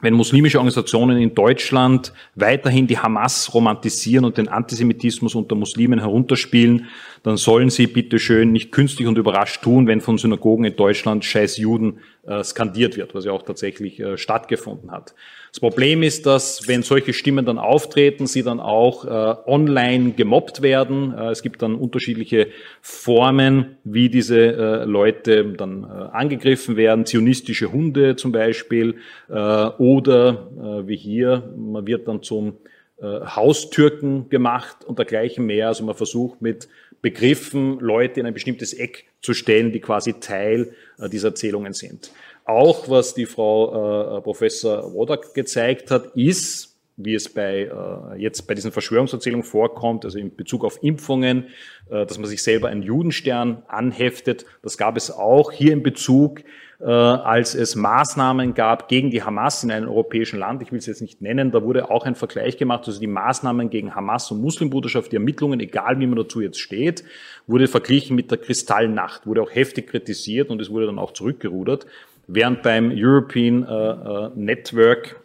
wenn 0.00 0.14
muslimische 0.14 0.58
Organisationen 0.58 1.18
in 1.18 1.34
Deutschland 1.34 2.12
weiterhin 2.36 2.86
die 2.86 2.98
Hamas 2.98 3.52
romantisieren 3.52 4.24
und 4.24 4.38
den 4.38 4.48
Antisemitismus 4.48 5.34
unter 5.34 5.56
Muslimen 5.56 5.98
herunterspielen, 5.98 6.86
dann 7.24 7.36
sollen 7.36 7.68
sie 7.70 7.88
bitte 7.88 8.20
schön 8.20 8.52
nicht 8.52 8.70
künstlich 8.70 9.08
und 9.08 9.18
überrascht 9.18 9.62
tun, 9.62 9.88
wenn 9.88 10.00
von 10.00 10.16
Synagogen 10.16 10.64
in 10.64 10.76
Deutschland 10.76 11.24
scheiß 11.24 11.56
Juden 11.56 11.98
äh, 12.26 12.44
skandiert 12.44 12.96
wird, 12.96 13.14
was 13.14 13.24
ja 13.24 13.32
auch 13.32 13.42
tatsächlich 13.42 13.98
äh, 13.98 14.16
stattgefunden 14.16 14.92
hat. 14.92 15.14
Das 15.50 15.60
Problem 15.60 16.02
ist, 16.02 16.26
dass 16.26 16.68
wenn 16.68 16.82
solche 16.82 17.12
Stimmen 17.12 17.46
dann 17.46 17.58
auftreten, 17.58 18.26
sie 18.26 18.42
dann 18.42 18.60
auch 18.60 19.04
äh, 19.04 19.50
online 19.50 20.12
gemobbt 20.12 20.62
werden. 20.62 21.14
Äh, 21.16 21.30
es 21.30 21.42
gibt 21.42 21.62
dann 21.62 21.74
unterschiedliche 21.74 22.48
Formen, 22.82 23.78
wie 23.84 24.08
diese 24.10 24.38
äh, 24.38 24.84
Leute 24.84 25.46
dann 25.52 25.84
äh, 25.84 25.86
angegriffen 25.86 26.76
werden. 26.76 27.06
Zionistische 27.06 27.72
Hunde 27.72 28.16
zum 28.16 28.32
Beispiel 28.32 28.96
äh, 29.28 29.32
oder 29.32 30.50
äh, 30.56 30.88
wie 30.88 30.96
hier, 30.96 31.52
man 31.56 31.86
wird 31.86 32.08
dann 32.08 32.22
zum 32.22 32.58
Haustürken 33.00 34.28
gemacht 34.28 34.78
und 34.84 34.98
dergleichen 34.98 35.46
mehr. 35.46 35.68
Also 35.68 35.84
man 35.84 35.94
versucht 35.94 36.42
mit 36.42 36.68
Begriffen 37.00 37.78
Leute 37.78 38.18
in 38.18 38.26
ein 38.26 38.34
bestimmtes 38.34 38.72
Eck 38.72 39.04
zu 39.22 39.34
stellen, 39.34 39.70
die 39.70 39.78
quasi 39.78 40.14
Teil 40.14 40.72
dieser 41.12 41.28
Erzählungen 41.28 41.74
sind. 41.74 42.10
Auch 42.48 42.88
was 42.88 43.12
die 43.12 43.26
Frau 43.26 44.16
äh, 44.16 44.22
Professor 44.22 44.94
Wodak 44.94 45.34
gezeigt 45.34 45.90
hat, 45.90 46.16
ist, 46.16 46.78
wie 46.96 47.14
es 47.14 47.28
bei 47.28 47.70
äh, 47.70 48.18
jetzt 48.18 48.46
bei 48.46 48.54
diesen 48.54 48.72
Verschwörungserzählungen 48.72 49.44
vorkommt, 49.44 50.06
also 50.06 50.18
in 50.18 50.34
Bezug 50.34 50.64
auf 50.64 50.82
Impfungen, 50.82 51.48
äh, 51.90 52.06
dass 52.06 52.16
man 52.16 52.26
sich 52.26 52.42
selber 52.42 52.68
einen 52.68 52.82
Judenstern 52.82 53.64
anheftet. 53.68 54.46
Das 54.62 54.78
gab 54.78 54.96
es 54.96 55.10
auch 55.10 55.52
hier 55.52 55.74
in 55.74 55.82
Bezug, 55.82 56.40
äh, 56.80 56.84
als 56.86 57.54
es 57.54 57.76
Maßnahmen 57.76 58.54
gab 58.54 58.88
gegen 58.88 59.10
die 59.10 59.22
Hamas 59.22 59.62
in 59.62 59.70
einem 59.70 59.88
europäischen 59.90 60.38
Land. 60.38 60.62
Ich 60.62 60.72
will 60.72 60.78
es 60.78 60.86
jetzt 60.86 61.02
nicht 61.02 61.20
nennen. 61.20 61.50
Da 61.50 61.62
wurde 61.62 61.90
auch 61.90 62.06
ein 62.06 62.14
Vergleich 62.14 62.56
gemacht, 62.56 62.84
also 62.86 62.98
die 62.98 63.08
Maßnahmen 63.08 63.68
gegen 63.68 63.94
Hamas 63.94 64.30
und 64.30 64.40
Muslimbruderschaft, 64.40 65.12
die 65.12 65.16
Ermittlungen, 65.16 65.60
egal 65.60 66.00
wie 66.00 66.06
man 66.06 66.16
dazu 66.16 66.40
jetzt 66.40 66.60
steht, 66.60 67.04
wurde 67.46 67.68
verglichen 67.68 68.16
mit 68.16 68.30
der 68.30 68.38
Kristallnacht, 68.38 69.26
wurde 69.26 69.42
auch 69.42 69.54
heftig 69.54 69.88
kritisiert 69.88 70.48
und 70.48 70.62
es 70.62 70.70
wurde 70.70 70.86
dann 70.86 70.98
auch 70.98 71.12
zurückgerudert 71.12 71.86
während 72.28 72.62
beim 72.62 72.92
European 72.94 73.64
äh, 73.64 73.90
äh, 73.90 74.30
Network 74.36 75.20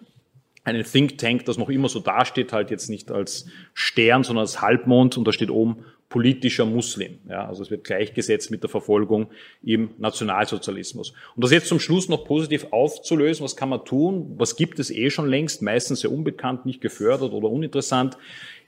einen 0.64 0.84
Think 0.84 1.18
Tank, 1.18 1.46
das 1.46 1.58
noch 1.58 1.70
immer 1.70 1.90
so 1.90 2.00
dasteht, 2.00 2.54
halt 2.54 2.72
jetzt 2.72 2.90
nicht 2.90 3.12
als 3.12 3.48
Stern, 3.74 4.24
sondern 4.24 4.44
als 4.44 4.62
Halbmond 4.62 5.18
und 5.18 5.28
da 5.28 5.34
steht 5.34 5.52
oben 5.52 5.86
politischer 6.14 6.66
Muslim. 6.66 7.18
Ja, 7.28 7.48
also 7.48 7.64
es 7.64 7.72
wird 7.72 7.84
gleichgesetzt 7.84 8.52
mit 8.52 8.62
der 8.62 8.70
Verfolgung 8.70 9.32
im 9.64 9.90
Nationalsozialismus. 9.98 11.14
Und 11.36 11.44
das 11.44 11.52
jetzt 11.52 11.68
zum 11.68 11.80
Schluss 11.80 12.08
noch 12.08 12.24
positiv 12.24 12.68
aufzulösen, 12.70 13.44
was 13.44 13.56
kann 13.56 13.70
man 13.70 13.84
tun? 13.84 14.36
Was 14.38 14.56
gibt 14.56 14.78
es 14.78 14.92
eh 14.92 15.10
schon 15.10 15.28
längst, 15.28 15.64
meistens 15.64 16.02
sehr 16.02 16.12
unbekannt, 16.12 16.68
nicht 16.68 16.82
gefördert 16.82 17.34
oder 17.34 17.50
uninteressant? 17.50 18.16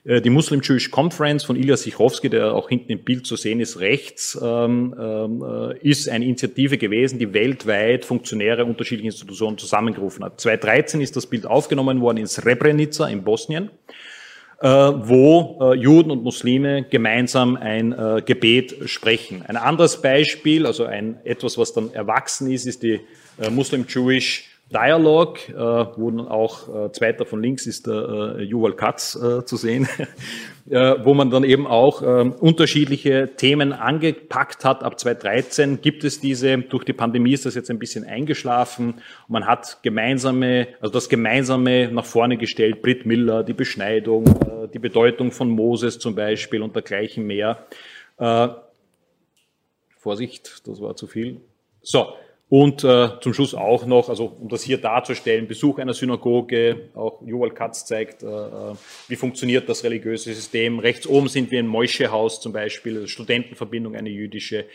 Äh, 0.06 0.22
die 0.22 0.30
Muslim 0.30 0.62
Jewish 0.62 0.92
Conference 0.92 1.44
von 1.44 1.56
Ilya 1.56 1.78
Sichrowski, 1.78 2.30
der 2.30 2.54
auch 2.54 2.70
hinten 2.70 2.92
im 2.92 3.04
Bild 3.04 3.26
zu 3.26 3.36
sehen 3.36 3.60
ist, 3.60 3.80
rechts, 3.80 4.40
ähm, 4.42 4.96
äh, 4.98 5.78
ist 5.80 6.08
eine 6.08 6.26
Initiative 6.26 6.78
gewesen, 6.78 7.20
die 7.20 7.34
weltweit 7.34 8.06
Funktionäre 8.06 8.66
unterschiedlicher 8.66 9.08
Institutionen 9.08 9.58
zusammengerufen 9.58 10.24
hat. 10.24 10.40
2013 10.40 11.02
ist 11.02 11.16
das 11.16 11.26
Bild 11.26 11.46
aufgenommen 11.46 12.02
worden 12.02 12.18
in 12.18 12.28
Srebrenica 12.28 13.08
in 13.08 13.24
Bosnien, 13.24 13.72
äh, 14.62 14.68
wo 14.68 15.60
äh, 15.62 15.76
Juden 15.76 16.12
und 16.12 16.24
Muslime 16.24 16.84
gemeinsam 16.84 17.58
ein 17.58 17.92
äh, 17.92 18.22
Gebet 18.24 18.76
sprechen. 18.86 19.44
Ein 19.48 19.58
anderes 19.58 20.02
Beispiel, 20.02 20.66
also 20.66 20.86
ein 20.86 21.18
etwas, 21.24 21.58
was 21.58 21.74
dann 21.74 21.92
erwachsen 21.94 22.52
ist, 22.52 22.66
ist 22.68 22.84
die 22.84 23.02
äh, 23.42 23.50
Muslim 23.50 23.86
Jewish 23.88 24.55
Dialog, 24.72 25.48
äh, 25.50 25.54
wo 25.54 26.10
dann 26.10 26.28
auch 26.28 26.88
äh, 26.88 26.92
zweiter 26.92 27.26
von 27.26 27.42
links 27.42 27.68
ist 27.68 27.86
der 27.86 28.38
äh, 28.40 28.44
Yuval 28.44 28.74
Katz 28.74 29.16
äh, 29.16 29.46
zu 29.46 29.58
sehen, 29.58 29.88
äh, 30.70 30.96
wo 31.04 31.14
man 31.14 31.30
dann 31.30 31.44
eben 31.44 31.68
auch 31.68 32.02
äh, 32.02 32.06
unterschiedliche 32.06 33.36
Themen 33.38 33.74
angepackt 33.74 34.66
hat. 34.66 34.84
Ab 34.84 35.00
2013 35.00 35.82
gibt 35.82 36.04
es 36.04 36.20
diese, 36.20 36.58
durch 36.58 36.84
die 36.84 36.94
Pandemie 36.94 37.34
ist 37.34 37.46
das 37.46 37.54
jetzt 37.54 37.70
ein 37.70 37.78
bisschen 37.78 38.06
eingeschlafen. 38.06 38.96
Man 39.28 39.46
hat 39.46 39.84
gemeinsame, 39.84 40.68
also 40.82 40.92
das 40.92 41.10
Gemeinsame 41.10 41.92
nach 41.92 42.06
vorne 42.06 42.38
gestellt, 42.38 42.82
Brit 42.82 43.06
Miller, 43.06 43.44
die 43.44 43.54
Beschneidung, 43.54 44.26
äh, 44.26 44.68
die 44.74 44.80
Bedeutung 44.80 45.32
von 45.32 45.48
Moses 45.48 46.00
zum 46.00 46.16
Beispiel 46.16 46.64
und 46.64 46.76
dergleichen 46.76 47.28
mehr. 47.28 47.68
Äh, 48.18 48.48
Vorsicht, 49.98 50.68
das 50.68 50.82
war 50.82 50.96
zu 50.96 51.06
viel. 51.06 51.42
So, 51.84 52.14
Und 52.58 52.86
äh, 52.86 53.10
zum 53.20 53.34
Schluss 53.34 53.54
auch 53.54 53.86
noch, 53.86 54.08
also 54.08 54.34
um 54.40 54.48
das 54.48 54.64
hier 54.64 54.78
darzustellen, 54.78 55.46
Besuch 55.46 55.78
einer 55.78 55.94
Synagoge, 55.94 56.90
auch 56.96 57.22
Joel 57.22 57.52
Katz 57.52 57.84
zeigt, 57.84 58.24
äh, 58.24 58.28
äh, 58.28 58.76
wie 59.10 59.18
funktioniert 59.18 59.68
das 59.68 59.84
religiöse 59.84 60.34
System. 60.34 60.80
Rechts 60.80 61.06
oben 61.06 61.28
sind 61.28 61.52
wir 61.52 61.60
im 61.60 61.68
Moische-Haus 61.68 62.40
zum 62.40 62.54
Beispiel, 62.54 62.96
also 62.96 63.08
Studentenverbindung, 63.08 63.98
eine 63.98 64.10
jüdische, 64.10 64.68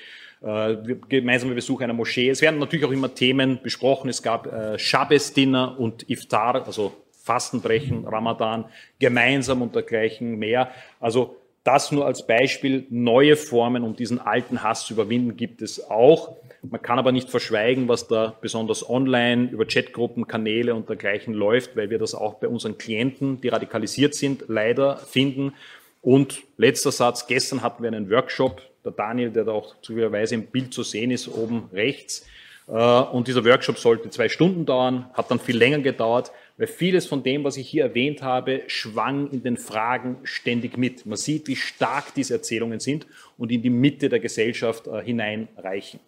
äh, 0.43 0.77
gemeinsame 1.09 1.55
Besuch 1.55 1.81
einer 1.81 1.95
Moschee. 1.95 2.29
Es 2.29 2.43
werden 2.43 2.61
natürlich 2.61 2.85
auch 2.85 2.91
immer 2.91 3.15
Themen 3.15 3.61
besprochen. 3.63 4.11
Es 4.11 4.23
gab 4.23 4.47
äh, 4.53 4.79
Shabbos-Dinner 4.79 5.81
und 5.81 6.11
Iftar, 6.11 6.67
also 6.67 6.93
Fastenbrechen, 7.25 8.07
Ramadan, 8.07 8.67
gemeinsam 8.99 9.63
und 9.63 9.75
dergleichen 9.75 10.39
mehr. 10.39 10.71
Also 11.01 11.40
das 11.65 11.93
nur 11.93 12.07
als 12.07 12.27
Beispiel. 12.27 12.87
Neue 12.91 13.37
Formen, 13.37 13.83
um 13.83 13.97
diesen 13.97 14.19
alten 14.19 14.63
Hass 14.63 14.87
zu 14.87 14.95
überwinden, 14.95 15.37
gibt 15.37 15.63
es 15.63 15.91
auch. 15.91 16.37
Man 16.63 16.83
kann 16.83 16.99
aber 16.99 17.13
nicht 17.13 17.31
verschweigen, 17.31 17.89
was 17.89 18.09
da 18.09 18.37
besonders 18.41 18.89
online 18.89 19.49
über 19.51 19.67
Chatgruppen, 19.67 20.27
Kanäle 20.27 20.75
und 20.75 20.89
dergleichen 20.89 21.33
läuft, 21.33 21.77
weil 21.77 21.91
wir 21.91 21.99
das 21.99 22.15
auch 22.15 22.35
bei 22.35 22.49
unseren 22.49 22.77
Klienten, 22.77 23.41
die 23.41 23.49
radikalisiert 23.49 24.15
sind, 24.15 24.45
leider 24.49 24.97
finden. 24.99 25.55
Und 26.03 26.43
letzter 26.57 26.93
Satz, 26.93 27.27
gestern 27.27 27.63
hatten 27.63 27.83
wir 27.83 27.89
einen 27.89 28.11
Workshop, 28.11 28.63
der 28.85 28.93
Daniel, 28.93 29.31
der 29.31 29.45
da 29.45 29.53
auch 29.53 29.75
zufälligerweise 29.83 30.35
im 30.35 30.47
Bild 30.47 30.73
zu 30.73 30.83
sehen 30.83 31.11
ist, 31.11 31.29
oben 31.29 31.69
rechts. 31.73 32.27
Äh, 32.67 32.73
und 32.73 33.29
dieser 33.29 33.45
Workshop 33.45 33.79
sollte 33.79 34.09
zwei 34.11 34.29
Stunden 34.29 34.65
dauern, 34.65 35.11
hat 35.15 35.31
dann 35.31 35.41
viel 35.41 35.57
länger 35.57 35.81
gedauert, 35.81 36.33
weil 36.61 36.67
vieles 36.67 37.07
von 37.07 37.23
dem, 37.23 37.43
was 37.43 37.57
ich 37.57 37.71
hier 37.71 37.85
erwähnt 37.85 38.21
habe, 38.21 38.61
schwang 38.67 39.31
in 39.31 39.43
den 39.43 39.57
Fragen 39.57 40.19
ständig 40.25 40.77
mit. 40.77 41.07
Man 41.07 41.17
sieht, 41.17 41.49
wie 41.49 41.57
stark 41.57 42.13
diese 42.15 42.35
Erzählungen 42.35 42.81
sind 42.81 43.07
und 43.39 43.51
in 43.51 43.63
die 43.63 43.71
Mitte 43.71 44.11
der 44.11 44.21
Gesellschaft 44.21 44.87
äh, 44.87 45.03
hineinreichen. 45.03 46.01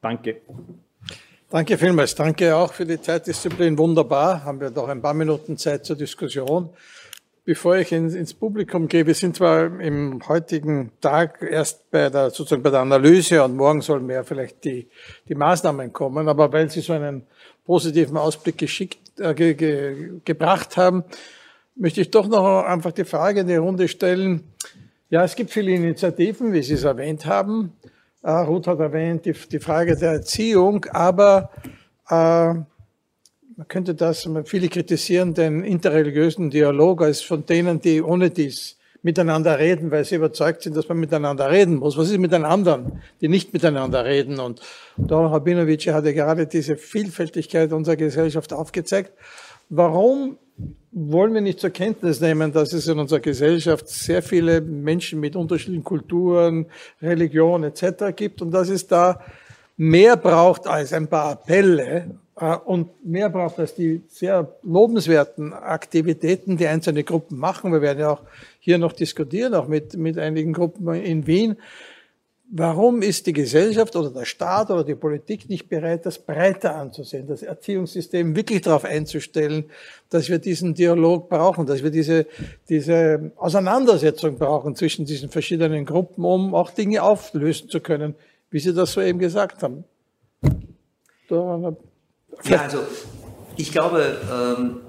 Danke. 0.00 0.36
Danke 1.50 1.76
vielmals. 1.76 2.14
Danke 2.14 2.56
auch 2.56 2.72
für 2.72 2.86
die 2.86 2.98
Zeitdisziplin. 2.98 3.76
Wunderbar. 3.76 4.42
Haben 4.42 4.62
wir 4.62 4.70
noch 4.70 4.88
ein 4.88 5.02
paar 5.02 5.12
Minuten 5.12 5.58
Zeit 5.58 5.84
zur 5.84 5.96
Diskussion. 5.96 6.70
Bevor 7.44 7.76
ich 7.76 7.92
ins, 7.92 8.32
Publikum 8.32 8.88
gehe, 8.88 9.06
wir 9.06 9.14
sind 9.14 9.36
zwar 9.36 9.80
im 9.80 10.26
heutigen 10.28 10.92
Tag 11.02 11.42
erst 11.42 11.90
bei 11.90 12.08
der, 12.08 12.30
sozusagen 12.30 12.62
bei 12.62 12.70
der 12.70 12.80
Analyse 12.80 13.44
und 13.44 13.54
morgen 13.54 13.82
sollen 13.82 14.06
mehr 14.06 14.24
vielleicht 14.24 14.64
die, 14.64 14.88
die 15.28 15.34
Maßnahmen 15.34 15.92
kommen, 15.92 16.26
aber 16.26 16.50
weil 16.52 16.70
Sie 16.70 16.80
so 16.80 16.94
einen 16.94 17.26
positiven 17.70 18.16
Ausblick 18.16 18.58
geschickt, 18.58 18.98
äh, 19.20 19.32
ge, 19.32 19.54
ge, 19.54 20.20
gebracht 20.24 20.76
haben, 20.76 21.04
möchte 21.76 22.00
ich 22.00 22.10
doch 22.10 22.26
noch 22.26 22.64
einfach 22.64 22.90
die 22.90 23.04
Frage 23.04 23.42
in 23.42 23.46
die 23.46 23.54
Runde 23.54 23.86
stellen. 23.86 24.42
Ja, 25.08 25.22
es 25.22 25.36
gibt 25.36 25.52
viele 25.52 25.70
Initiativen, 25.70 26.52
wie 26.52 26.64
Sie 26.64 26.74
es 26.74 26.82
erwähnt 26.82 27.26
haben. 27.26 27.74
Äh, 28.24 28.32
Ruth 28.32 28.66
hat 28.66 28.80
erwähnt 28.80 29.24
die, 29.24 29.34
die 29.52 29.60
Frage 29.60 29.96
der 29.96 30.14
Erziehung, 30.14 30.84
aber 30.86 31.50
äh, 32.08 32.54
man 32.54 33.68
könnte 33.68 33.94
das, 33.94 34.28
viele 34.46 34.68
kritisieren 34.68 35.32
den 35.34 35.62
interreligiösen 35.62 36.50
Dialog 36.50 37.02
als 37.02 37.22
von 37.22 37.46
denen, 37.46 37.80
die 37.80 38.02
ohne 38.02 38.30
dies 38.30 38.78
miteinander 39.02 39.58
reden, 39.58 39.90
weil 39.90 40.04
sie 40.04 40.16
überzeugt 40.16 40.62
sind, 40.62 40.76
dass 40.76 40.88
man 40.88 40.98
miteinander 40.98 41.50
reden 41.50 41.76
muss. 41.76 41.96
Was 41.96 42.10
ist 42.10 42.18
mit 42.18 42.32
den 42.32 42.44
anderen, 42.44 43.00
die 43.20 43.28
nicht 43.28 43.52
miteinander 43.52 44.04
reden? 44.04 44.38
Und 44.38 44.60
Doron 44.96 45.32
Rabinovic 45.32 45.86
hatte 45.88 46.12
gerade 46.12 46.46
diese 46.46 46.76
Vielfältigkeit 46.76 47.72
unserer 47.72 47.96
Gesellschaft 47.96 48.52
aufgezeigt. 48.52 49.12
Warum 49.68 50.38
wollen 50.92 51.32
wir 51.32 51.40
nicht 51.40 51.60
zur 51.60 51.70
Kenntnis 51.70 52.20
nehmen, 52.20 52.52
dass 52.52 52.72
es 52.72 52.86
in 52.88 52.98
unserer 52.98 53.20
Gesellschaft 53.20 53.88
sehr 53.88 54.22
viele 54.22 54.60
Menschen 54.60 55.20
mit 55.20 55.36
unterschiedlichen 55.36 55.84
Kulturen, 55.84 56.66
Religion 57.00 57.64
etc. 57.64 58.14
gibt 58.14 58.42
und 58.42 58.50
dass 58.50 58.68
es 58.68 58.86
da 58.86 59.20
mehr 59.76 60.16
braucht 60.16 60.66
als 60.66 60.92
ein 60.92 61.06
paar 61.08 61.30
Appelle 61.30 62.18
und 62.40 63.04
mehr 63.04 63.28
braucht 63.28 63.58
als 63.58 63.74
die 63.74 64.02
sehr 64.08 64.56
lobenswerten 64.62 65.52
Aktivitäten, 65.52 66.56
die 66.56 66.66
einzelne 66.66 67.04
Gruppen 67.04 67.38
machen. 67.38 67.72
Wir 67.72 67.82
werden 67.82 67.98
ja 67.98 68.10
auch 68.10 68.22
hier 68.60 68.78
noch 68.78 68.92
diskutieren, 68.92 69.54
auch 69.54 69.68
mit, 69.68 69.96
mit 69.96 70.18
einigen 70.18 70.52
Gruppen 70.52 70.88
in 70.94 71.26
Wien. 71.26 71.56
Warum 72.52 73.02
ist 73.02 73.26
die 73.26 73.32
Gesellschaft 73.32 73.94
oder 73.94 74.10
der 74.10 74.24
Staat 74.24 74.70
oder 74.70 74.82
die 74.82 74.96
Politik 74.96 75.48
nicht 75.48 75.68
bereit, 75.68 76.04
das 76.04 76.18
breiter 76.18 76.74
anzusehen, 76.74 77.28
das 77.28 77.42
Erziehungssystem 77.42 78.34
wirklich 78.34 78.62
darauf 78.62 78.84
einzustellen, 78.84 79.66
dass 80.08 80.28
wir 80.28 80.38
diesen 80.38 80.74
Dialog 80.74 81.28
brauchen, 81.28 81.66
dass 81.66 81.84
wir 81.84 81.90
diese, 81.90 82.26
diese 82.68 83.30
Auseinandersetzung 83.36 84.36
brauchen 84.36 84.74
zwischen 84.74 85.04
diesen 85.04 85.28
verschiedenen 85.28 85.84
Gruppen, 85.84 86.24
um 86.24 86.54
auch 86.54 86.70
Dinge 86.70 87.04
auflösen 87.04 87.68
zu 87.68 87.80
können, 87.80 88.16
wie 88.50 88.58
Sie 88.58 88.74
das 88.74 88.92
soeben 88.94 89.20
gesagt 89.20 89.62
haben? 89.62 89.84
Ja, 92.44 92.62
also 92.62 92.78
ich 93.56 93.72
glaube, 93.72 94.18
ähm, 94.30 94.80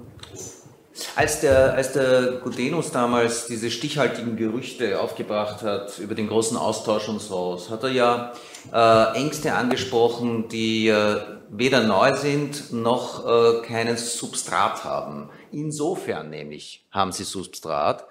als 1.16 1.40
der, 1.40 1.74
als 1.74 1.92
der 1.92 2.40
Gudenus 2.42 2.90
damals 2.90 3.46
diese 3.46 3.70
stichhaltigen 3.70 4.36
Gerüchte 4.36 5.00
aufgebracht 5.00 5.62
hat 5.62 5.98
über 5.98 6.14
den 6.14 6.28
großen 6.28 6.56
Austausch 6.56 7.08
und 7.08 7.20
so, 7.20 7.60
hat 7.70 7.82
er 7.82 7.90
ja 7.90 8.32
äh, 8.72 9.16
Ängste 9.16 9.54
angesprochen, 9.54 10.48
die 10.48 10.88
äh, 10.88 11.20
weder 11.50 11.82
neu 11.82 12.14
sind 12.16 12.72
noch 12.72 13.26
äh, 13.26 13.62
keinen 13.62 13.96
Substrat 13.96 14.84
haben. 14.84 15.28
Insofern 15.50 16.30
nämlich 16.30 16.86
haben 16.90 17.12
sie 17.12 17.24
Substrat. 17.24 18.06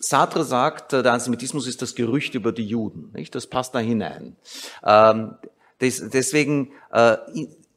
Sartre 0.00 0.44
sagt, 0.44 0.92
der 0.92 1.06
Antisemitismus 1.06 1.66
ist 1.66 1.82
das 1.82 1.94
Gerücht 1.94 2.34
über 2.34 2.52
die 2.52 2.66
Juden. 2.66 3.10
Nicht? 3.14 3.34
Das 3.34 3.46
passt 3.46 3.74
da 3.74 3.78
hinein. 3.78 4.36
Ähm, 4.84 5.36
des, 5.80 6.08
deswegen 6.08 6.72
äh, 6.92 7.16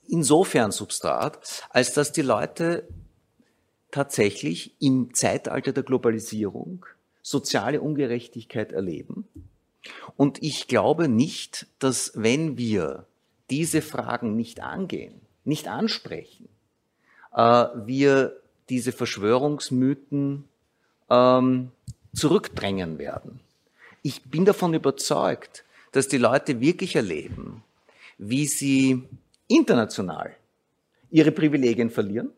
insofern 0.08 0.72
Substrat, 0.72 1.64
als 1.70 1.94
dass 1.94 2.12
die 2.12 2.22
Leute 2.22 2.88
tatsächlich 3.92 4.76
im 4.80 5.14
Zeitalter 5.14 5.72
der 5.72 5.84
Globalisierung 5.84 6.86
soziale 7.22 7.82
Ungerechtigkeit 7.82 8.72
erleben. 8.72 9.28
Und 10.18 10.42
ich 10.44 10.68
glaube 10.68 11.08
nicht, 11.08 11.68
dass 11.80 12.12
wenn 12.16 12.58
wir 12.58 13.06
diese 13.50 13.82
Fragen 13.82 14.36
nicht 14.36 14.62
angehen, 14.62 15.22
nicht 15.44 15.68
ansprechen, 15.68 16.50
äh, 17.34 17.68
wir 17.86 18.36
diese 18.70 18.92
Verschwörungsmythen 18.92 20.46
ähm, 21.10 21.72
zurückdrängen 22.14 22.98
werden. 22.98 23.40
Ich 24.02 24.24
bin 24.24 24.46
davon 24.46 24.74
überzeugt, 24.74 25.64
dass 25.92 26.08
die 26.08 26.18
Leute 26.18 26.60
wirklich 26.60 26.96
erleben, 26.96 27.64
wie 28.18 28.48
sie 28.48 29.04
international 29.48 30.36
ihre 31.10 31.32
Privilegien 31.32 31.90
verlieren, 31.90 32.32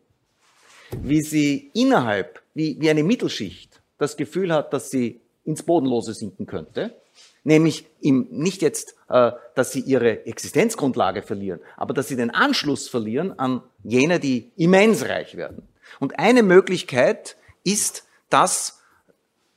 wie 1.00 1.22
sie 1.22 1.70
innerhalb, 1.74 2.42
wie, 2.54 2.76
wie 2.80 2.90
eine 2.90 3.02
Mittelschicht 3.02 3.80
das 3.98 4.16
Gefühl 4.16 4.52
hat, 4.52 4.72
dass 4.72 4.90
sie 4.90 5.20
ins 5.44 5.62
Bodenlose 5.62 6.14
sinken 6.14 6.46
könnte, 6.46 6.94
nämlich 7.42 7.86
im, 8.00 8.28
nicht 8.30 8.62
jetzt, 8.62 8.94
äh, 9.08 9.32
dass 9.54 9.72
sie 9.72 9.80
ihre 9.80 10.26
Existenzgrundlage 10.26 11.22
verlieren, 11.22 11.60
aber 11.76 11.94
dass 11.94 12.08
sie 12.08 12.16
den 12.16 12.30
Anschluss 12.30 12.88
verlieren 12.88 13.38
an 13.38 13.62
jene, 13.82 14.20
die 14.20 14.52
immens 14.56 15.08
reich 15.08 15.36
werden. 15.36 15.66
Und 16.00 16.18
eine 16.18 16.42
Möglichkeit 16.42 17.36
ist, 17.64 18.04
das 18.28 18.80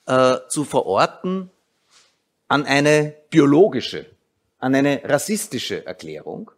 äh, 0.05 0.37
zu 0.47 0.63
verorten 0.63 1.51
an 2.47 2.65
eine 2.65 3.15
biologische, 3.29 4.05
an 4.59 4.75
eine 4.75 5.01
rassistische 5.03 5.85
Erklärung. 5.85 6.51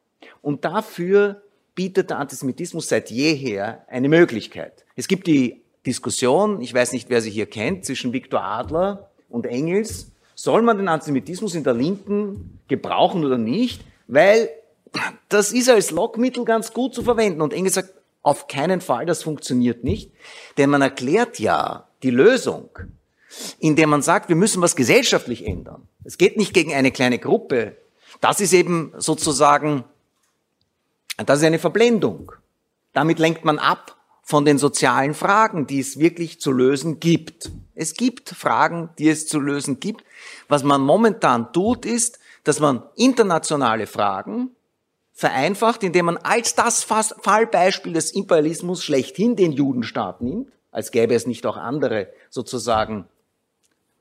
Und 0.43 0.65
dafür 0.65 1.41
bietet 1.73 2.11
der 2.11 2.19
Antisemitismus 2.19 2.89
seit 2.89 3.09
jeher 3.09 3.85
eine 3.89 4.09
Möglichkeit. 4.09 4.85
Es 4.95 5.07
gibt 5.07 5.25
die 5.25 5.63
Diskussion, 5.87 6.61
ich 6.61 6.73
weiß 6.73 6.91
nicht, 6.91 7.09
wer 7.09 7.21
sie 7.21 7.31
hier 7.31 7.47
kennt, 7.47 7.85
zwischen 7.85 8.13
Viktor 8.13 8.43
Adler 8.43 9.09
und 9.29 9.47
Engels. 9.47 10.11
Soll 10.35 10.61
man 10.61 10.77
den 10.77 10.89
Antisemitismus 10.89 11.55
in 11.55 11.63
der 11.63 11.73
Linken 11.73 12.59
gebrauchen 12.67 13.23
oder 13.23 13.37
nicht? 13.37 13.83
Weil 14.07 14.49
das 15.29 15.53
ist 15.53 15.69
als 15.69 15.91
Lockmittel 15.91 16.43
ganz 16.43 16.73
gut 16.73 16.93
zu 16.93 17.03
verwenden. 17.03 17.41
Und 17.41 17.53
Engels 17.53 17.75
sagt, 17.75 17.93
auf 18.21 18.47
keinen 18.47 18.81
Fall, 18.81 19.05
das 19.05 19.23
funktioniert 19.23 19.83
nicht. 19.83 20.11
Denn 20.57 20.69
man 20.69 20.81
erklärt 20.81 21.39
ja 21.39 21.87
die 22.03 22.11
Lösung, 22.11 22.69
indem 23.59 23.89
man 23.89 24.01
sagt, 24.01 24.27
wir 24.27 24.35
müssen 24.35 24.61
was 24.61 24.75
gesellschaftlich 24.75 25.47
ändern. 25.47 25.87
Es 26.03 26.17
geht 26.17 26.35
nicht 26.35 26.53
gegen 26.53 26.73
eine 26.73 26.91
kleine 26.91 27.17
Gruppe. 27.17 27.77
Das 28.19 28.41
ist 28.41 28.53
eben 28.53 28.93
sozusagen 28.97 29.85
das 31.17 31.39
ist 31.39 31.45
eine 31.45 31.59
Verblendung. 31.59 32.31
Damit 32.93 33.19
lenkt 33.19 33.45
man 33.45 33.59
ab 33.59 33.97
von 34.23 34.45
den 34.45 34.57
sozialen 34.57 35.13
Fragen, 35.13 35.67
die 35.67 35.79
es 35.79 35.99
wirklich 35.99 36.39
zu 36.39 36.51
lösen 36.51 36.99
gibt. 36.99 37.51
Es 37.75 37.93
gibt 37.93 38.29
Fragen, 38.29 38.89
die 38.97 39.09
es 39.09 39.27
zu 39.27 39.39
lösen 39.39 39.79
gibt. 39.79 40.03
Was 40.47 40.63
man 40.63 40.81
momentan 40.81 41.51
tut, 41.51 41.85
ist, 41.85 42.19
dass 42.43 42.59
man 42.59 42.83
internationale 42.95 43.85
Fragen 43.87 44.51
vereinfacht, 45.13 45.83
indem 45.83 46.05
man 46.05 46.17
als 46.17 46.55
das 46.55 46.83
Fallbeispiel 46.83 47.93
des 47.93 48.11
Imperialismus 48.11 48.83
schlechthin 48.83 49.35
den 49.35 49.51
Judenstaat 49.51 50.21
nimmt, 50.21 50.51
als 50.71 50.91
gäbe 50.91 51.13
es 51.13 51.27
nicht 51.27 51.45
auch 51.45 51.57
andere 51.57 52.07
sozusagen 52.29 53.05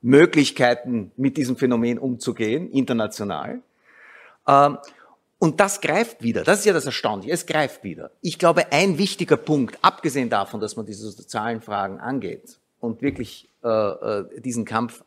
Möglichkeiten, 0.00 1.12
mit 1.16 1.36
diesem 1.36 1.56
Phänomen 1.56 1.98
umzugehen, 1.98 2.70
international. 2.70 3.60
Ähm, 4.48 4.78
Und 5.42 5.58
das 5.58 5.80
greift 5.80 6.22
wieder. 6.22 6.44
Das 6.44 6.60
ist 6.60 6.66
ja 6.66 6.72
das 6.72 6.86
Erstaunliche. 6.86 7.32
Es 7.32 7.46
greift 7.46 7.82
wieder. 7.82 8.12
Ich 8.20 8.38
glaube, 8.38 8.70
ein 8.70 8.96
wichtiger 8.96 9.36
Punkt, 9.36 9.76
abgesehen 9.82 10.30
davon, 10.30 10.60
dass 10.60 10.76
man 10.76 10.86
diese 10.86 11.10
sozialen 11.10 11.60
Fragen 11.60 11.98
angeht 11.98 12.60
und 12.78 13.02
wirklich 13.02 13.48
äh, 13.64 13.68
äh, 13.68 14.40
diesen 14.40 14.64
Kampf 14.64 15.02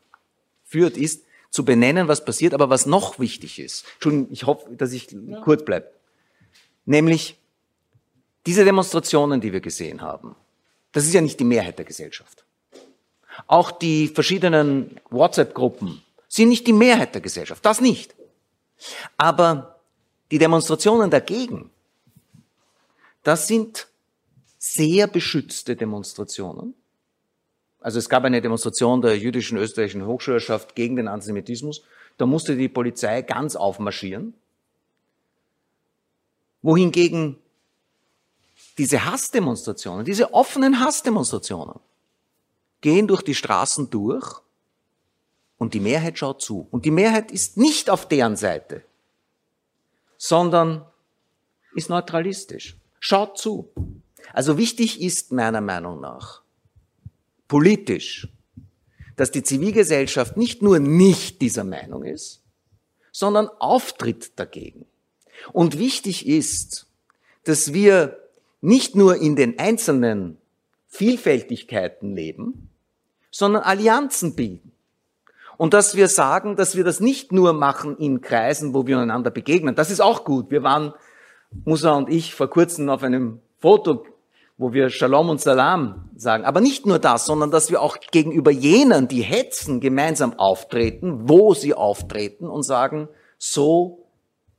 führt, 0.62 0.98
ist 0.98 1.24
zu 1.48 1.64
benennen, 1.64 2.06
was 2.06 2.22
passiert. 2.22 2.52
Aber 2.52 2.68
was 2.68 2.84
noch 2.84 3.18
wichtig 3.18 3.58
ist, 3.58 3.86
Entschuldigung, 3.94 4.28
ich 4.30 4.44
hoffe, 4.44 4.68
dass 4.76 4.92
ich 4.92 5.10
ja. 5.10 5.40
kurz 5.40 5.64
bleibe, 5.64 5.90
nämlich 6.84 7.38
diese 8.44 8.62
Demonstrationen, 8.62 9.40
die 9.40 9.54
wir 9.54 9.62
gesehen 9.62 10.02
haben, 10.02 10.36
das 10.92 11.06
ist 11.06 11.14
ja 11.14 11.22
nicht 11.22 11.40
die 11.40 11.44
Mehrheit 11.44 11.78
der 11.78 11.86
Gesellschaft. 11.86 12.44
Auch 13.46 13.70
die 13.70 14.08
verschiedenen 14.08 15.00
WhatsApp-Gruppen 15.08 16.02
sind 16.28 16.50
nicht 16.50 16.66
die 16.66 16.74
Mehrheit 16.74 17.14
der 17.14 17.22
Gesellschaft. 17.22 17.64
Das 17.64 17.80
nicht. 17.80 18.14
Aber 19.16 19.75
die 20.30 20.38
Demonstrationen 20.38 21.10
dagegen, 21.10 21.70
das 23.22 23.46
sind 23.46 23.88
sehr 24.58 25.06
beschützte 25.06 25.76
Demonstrationen. 25.76 26.74
Also 27.80 27.98
es 27.98 28.08
gab 28.08 28.24
eine 28.24 28.42
Demonstration 28.42 29.00
der 29.00 29.16
jüdischen 29.16 29.58
österreichischen 29.58 30.06
Hochschulerschaft 30.06 30.74
gegen 30.74 30.96
den 30.96 31.08
Antisemitismus. 31.08 31.82
Da 32.18 32.26
musste 32.26 32.56
die 32.56 32.68
Polizei 32.68 33.22
ganz 33.22 33.54
aufmarschieren. 33.54 34.34
Wohingegen 36.62 37.38
diese 38.78 39.04
Hassdemonstrationen, 39.04 40.04
diese 40.04 40.34
offenen 40.34 40.80
Hassdemonstrationen 40.80 41.78
gehen 42.80 43.06
durch 43.06 43.22
die 43.22 43.34
Straßen 43.34 43.88
durch 43.90 44.40
und 45.58 45.74
die 45.74 45.80
Mehrheit 45.80 46.18
schaut 46.18 46.42
zu. 46.42 46.66
Und 46.70 46.84
die 46.84 46.90
Mehrheit 46.90 47.30
ist 47.30 47.56
nicht 47.56 47.88
auf 47.88 48.08
deren 48.08 48.36
Seite 48.36 48.82
sondern 50.18 50.84
ist 51.74 51.90
neutralistisch. 51.90 52.76
Schaut 53.00 53.38
zu. 53.38 53.70
Also 54.32 54.58
wichtig 54.58 55.00
ist 55.00 55.32
meiner 55.32 55.60
Meinung 55.60 56.00
nach 56.00 56.42
politisch, 57.48 58.28
dass 59.16 59.30
die 59.30 59.42
Zivilgesellschaft 59.42 60.36
nicht 60.36 60.62
nur 60.62 60.78
nicht 60.78 61.40
dieser 61.40 61.64
Meinung 61.64 62.04
ist, 62.04 62.42
sondern 63.12 63.48
auftritt 63.48 64.38
dagegen. 64.38 64.86
Und 65.52 65.78
wichtig 65.78 66.26
ist, 66.26 66.86
dass 67.44 67.72
wir 67.72 68.18
nicht 68.60 68.94
nur 68.94 69.16
in 69.16 69.36
den 69.36 69.58
einzelnen 69.58 70.38
Vielfältigkeiten 70.88 72.14
leben, 72.14 72.70
sondern 73.30 73.62
Allianzen 73.62 74.34
bilden. 74.34 74.72
Und 75.56 75.74
dass 75.74 75.96
wir 75.96 76.08
sagen, 76.08 76.56
dass 76.56 76.76
wir 76.76 76.84
das 76.84 77.00
nicht 77.00 77.32
nur 77.32 77.52
machen 77.52 77.96
in 77.96 78.20
Kreisen, 78.20 78.74
wo 78.74 78.86
wir 78.86 78.98
einander 78.98 79.30
begegnen. 79.30 79.74
Das 79.74 79.90
ist 79.90 80.00
auch 80.00 80.24
gut. 80.24 80.50
Wir 80.50 80.62
waren, 80.62 80.92
Musa 81.64 81.92
und 81.92 82.10
ich, 82.10 82.34
vor 82.34 82.48
kurzem 82.48 82.88
auf 82.88 83.02
einem 83.02 83.40
Foto, 83.58 84.04
wo 84.58 84.72
wir 84.72 84.90
Shalom 84.90 85.28
und 85.28 85.40
Salam 85.40 86.10
sagen. 86.16 86.44
Aber 86.44 86.60
nicht 86.60 86.86
nur 86.86 86.98
das, 86.98 87.26
sondern 87.26 87.50
dass 87.50 87.70
wir 87.70 87.82
auch 87.82 87.98
gegenüber 88.10 88.50
jenen, 88.50 89.08
die 89.08 89.22
hetzen, 89.22 89.80
gemeinsam 89.80 90.38
auftreten, 90.38 91.28
wo 91.28 91.54
sie 91.54 91.74
auftreten 91.74 92.48
und 92.48 92.62
sagen, 92.62 93.08
so 93.38 94.06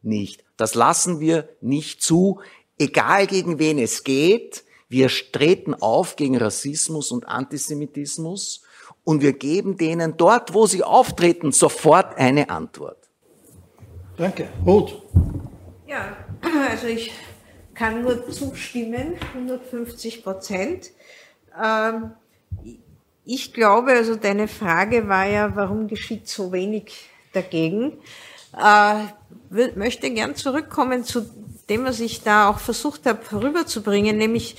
nicht. 0.02 0.44
Das 0.56 0.76
lassen 0.76 1.20
wir 1.20 1.50
nicht 1.62 2.02
zu, 2.02 2.40
egal 2.78 3.28
gegen 3.28 3.60
wen 3.60 3.80
es 3.80 4.04
geht. 4.04 4.64
Wir 4.90 5.10
treten 5.10 5.74
auf 5.74 6.16
gegen 6.16 6.38
Rassismus 6.38 7.12
und 7.12 7.28
Antisemitismus 7.28 8.62
und 9.08 9.22
wir 9.22 9.32
geben 9.32 9.78
denen 9.78 10.18
dort, 10.18 10.54
wo 10.54 10.68
sie 10.68 10.84
auftreten, 10.84 11.54
sofort 11.54 12.18
eine 12.18 12.50
Antwort. 12.50 12.98
Danke. 14.18 14.50
Ruth. 14.66 15.02
Ja, 15.88 16.18
also 16.70 16.88
ich 16.88 17.14
kann 17.74 18.02
nur 18.02 18.30
zustimmen, 18.30 19.14
150 19.34 20.26
Prozent. 20.26 20.92
Ähm, 21.58 22.12
ich 23.24 23.54
glaube, 23.54 23.92
also 23.92 24.18
deine 24.18 24.50
Frage 24.50 25.08
war 25.08 25.26
ja, 25.26 25.56
warum 25.56 25.88
geschieht 25.88 26.28
so 26.28 26.52
wenig 26.52 27.10
dagegen? 27.32 27.94
Ich 28.52 29.58
äh, 29.58 29.72
möchte 29.76 30.10
gern 30.10 30.36
zurückkommen 30.36 31.06
zu 31.06 31.30
dem, 31.70 31.86
was 31.86 32.02
ich 32.02 32.24
da 32.24 32.50
auch 32.50 32.60
versucht 32.60 33.06
habe 33.06 33.22
rüberzubringen, 33.32 34.18
nämlich, 34.18 34.58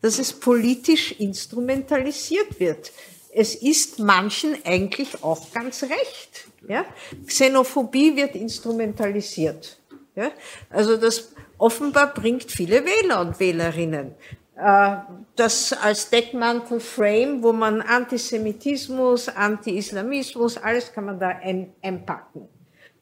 dass 0.00 0.18
es 0.18 0.32
politisch 0.32 1.12
instrumentalisiert 1.12 2.58
wird 2.58 2.92
es 3.32 3.54
ist 3.54 3.98
manchen 3.98 4.56
eigentlich 4.64 5.22
auch 5.22 5.52
ganz 5.52 5.82
recht. 5.82 6.48
Ja? 6.68 6.84
Xenophobie 7.26 8.16
wird 8.16 8.34
instrumentalisiert. 8.34 9.78
Ja? 10.16 10.30
Also 10.68 10.96
das 10.96 11.32
offenbar 11.58 12.12
bringt 12.14 12.50
viele 12.50 12.84
Wähler 12.84 13.20
und 13.20 13.38
Wählerinnen. 13.38 14.14
Äh, 14.56 14.96
das 15.36 15.72
als 15.72 16.10
Deckmantel 16.10 16.80
Frame, 16.80 17.42
wo 17.42 17.52
man 17.52 17.80
Antisemitismus, 17.80 19.28
Anti-Islamismus, 19.28 20.58
alles 20.58 20.92
kann 20.92 21.06
man 21.06 21.18
da 21.18 21.40
einpacken. 21.82 22.48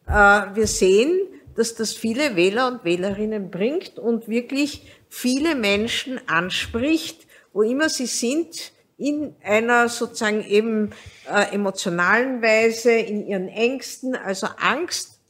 Äh, 0.07 0.13
wir 0.13 0.67
sehen, 0.67 1.19
dass 1.57 1.75
das 1.75 1.93
viele 1.93 2.37
Wähler 2.37 2.69
und 2.69 2.85
Wählerinnen 2.85 3.51
bringt 3.51 3.99
und 3.99 4.29
wirklich 4.29 4.87
viele 5.09 5.57
Menschen 5.57 6.21
anspricht, 6.29 7.27
wo 7.53 7.63
immer 7.63 7.89
sie 7.89 8.07
sind, 8.07 8.73
in 8.99 9.37
einer 9.45 9.89
sozusagen 9.89 10.45
eben 10.45 10.91
äh, 11.33 11.55
emotionalen 11.55 12.43
Weise, 12.43 12.93
in 12.93 13.27
ihren 13.27 13.49
Ängsten, 13.49 14.17
also 14.17 14.49
Angst 14.59 15.21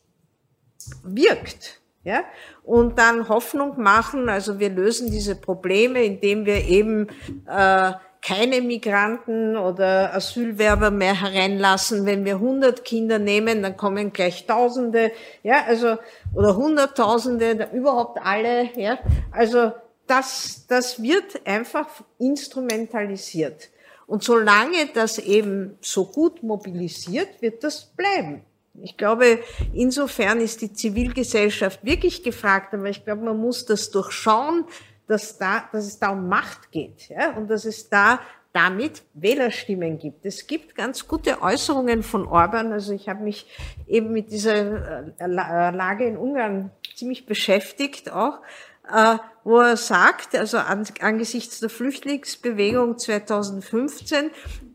wirkt. 1.04 1.80
Ja? 2.02 2.24
Und 2.64 2.98
dann 2.98 3.28
Hoffnung 3.28 3.80
machen, 3.80 4.30
also 4.30 4.58
wir 4.58 4.70
lösen 4.70 5.10
diese 5.10 5.36
Probleme, 5.36 6.02
indem 6.02 6.46
wir 6.46 6.66
eben 6.66 7.08
äh, 7.46 7.92
keine 8.22 8.62
Migranten 8.62 9.56
oder 9.56 10.14
Asylwerber 10.14 10.90
mehr 10.90 11.20
hereinlassen. 11.20 12.06
Wenn 12.06 12.24
wir 12.24 12.34
100 12.34 12.84
Kinder 12.84 13.18
nehmen, 13.18 13.62
dann 13.62 13.76
kommen 13.76 14.12
gleich 14.12 14.46
Tausende, 14.46 15.12
ja, 15.42 15.64
also, 15.66 15.96
oder 16.34 16.56
Hunderttausende, 16.56 17.68
überhaupt 17.72 18.18
alle, 18.22 18.70
ja. 18.76 18.98
Also, 19.30 19.72
das, 20.08 20.66
das 20.66 21.02
wird 21.02 21.46
einfach 21.46 21.88
instrumentalisiert. 22.18 23.70
Und 24.06 24.24
solange 24.24 24.86
das 24.94 25.18
eben 25.18 25.76
so 25.80 26.06
gut 26.06 26.42
mobilisiert, 26.42 27.42
wird 27.42 27.62
das 27.62 27.84
bleiben. 27.84 28.42
Ich 28.82 28.96
glaube, 28.96 29.40
insofern 29.74 30.40
ist 30.40 30.62
die 30.62 30.72
Zivilgesellschaft 30.72 31.84
wirklich 31.84 32.22
gefragt, 32.22 32.72
aber 32.72 32.88
ich 32.88 33.04
glaube, 33.04 33.24
man 33.24 33.38
muss 33.38 33.66
das 33.66 33.90
durchschauen, 33.90 34.64
dass, 35.06 35.38
da, 35.38 35.68
dass 35.72 35.86
es 35.86 35.98
da 35.98 36.10
um 36.10 36.28
Macht 36.28 36.70
geht 36.70 37.08
ja, 37.08 37.36
und 37.36 37.48
dass 37.48 37.64
es 37.64 37.88
da 37.88 38.20
damit 38.52 39.02
Wählerstimmen 39.14 39.98
gibt. 39.98 40.24
Es 40.24 40.46
gibt 40.46 40.74
ganz 40.74 41.06
gute 41.06 41.42
Äußerungen 41.42 42.02
von 42.02 42.26
Orban. 42.26 42.72
Also 42.72 42.92
ich 42.92 43.08
habe 43.08 43.22
mich 43.22 43.46
eben 43.86 44.12
mit 44.12 44.32
dieser 44.32 45.12
äh, 45.18 45.26
Lage 45.26 46.06
in 46.06 46.16
Ungarn 46.16 46.70
ziemlich 46.96 47.26
beschäftigt 47.26 48.10
auch. 48.10 48.38
Äh, 48.92 49.18
wo 49.44 49.60
er 49.60 49.76
sagt, 49.76 50.34
also 50.34 50.58
angesichts 50.58 51.60
der 51.60 51.70
Flüchtlingsbewegung 51.70 52.98
2015, 52.98 54.30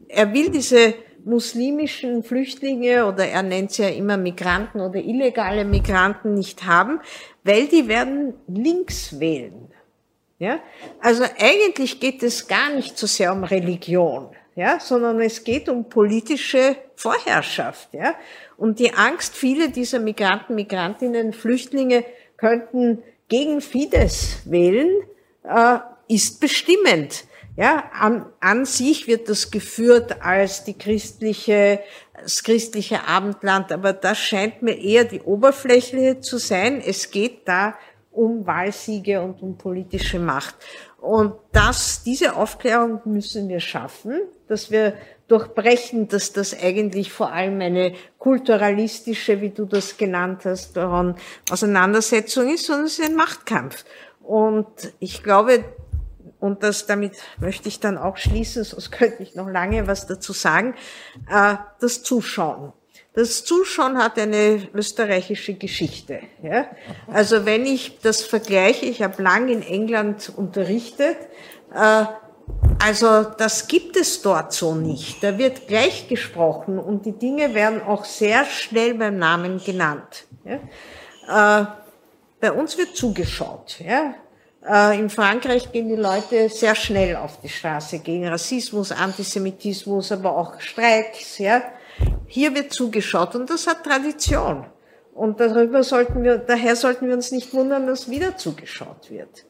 er 0.08 0.34
will 0.34 0.50
diese 0.50 0.96
muslimischen 1.26 2.24
Flüchtlinge 2.24 3.06
oder 3.06 3.28
er 3.28 3.44
nennt 3.44 3.72
sie 3.72 3.84
ja 3.84 3.90
immer 3.90 4.18
Migranten 4.18 4.82
oder 4.82 5.00
illegale 5.00 5.64
Migranten 5.64 6.34
nicht 6.34 6.66
haben, 6.66 7.00
weil 7.44 7.68
die 7.68 7.88
werden 7.88 8.34
links 8.48 9.20
wählen. 9.20 9.72
Ja? 10.40 10.60
Also 11.00 11.24
eigentlich 11.40 12.00
geht 12.00 12.24
es 12.24 12.48
gar 12.48 12.72
nicht 12.72 12.98
so 12.98 13.08
sehr 13.08 13.32
um 13.32 13.44
Religion, 13.44 14.30
ja, 14.56 14.80
sondern 14.80 15.22
es 15.22 15.44
geht 15.44 15.70
um 15.70 15.88
politische 15.88 16.76
Vorherrschaft. 16.96 17.94
Ja? 17.94 18.16
Und 18.58 18.80
die 18.80 18.94
Angst, 18.94 19.36
viele 19.36 19.70
dieser 19.70 20.00
Migranten, 20.00 20.56
Migrantinnen, 20.56 21.32
Flüchtlinge 21.32 22.04
könnten 22.38 23.04
gegen 23.28 23.62
Fidesz 23.62 24.38
wählen, 24.46 24.90
äh, 25.44 25.80
ist 26.08 26.40
bestimmend. 26.40 27.26
Ja, 27.56 27.92
an, 27.94 28.26
an 28.40 28.66
sich 28.66 29.08
wird 29.08 29.30
das 29.30 29.52
geführt 29.52 30.24
als 30.24 30.64
die 30.64 30.74
christliche, 30.74 31.82
das 32.20 32.44
christliche 32.44 33.08
Abendland, 33.08 33.72
aber 33.72 33.94
das 33.94 34.18
scheint 34.18 34.64
mir 34.64 34.76
eher 34.76 35.04
die 35.04 35.22
Oberfläche 35.22 36.20
zu 36.20 36.40
sein. 36.40 36.82
Es 36.84 37.12
geht 37.12 37.48
da 37.48 37.76
um 38.10 38.46
Wahlsiege 38.46 39.22
und 39.22 39.42
um 39.42 39.58
politische 39.58 40.20
Macht. 40.20 40.56
Und 41.04 41.34
das, 41.52 42.04
diese 42.04 42.38
Aufklärung 42.38 43.02
müssen 43.04 43.50
wir 43.50 43.60
schaffen, 43.60 44.22
dass 44.48 44.72
wir 44.72 44.94
durchbrechen, 45.28 46.08
dass 46.08 46.32
das 46.32 46.58
eigentlich 46.58 47.12
vor 47.12 47.34
allem 47.34 47.60
eine 47.60 47.94
kulturalistische, 48.20 49.42
wie 49.42 49.50
du 49.50 49.66
das 49.66 49.98
genannt 49.98 50.46
hast, 50.46 50.78
daran 50.78 51.18
Auseinandersetzung 51.52 52.54
ist, 52.54 52.68
sondern 52.68 52.86
es 52.86 53.00
ist 53.00 53.06
ein 53.06 53.16
Machtkampf. 53.16 53.84
Und 54.22 54.94
ich 55.00 55.24
glaube, 55.24 55.66
und 56.40 56.64
das 56.64 56.86
damit 56.86 57.18
möchte 57.38 57.68
ich 57.68 57.82
dann 57.82 57.98
auch 57.98 58.16
schließen, 58.16 58.64
sonst 58.64 58.92
könnte 58.98 59.24
ich 59.24 59.36
noch 59.36 59.50
lange 59.50 59.88
was 59.88 60.08
dazu 60.08 60.32
sagen, 60.32 60.74
äh, 61.30 61.56
das 61.82 62.04
Zuschauen. 62.04 62.72
Das 63.14 63.46
Zuschauen 63.46 64.00
hat 64.00 64.18
eine 64.18 64.68
österreichische 64.74 65.54
Geschichte. 65.54 66.22
Ja? 66.42 66.66
Also 67.08 67.46
wenn 67.46 67.66
ich 67.66 68.00
das 68.02 68.24
vergleiche, 68.24 68.86
ich 68.86 69.04
habe 69.04 69.22
lang 69.22 69.50
in 69.50 69.62
England 69.62 70.32
unterrichtet, 70.36 71.18
äh, 71.74 72.06
also 72.84 73.24
das 73.24 73.68
gibt 73.68 73.96
es 73.98 74.22
dort 74.24 74.52
so 74.52 74.74
nicht. 74.74 75.24
Da 75.24 75.38
wird 75.38 75.68
gleich 75.68 76.08
gesprochen 76.08 76.80
und 76.80 77.06
die 77.06 77.12
Dinge 77.12 77.54
werden 77.54 77.82
auch 77.84 78.04
sehr 78.04 78.46
schnell 78.46 78.96
beim 78.96 79.20
Namen 79.20 79.64
genannt. 79.64 80.26
Ja? 80.44 81.62
Äh, 81.62 81.66
bei 82.42 82.52
uns 82.52 82.78
wird 82.80 82.96
zugeschaut. 82.96 83.80
Ja? 83.80 84.16
Äh, 84.68 85.00
in 85.00 85.12
Frankreich 85.12 85.72
gehen 85.72 85.88
die 85.88 85.96
Leute 85.96 86.50
sehr 86.50 86.74
schnell 86.74 87.16
auf 87.16 87.40
die 87.42 87.50
Straße 87.50 88.00
gegen 88.00 88.28
Rassismus, 88.28 88.92
Antisemitismus, 88.92 90.12
aber 90.12 90.36
auch 90.36 90.60
Streiks. 90.60 91.38
Ja? 91.38 91.62
Hier 92.28 92.56
wird 92.56 92.74
zugeschaut 92.74 93.36
und 93.36 93.50
das 93.50 93.68
hat 93.68 93.84
Tradition. 93.84 94.66
Und 95.14 95.40
darüber 95.40 95.84
sollten 95.84 96.24
wir, 96.24 96.38
daher 96.38 96.76
sollten 96.76 97.08
wir 97.08 97.14
uns 97.14 97.32
nicht 97.32 97.54
wundern, 97.54 97.86
dass 97.86 98.10
wieder 98.10 98.38
zugeschaut 98.38 99.12
wird. 99.12 99.46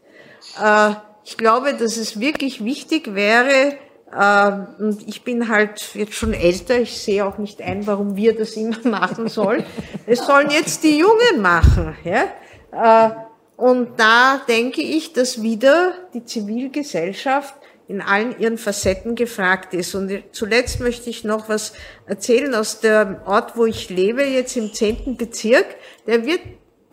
Äh, 0.62 0.96
ich 1.24 1.38
glaube, 1.38 1.74
dass 1.74 1.98
es 1.98 2.20
wirklich 2.20 2.64
wichtig 2.66 3.16
wäre, 3.16 3.78
äh, 4.12 4.52
und 4.82 5.08
ich 5.08 5.24
bin 5.24 5.50
halt 5.50 5.96
jetzt 5.96 6.14
schon 6.14 6.34
älter, 6.34 6.80
ich 6.80 7.02
sehe 7.02 7.26
auch 7.26 7.38
nicht 7.38 7.62
ein, 7.62 7.88
warum 7.88 8.16
wir 8.16 8.36
das 8.36 8.54
immer 8.54 8.78
machen 8.84 9.28
sollen. 9.28 9.64
Es 10.06 10.26
sollen 10.26 10.50
jetzt 10.50 10.84
die 10.84 10.98
Jungen 10.98 11.42
machen. 11.42 11.96
Ja? 12.04 13.08
Äh, 13.08 13.12
und 13.56 14.00
da 14.00 14.42
denke 14.48 14.82
ich, 14.82 15.14
dass 15.14 15.42
wieder 15.42 15.94
die 16.14 16.26
Zivilgesellschaft 16.26 17.56
in 17.88 18.02
allen 18.02 18.40
ihren 18.40 18.58
Facetten 18.58 19.16
gefragt 19.16 19.74
ist. 19.74 19.94
Und 19.96 20.24
zuletzt 20.32 20.80
möchte 20.80 21.10
ich 21.10 21.24
noch 21.24 21.50
was 21.50 21.74
erzählen 22.06 22.56
aus 22.56 22.80
dem 22.80 23.18
Ort, 23.26 23.58
wo 23.58 23.66
ich 23.66 23.90
lebe, 23.90 24.24
jetzt 24.24 24.56
im 24.56 24.74
zehnten 24.74 25.18
Bezirk. 25.18 25.66
Der 26.08 26.26
wird 26.26 26.42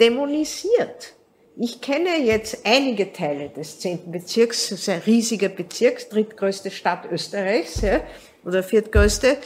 dämonisiert. 0.01 1.15
Ich 1.57 1.81
kenne 1.81 2.19
jetzt 2.19 2.61
einige 2.65 3.13
Teile 3.13 3.51
des 3.51 3.81
zehnten 3.81 4.13
Bezirks, 4.13 4.71
das 4.71 4.81
ist 4.81 4.89
ein 4.89 5.03
riesiger 5.05 5.51
Bezirk, 5.51 6.09
drittgrößte 6.09 6.71
Stadt 6.71 7.11
Österreichs, 7.11 7.83
ja, 7.83 8.01
oder 8.45 8.63
viertgrößte. 8.63 9.37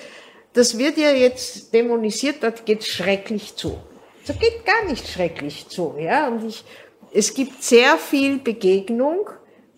Das 0.53 0.79
wird 0.79 0.97
ja 0.97 1.11
jetzt 1.11 1.75
dämonisiert, 1.75 2.37
dort 2.43 2.67
geht 2.67 2.85
schrecklich 2.85 3.57
zu. 3.57 3.79
So 4.23 4.33
geht 4.35 4.65
gar 4.65 4.85
nicht 4.89 5.09
schrecklich 5.09 5.67
zu, 5.69 5.97
ja. 5.99 6.29
Und 6.29 6.47
ich, 6.47 6.65
es 7.13 7.35
gibt 7.35 7.65
sehr 7.65 7.99
viel 7.99 8.39
Begegnung 8.39 9.29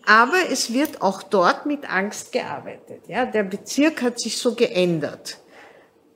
aber 0.07 0.49
es 0.49 0.71
wird 0.71 1.01
auch 1.01 1.21
dort 1.21 1.65
mit 1.65 1.91
Angst 1.91 2.31
gearbeitet. 2.31 3.01
Ja, 3.09 3.25
der 3.25 3.43
Bezirk 3.43 4.01
hat 4.01 4.17
sich 4.21 4.37
so 4.37 4.55
geändert. 4.55 5.37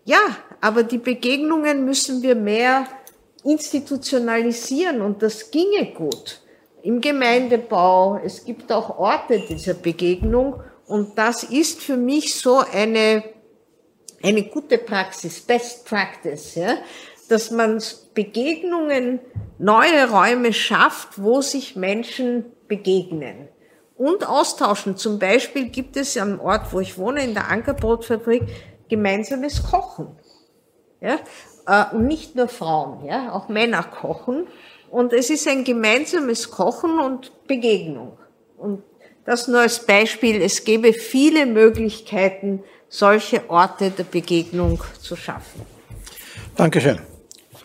Ja, 0.06 0.38
aber 0.62 0.84
die 0.84 0.98
Begegnungen 0.98 1.84
müssen 1.84 2.22
wir 2.22 2.36
mehr 2.36 2.88
institutionalisieren 3.44 5.02
und 5.02 5.22
das 5.22 5.52
ginge 5.52 5.92
gut. 5.94 6.39
Im 6.84 7.02
Gemeindebau, 7.02 8.22
es 8.24 8.46
gibt 8.46 8.72
auch 8.72 8.98
Orte 8.98 9.42
dieser 9.50 9.74
Begegnung 9.74 10.64
und 10.88 11.18
das 11.18 11.44
ist 11.44 11.82
für 11.82 11.98
mich 11.98 12.36
so 12.36 12.60
eine, 12.60 13.26
eine 14.24 14.44
gute 14.44 14.78
Praxis, 14.78 15.42
Best 15.42 15.86
Practice, 15.86 16.56
ja, 16.56 16.78
dass 17.28 17.52
man 17.52 17.84
Begegnungen, 18.14 19.20
neue 19.60 20.10
Räume 20.10 20.54
schafft, 20.54 21.22
wo 21.22 21.42
sich 21.42 21.76
Menschen 21.76 22.46
begegnen 22.70 23.50
und 24.02 24.28
austauschen. 24.28 24.97
Zum 24.97 25.20
Beispiel 25.20 25.70
gibt 25.70 25.95
es 25.95 26.18
am 26.18 26.39
Ort, 26.39 26.74
wo 26.74 26.80
ich 26.80 26.97
wohne, 26.97 27.24
in 27.24 27.36
der 27.36 27.49
Ankerbrotfabrik, 27.49 28.41
gemeinsames 28.89 29.62
Kochen. 29.62 30.08
Ja? 31.02 31.20
Äh, 31.68 31.95
und 31.95 32.08
nicht 32.08 32.36
nur 32.36 32.47
Frauen, 32.47 33.06
ja? 33.06 33.32
auch 33.32 33.47
Männer 33.47 33.84
kochen. 33.84 34.47
Und 34.89 35.14
es 35.14 35.30
ist 35.30 35.47
ein 35.47 35.64
gemeinsames 35.64 36.49
Kochen 36.49 36.99
und 36.99 37.32
Begegnung. 37.45 38.18
Und 38.58 38.82
das 39.26 39.47
nur 39.47 39.60
als 39.60 39.86
Beispiel. 39.86 40.41
Es 40.41 40.64
gäbe 40.64 40.93
viele 40.93 41.45
Möglichkeiten, 41.45 42.64
solche 42.89 43.47
Orte 43.52 43.91
der 43.91 44.04
Begegnung 44.04 44.82
zu 44.99 45.16
schaffen. 45.16 45.62
Dankeschön. 46.56 46.99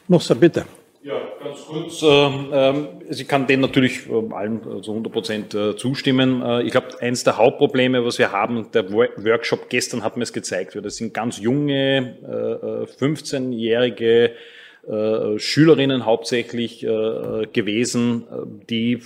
Muster, 0.07 0.35
bitte. 0.35 0.67
Ja, 1.07 1.21
ganz 1.41 1.65
kurz. 1.67 2.03
Ähm, 2.03 2.51
ähm, 2.53 2.89
also 3.09 3.23
ich 3.23 3.29
kann 3.29 3.47
dem 3.47 3.61
natürlich 3.61 4.11
äh, 4.11 4.35
allem 4.35 4.61
zu 4.65 4.71
also 4.73 4.91
100 4.91 5.13
Prozent 5.13 5.55
äh, 5.55 5.77
zustimmen. 5.77 6.43
Äh, 6.43 6.63
ich 6.65 6.73
glaube, 6.73 7.01
eines 7.01 7.23
der 7.23 7.37
Hauptprobleme, 7.37 8.05
was 8.05 8.19
wir 8.19 8.33
haben, 8.33 8.73
der 8.73 8.91
Workshop 8.91 9.71
gestern 9.71 10.03
hat 10.03 10.17
mir 10.17 10.25
es 10.25 10.33
gezeigt, 10.33 10.77
das 10.83 10.97
sind 10.97 11.15
ganz 11.15 11.39
junge, 11.39 12.17
15-jährige 12.99 14.33
Schülerinnen 15.37 16.07
hauptsächlich 16.07 16.81
gewesen, 16.81 18.25
die 18.69 19.01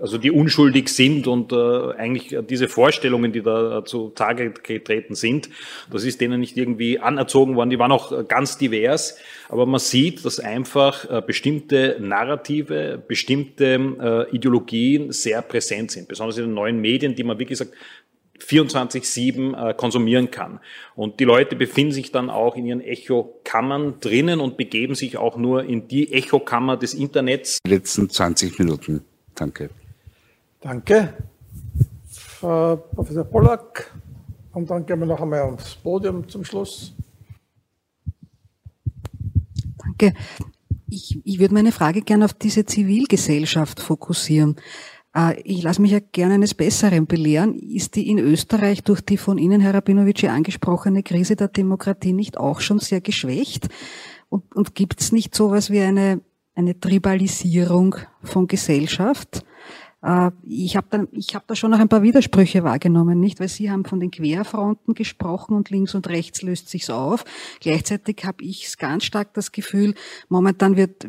also 0.00 0.18
die 0.18 0.30
unschuldig 0.30 0.88
sind 0.88 1.26
und 1.26 1.52
äh, 1.52 1.92
eigentlich 1.96 2.36
diese 2.48 2.68
Vorstellungen, 2.68 3.32
die 3.32 3.42
da 3.42 3.78
äh, 3.78 3.84
zu 3.84 4.10
Tage 4.10 4.50
getreten 4.50 5.14
sind, 5.14 5.50
das 5.90 6.04
ist 6.04 6.20
denen 6.20 6.40
nicht 6.40 6.56
irgendwie 6.56 6.98
anerzogen 6.98 7.56
worden. 7.56 7.70
Die 7.70 7.78
waren 7.78 7.92
auch 7.92 8.12
äh, 8.12 8.24
ganz 8.24 8.58
divers, 8.58 9.16
aber 9.48 9.66
man 9.66 9.80
sieht, 9.80 10.24
dass 10.24 10.40
einfach 10.40 11.08
äh, 11.08 11.22
bestimmte 11.24 11.96
Narrative, 12.00 13.02
bestimmte 13.06 14.26
äh, 14.30 14.34
Ideologien 14.34 15.12
sehr 15.12 15.42
präsent 15.42 15.92
sind, 15.92 16.08
besonders 16.08 16.38
in 16.38 16.46
den 16.46 16.54
neuen 16.54 16.80
Medien, 16.80 17.14
die 17.14 17.22
man, 17.22 17.38
wie 17.38 17.46
gesagt, 17.46 17.72
24-7 18.40 19.70
äh, 19.70 19.74
konsumieren 19.74 20.30
kann. 20.30 20.60
Und 20.96 21.20
die 21.20 21.24
Leute 21.24 21.54
befinden 21.54 21.92
sich 21.92 22.10
dann 22.10 22.30
auch 22.30 22.56
in 22.56 22.66
ihren 22.66 22.80
Echokammern 22.80 24.00
drinnen 24.00 24.40
und 24.40 24.56
begeben 24.56 24.94
sich 24.96 25.16
auch 25.16 25.36
nur 25.36 25.64
in 25.64 25.86
die 25.86 26.12
Echokammer 26.12 26.76
des 26.76 26.94
Internets. 26.94 27.58
Die 27.64 27.70
letzten 27.70 28.10
20 28.10 28.58
Minuten. 28.58 29.04
Danke. 29.34 29.70
Danke, 30.64 31.12
Frau 32.08 32.76
Professor 32.76 33.24
Pollack. 33.24 33.94
Und 34.54 34.70
dann 34.70 34.86
gehen 34.86 34.98
wir 34.98 35.04
noch 35.04 35.20
einmal 35.20 35.40
ans 35.40 35.74
Podium 35.74 36.26
zum 36.26 36.42
Schluss. 36.42 36.94
Danke. 39.76 40.14
Ich, 40.88 41.20
ich 41.22 41.38
würde 41.38 41.52
meine 41.52 41.70
Frage 41.70 42.00
gerne 42.00 42.24
auf 42.24 42.32
diese 42.32 42.64
Zivilgesellschaft 42.64 43.78
fokussieren. 43.78 44.56
Äh, 45.14 45.38
ich 45.42 45.62
lasse 45.62 45.82
mich 45.82 45.90
ja 45.90 46.00
gerne 46.00 46.34
eines 46.34 46.54
Besseren 46.54 47.04
belehren. 47.04 47.58
Ist 47.58 47.94
die 47.94 48.08
in 48.08 48.18
Österreich 48.18 48.82
durch 48.82 49.02
die 49.02 49.18
von 49.18 49.36
Ihnen, 49.36 49.60
Herr 49.60 49.74
Rabinowitsch, 49.74 50.24
angesprochene 50.24 51.02
Krise 51.02 51.36
der 51.36 51.48
Demokratie 51.48 52.14
nicht 52.14 52.38
auch 52.38 52.60
schon 52.60 52.78
sehr 52.78 53.02
geschwächt? 53.02 53.68
Und, 54.30 54.56
und 54.56 54.74
gibt 54.74 55.02
es 55.02 55.12
nicht 55.12 55.34
sowas 55.34 55.68
wie 55.68 55.80
eine, 55.80 56.22
eine 56.54 56.80
Tribalisierung 56.80 57.96
von 58.22 58.46
Gesellschaft? 58.46 59.44
Äh, 60.04 60.30
ich 60.42 60.76
habe 60.76 60.86
da, 60.90 61.06
ich 61.12 61.34
hab 61.34 61.46
da 61.46 61.56
schon 61.56 61.70
noch 61.70 61.78
ein 61.78 61.88
paar 61.88 62.02
Widersprüche 62.02 62.62
wahrgenommen, 62.62 63.18
nicht? 63.18 63.40
Weil 63.40 63.48
Sie 63.48 63.70
haben 63.70 63.84
von 63.84 64.00
den 64.00 64.10
Querfronten 64.10 64.94
gesprochen 64.94 65.56
und 65.56 65.70
links 65.70 65.94
und 65.94 66.08
rechts 66.08 66.42
löst 66.42 66.68
sich's 66.68 66.90
auf. 66.90 67.24
Gleichzeitig 67.60 68.24
habe 68.24 68.44
ich 68.44 68.76
ganz 68.78 69.04
stark 69.04 69.32
das 69.34 69.50
Gefühl, 69.52 69.94
momentan 70.28 70.76
wird 70.76 71.06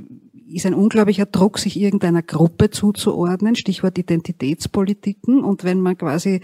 ist 0.47 0.67
ein 0.67 0.75
unglaublicher 0.75 1.25
Druck, 1.25 1.57
sich 1.57 1.79
irgendeiner 1.79 2.21
Gruppe 2.21 2.69
zuzuordnen, 2.69 3.55
Stichwort 3.55 3.97
Identitätspolitiken. 3.97 5.43
Und 5.43 5.63
wenn 5.63 5.81
man 5.81 5.97
quasi, 5.97 6.41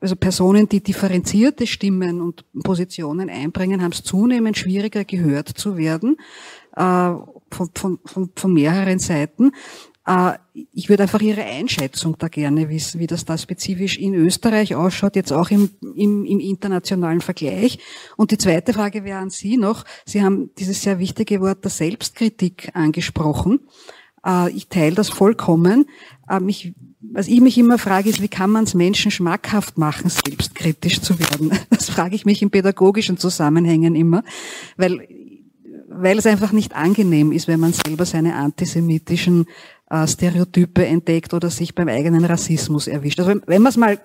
also 0.00 0.16
Personen, 0.16 0.68
die 0.68 0.82
differenzierte 0.82 1.66
Stimmen 1.66 2.20
und 2.20 2.44
Positionen 2.62 3.30
einbringen, 3.30 3.82
haben 3.82 3.92
es 3.92 4.02
zunehmend 4.02 4.58
schwieriger 4.58 5.04
gehört 5.04 5.48
zu 5.48 5.78
werden, 5.78 6.18
äh, 6.76 7.14
von, 7.50 7.98
von, 8.04 8.30
von 8.34 8.52
mehreren 8.52 8.98
Seiten. 8.98 9.52
Äh, 10.06 10.32
ich 10.72 10.88
würde 10.88 11.04
einfach 11.04 11.20
Ihre 11.20 11.44
Einschätzung 11.44 12.16
da 12.18 12.28
gerne 12.28 12.68
wissen, 12.68 13.00
wie 13.00 13.06
das 13.06 13.24
da 13.24 13.36
spezifisch 13.36 13.98
in 13.98 14.14
Österreich 14.14 14.74
ausschaut, 14.74 15.16
jetzt 15.16 15.32
auch 15.32 15.50
im, 15.50 15.70
im, 15.94 16.24
im 16.24 16.40
internationalen 16.40 17.20
Vergleich. 17.20 17.78
Und 18.16 18.30
die 18.30 18.38
zweite 18.38 18.72
Frage 18.72 19.04
wäre 19.04 19.18
an 19.18 19.30
Sie 19.30 19.56
noch. 19.56 19.84
Sie 20.04 20.22
haben 20.22 20.50
dieses 20.58 20.82
sehr 20.82 20.98
wichtige 20.98 21.40
Wort 21.40 21.64
der 21.64 21.70
Selbstkritik 21.70 22.70
angesprochen. 22.74 23.60
Äh, 24.24 24.50
ich 24.52 24.68
teile 24.68 24.94
das 24.94 25.08
vollkommen. 25.08 25.86
Äh, 26.28 26.40
was 27.02 27.28
ich 27.28 27.40
mich 27.40 27.56
immer 27.56 27.78
frage, 27.78 28.10
ist, 28.10 28.20
wie 28.20 28.28
kann 28.28 28.50
man 28.50 28.64
es 28.64 28.74
Menschen 28.74 29.10
schmackhaft 29.10 29.78
machen, 29.78 30.10
selbstkritisch 30.10 31.00
zu 31.00 31.18
werden? 31.18 31.50
Das 31.70 31.88
frage 31.88 32.14
ich 32.14 32.26
mich 32.26 32.42
in 32.42 32.50
pädagogischen 32.50 33.16
Zusammenhängen 33.16 33.94
immer, 33.94 34.22
weil 34.76 35.06
weil 35.92 36.18
es 36.18 36.26
einfach 36.26 36.52
nicht 36.52 36.74
angenehm 36.74 37.32
ist, 37.32 37.48
wenn 37.48 37.58
man 37.58 37.72
selber 37.72 38.06
seine 38.06 38.36
antisemitischen 38.36 39.46
äh, 39.90 40.06
Stereotype 40.06 40.86
entdeckt 40.86 41.34
oder 41.34 41.50
sich 41.50 41.74
beim 41.74 41.88
eigenen 41.88 42.24
Rassismus 42.24 42.86
erwischt. 42.86 43.18
Also 43.18 43.30
wenn, 43.30 43.42
wenn 43.46 43.62
man 43.62 43.70
es 43.70 43.76
mal 43.76 44.00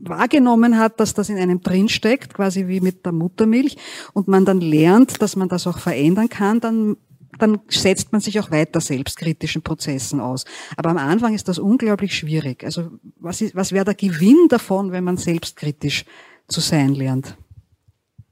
wahrgenommen 0.00 0.78
hat, 0.78 1.00
dass 1.00 1.14
das 1.14 1.28
in 1.28 1.36
einem 1.36 1.60
drinsteckt, 1.60 2.34
quasi 2.34 2.68
wie 2.68 2.80
mit 2.80 3.04
der 3.04 3.12
Muttermilch, 3.12 3.76
und 4.12 4.28
man 4.28 4.44
dann 4.44 4.60
lernt, 4.60 5.20
dass 5.20 5.36
man 5.36 5.48
das 5.48 5.66
auch 5.66 5.78
verändern 5.78 6.28
kann, 6.28 6.60
dann 6.60 6.96
dann 7.38 7.60
setzt 7.68 8.12
man 8.12 8.22
sich 8.22 8.40
auch 8.40 8.50
weiter 8.50 8.80
selbstkritischen 8.80 9.60
Prozessen 9.60 10.20
aus. 10.20 10.46
Aber 10.78 10.88
am 10.88 10.96
Anfang 10.96 11.34
ist 11.34 11.48
das 11.48 11.58
unglaublich 11.58 12.16
schwierig. 12.16 12.64
Also 12.64 12.92
was, 13.20 13.42
ist, 13.42 13.54
was 13.54 13.72
wäre 13.72 13.84
der 13.84 13.94
Gewinn 13.94 14.48
davon, 14.48 14.90
wenn 14.90 15.04
man 15.04 15.18
selbstkritisch 15.18 16.06
zu 16.48 16.60
sein 16.60 16.94
lernt? 16.94 17.36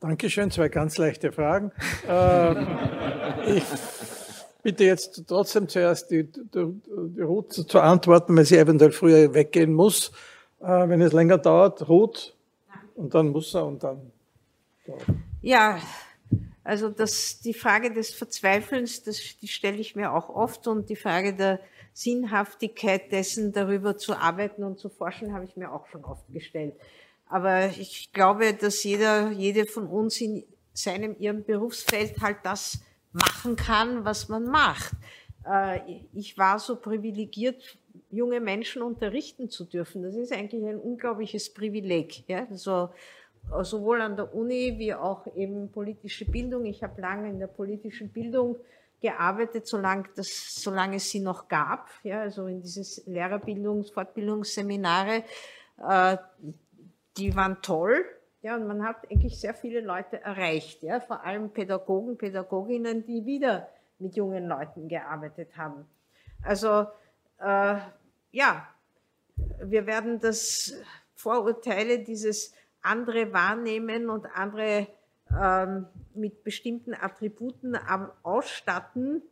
Dankeschön, 0.00 0.50
zwei 0.50 0.68
ganz 0.68 0.96
leichte 0.96 1.32
Fragen. 1.32 1.70
Ähm, 2.08 2.66
ich 3.46 3.62
bitte 4.64 4.84
jetzt 4.84 5.22
trotzdem 5.28 5.68
zuerst 5.68 6.10
die, 6.10 6.24
die, 6.24 6.80
die 6.84 7.20
Ruth 7.20 7.52
zu 7.52 7.80
antworten, 7.80 8.36
weil 8.36 8.46
sie 8.46 8.56
eventuell 8.56 8.90
früher 8.90 9.32
weggehen 9.32 9.72
muss, 9.72 10.10
äh, 10.60 10.88
wenn 10.88 11.00
es 11.02 11.12
länger 11.12 11.38
dauert. 11.38 11.88
Ruth, 11.88 12.34
und 12.96 13.14
dann 13.14 13.28
muss 13.28 13.54
er 13.54 13.66
und 13.66 13.84
dann. 13.84 14.10
Ja, 15.42 15.78
also 16.64 16.88
das, 16.88 17.40
die 17.40 17.54
Frage 17.54 17.92
des 17.92 18.14
Verzweifelns, 18.14 19.02
das, 19.02 19.18
die 19.40 19.48
stelle 19.48 19.76
ich 19.76 19.94
mir 19.94 20.12
auch 20.12 20.30
oft 20.30 20.66
und 20.66 20.88
die 20.88 20.96
Frage 20.96 21.34
der 21.34 21.60
Sinnhaftigkeit 21.92 23.12
dessen, 23.12 23.52
darüber 23.52 23.98
zu 23.98 24.14
arbeiten 24.14 24.64
und 24.64 24.78
zu 24.78 24.88
forschen, 24.88 25.34
habe 25.34 25.44
ich 25.44 25.56
mir 25.56 25.70
auch 25.70 25.86
schon 25.88 26.04
oft 26.04 26.24
gestellt. 26.32 26.74
Aber 27.28 27.66
ich 27.66 28.12
glaube, 28.12 28.54
dass 28.54 28.82
jeder, 28.82 29.30
jede 29.30 29.66
von 29.66 29.86
uns 29.86 30.20
in 30.20 30.44
seinem, 30.72 31.16
ihrem 31.18 31.44
Berufsfeld 31.44 32.20
halt 32.20 32.38
das 32.44 32.78
machen 33.14 33.56
kann, 33.56 34.04
was 34.04 34.28
man 34.28 34.44
macht. 34.44 34.92
Äh, 35.48 35.80
ich 36.12 36.36
war 36.36 36.58
so 36.58 36.76
privilegiert, 36.76 37.78
junge 38.10 38.40
Menschen 38.40 38.82
unterrichten 38.82 39.48
zu 39.48 39.64
dürfen. 39.64 40.02
Das 40.02 40.14
ist 40.14 40.32
eigentlich 40.32 40.64
ein 40.64 40.78
unglaubliches 40.78 41.52
Privileg. 41.52 42.28
Ja? 42.28 42.46
Also, 42.50 42.90
sowohl 43.62 44.00
an 44.00 44.16
der 44.16 44.34
Uni 44.34 44.74
wie 44.78 44.94
auch 44.94 45.26
eben 45.36 45.70
politische 45.70 46.24
Bildung. 46.24 46.64
Ich 46.64 46.82
habe 46.82 47.00
lange 47.00 47.28
in 47.28 47.38
der 47.38 47.46
politischen 47.46 48.08
Bildung 48.08 48.56
gearbeitet, 49.00 49.66
solange, 49.66 50.04
das, 50.16 50.62
solange 50.62 50.96
es 50.96 51.10
sie 51.10 51.20
noch 51.20 51.48
gab, 51.48 51.90
ja, 52.04 52.22
also 52.22 52.46
in 52.46 52.62
dieses 52.62 53.06
Lehrerbildungs-, 53.06 53.92
Fortbildungsseminare. 53.92 55.24
Äh, 55.86 56.16
die 57.18 57.36
waren 57.36 57.60
toll. 57.60 58.04
Ja, 58.44 58.56
und 58.56 58.66
man 58.66 58.86
hat 58.86 59.10
eigentlich 59.10 59.40
sehr 59.40 59.54
viele 59.54 59.80
Leute 59.80 60.20
erreicht, 60.20 60.82
ja, 60.82 61.00
vor 61.00 61.24
allem 61.24 61.48
Pädagogen, 61.48 62.18
Pädagoginnen, 62.18 63.02
die 63.06 63.24
wieder 63.24 63.70
mit 63.98 64.16
jungen 64.16 64.46
Leuten 64.46 64.86
gearbeitet 64.86 65.56
haben. 65.56 65.86
Also, 66.42 66.86
äh, 67.38 67.78
ja, 68.32 68.68
wir 69.62 69.86
werden 69.86 70.20
das 70.20 70.74
Vorurteile, 71.14 72.00
dieses 72.00 72.52
andere 72.82 73.32
wahrnehmen 73.32 74.10
und 74.10 74.26
andere 74.34 74.88
ähm, 75.34 75.86
mit 76.12 76.44
bestimmten 76.44 76.92
Attributen 76.92 77.78
ausstatten, 78.22 79.22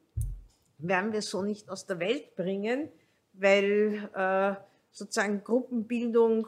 werden 0.79 1.13
wir 1.13 1.21
so 1.21 1.43
nicht 1.43 1.69
aus 1.69 1.85
der 1.85 1.99
Welt 1.99 2.35
bringen, 2.35 2.89
weil 3.35 4.09
äh, 4.15 4.55
sozusagen 4.91 5.45
Gruppenbildung 5.45 6.47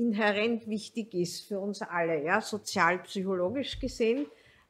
inhärent 0.00 0.66
wichtig 0.66 1.12
ist 1.14 1.46
für 1.46 1.60
uns 1.60 1.82
alle, 1.82 2.24
ja, 2.24 2.40
sozialpsychologisch 2.40 3.78
gesehen. 3.78 4.26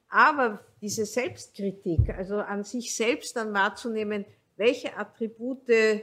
Aber 0.09 0.61
diese 0.81 1.07
Selbstkritik, 1.07 2.11
also 2.11 2.39
an 2.39 2.65
sich 2.65 2.95
selbst 2.95 3.37
dann 3.37 3.55
wahrzunehmen, 3.55 4.25
welche 4.57 4.97
Attribute 4.97 5.69
äh, 5.69 6.01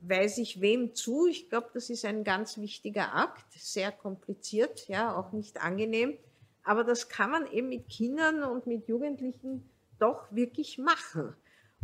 weise 0.00 0.42
ich 0.42 0.60
wem 0.60 0.94
zu, 0.94 1.26
ich 1.28 1.48
glaube, 1.48 1.70
das 1.72 1.88
ist 1.88 2.04
ein 2.04 2.24
ganz 2.24 2.58
wichtiger 2.58 3.14
Akt, 3.14 3.46
sehr 3.56 3.92
kompliziert, 3.92 4.88
ja, 4.88 5.16
auch 5.16 5.32
nicht 5.32 5.62
angenehm. 5.62 6.18
Aber 6.64 6.82
das 6.82 7.08
kann 7.08 7.30
man 7.30 7.50
eben 7.52 7.68
mit 7.68 7.88
Kindern 7.88 8.42
und 8.42 8.66
mit 8.66 8.88
Jugendlichen 8.88 9.70
doch 9.98 10.26
wirklich 10.30 10.78
machen. 10.78 11.34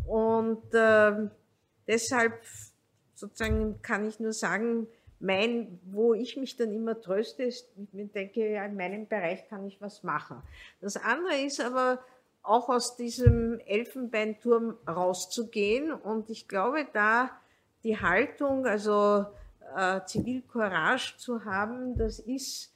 Und 0.06 0.74
äh, 0.74 1.28
deshalb 1.86 2.42
sozusagen 3.14 3.80
kann 3.82 4.08
ich 4.08 4.18
nur 4.18 4.32
sagen, 4.32 4.88
mein, 5.20 5.78
wo 5.84 6.14
ich 6.14 6.36
mich 6.36 6.56
dann 6.56 6.72
immer 6.72 7.00
tröste, 7.00 7.44
ist, 7.44 7.68
ich 7.92 8.12
denke, 8.12 8.50
ja, 8.50 8.64
in 8.64 8.76
meinem 8.76 9.06
Bereich 9.06 9.46
kann 9.48 9.66
ich 9.66 9.80
was 9.80 10.02
machen. 10.02 10.42
Das 10.80 10.96
andere 10.96 11.36
ist 11.36 11.60
aber 11.60 12.00
auch 12.42 12.70
aus 12.70 12.96
diesem 12.96 13.60
Elfenbeinturm 13.66 14.76
rauszugehen 14.88 15.92
und 15.92 16.30
ich 16.30 16.48
glaube, 16.48 16.86
da 16.92 17.30
die 17.84 17.98
Haltung, 17.98 18.66
also 18.66 19.26
äh, 19.76 20.00
Zivilcourage 20.06 21.16
zu 21.18 21.44
haben, 21.44 21.96
das 21.96 22.18
ist 22.18 22.74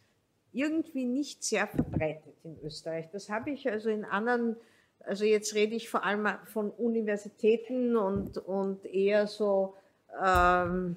irgendwie 0.52 1.04
nicht 1.04 1.42
sehr 1.42 1.66
verbreitet 1.66 2.34
in 2.44 2.58
Österreich. 2.62 3.10
Das 3.10 3.28
habe 3.28 3.50
ich 3.50 3.68
also 3.68 3.88
in 3.88 4.04
anderen, 4.04 4.56
also 5.00 5.24
jetzt 5.24 5.54
rede 5.54 5.74
ich 5.74 5.88
vor 5.88 6.04
allem 6.04 6.28
von 6.44 6.70
Universitäten 6.70 7.96
und, 7.96 8.38
und 8.38 8.84
eher 8.84 9.26
so 9.26 9.74
ähm, 10.22 10.96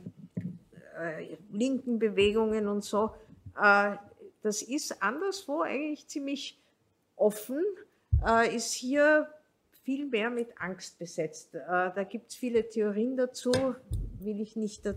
äh, 0.97 1.37
linken 1.51 1.99
Bewegungen 1.99 2.67
und 2.67 2.83
so, 2.83 3.11
äh, 3.61 3.95
das 4.41 4.61
ist 4.61 5.01
anderswo 5.01 5.61
eigentlich 5.61 6.07
ziemlich 6.07 6.59
offen, 7.15 7.63
äh, 8.25 8.55
ist 8.55 8.73
hier 8.73 9.27
viel 9.83 10.05
mehr 10.05 10.29
mit 10.29 10.49
Angst 10.59 10.99
besetzt. 10.99 11.55
Äh, 11.55 11.59
da 11.67 12.03
gibt 12.03 12.31
es 12.31 12.35
viele 12.35 12.67
Theorien 12.67 13.17
dazu, 13.17 13.51
will 14.19 14.41
ich 14.41 14.55
nicht, 14.55 14.85
dass, 14.85 14.95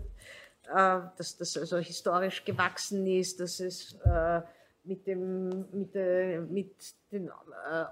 äh, 0.67 1.07
dass 1.17 1.37
das 1.37 1.57
also 1.57 1.77
historisch 1.77 2.43
gewachsen 2.43 3.07
ist, 3.07 3.39
dass 3.39 3.59
es 3.59 3.97
äh, 4.05 4.41
mit, 4.83 5.07
dem, 5.07 5.65
mit, 5.71 5.93
der, 5.95 6.41
mit 6.41 6.75
den 7.11 7.29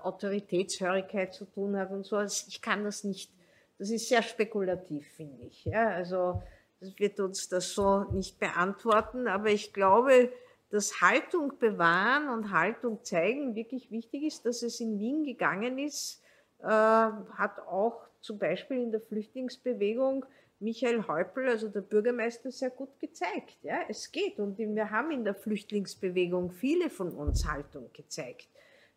Autoritätshörigkeit 0.01 1.33
zu 1.33 1.45
tun 1.45 1.77
hat 1.77 1.91
und 1.91 2.05
so. 2.05 2.15
Also 2.15 2.45
ich 2.47 2.61
kann 2.61 2.83
das 2.83 3.03
nicht, 3.03 3.31
das 3.77 3.91
ist 3.91 4.09
sehr 4.09 4.23
spekulativ, 4.23 5.07
finde 5.15 5.45
ich. 5.45 5.65
Ja, 5.65 5.89
also 5.89 6.41
wird 6.81 7.19
uns 7.19 7.49
das 7.49 7.73
so 7.73 8.05
nicht 8.11 8.39
beantworten, 8.39 9.27
aber 9.27 9.49
ich 9.49 9.73
glaube, 9.73 10.31
dass 10.69 11.01
Haltung 11.01 11.57
bewahren 11.59 12.29
und 12.29 12.51
Haltung 12.51 13.03
zeigen 13.03 13.55
wirklich 13.55 13.91
wichtig 13.91 14.23
ist, 14.23 14.45
dass 14.45 14.61
es 14.61 14.79
in 14.79 14.99
Wien 14.99 15.23
gegangen 15.23 15.79
ist, 15.79 16.21
äh, 16.59 16.65
hat 16.67 17.59
auch 17.67 18.01
zum 18.21 18.37
Beispiel 18.37 18.77
in 18.77 18.91
der 18.91 19.01
Flüchtlingsbewegung 19.01 20.25
Michael 20.59 21.07
Häupl, 21.07 21.47
also 21.47 21.69
der 21.69 21.81
Bürgermeister, 21.81 22.51
sehr 22.51 22.69
gut 22.69 22.99
gezeigt. 22.99 23.57
Ja, 23.63 23.79
es 23.87 24.11
geht 24.11 24.39
und 24.39 24.57
wir 24.57 24.91
haben 24.91 25.11
in 25.11 25.23
der 25.23 25.33
Flüchtlingsbewegung 25.33 26.51
viele 26.51 26.89
von 26.89 27.13
uns 27.13 27.47
Haltung 27.49 27.89
gezeigt. 27.93 28.49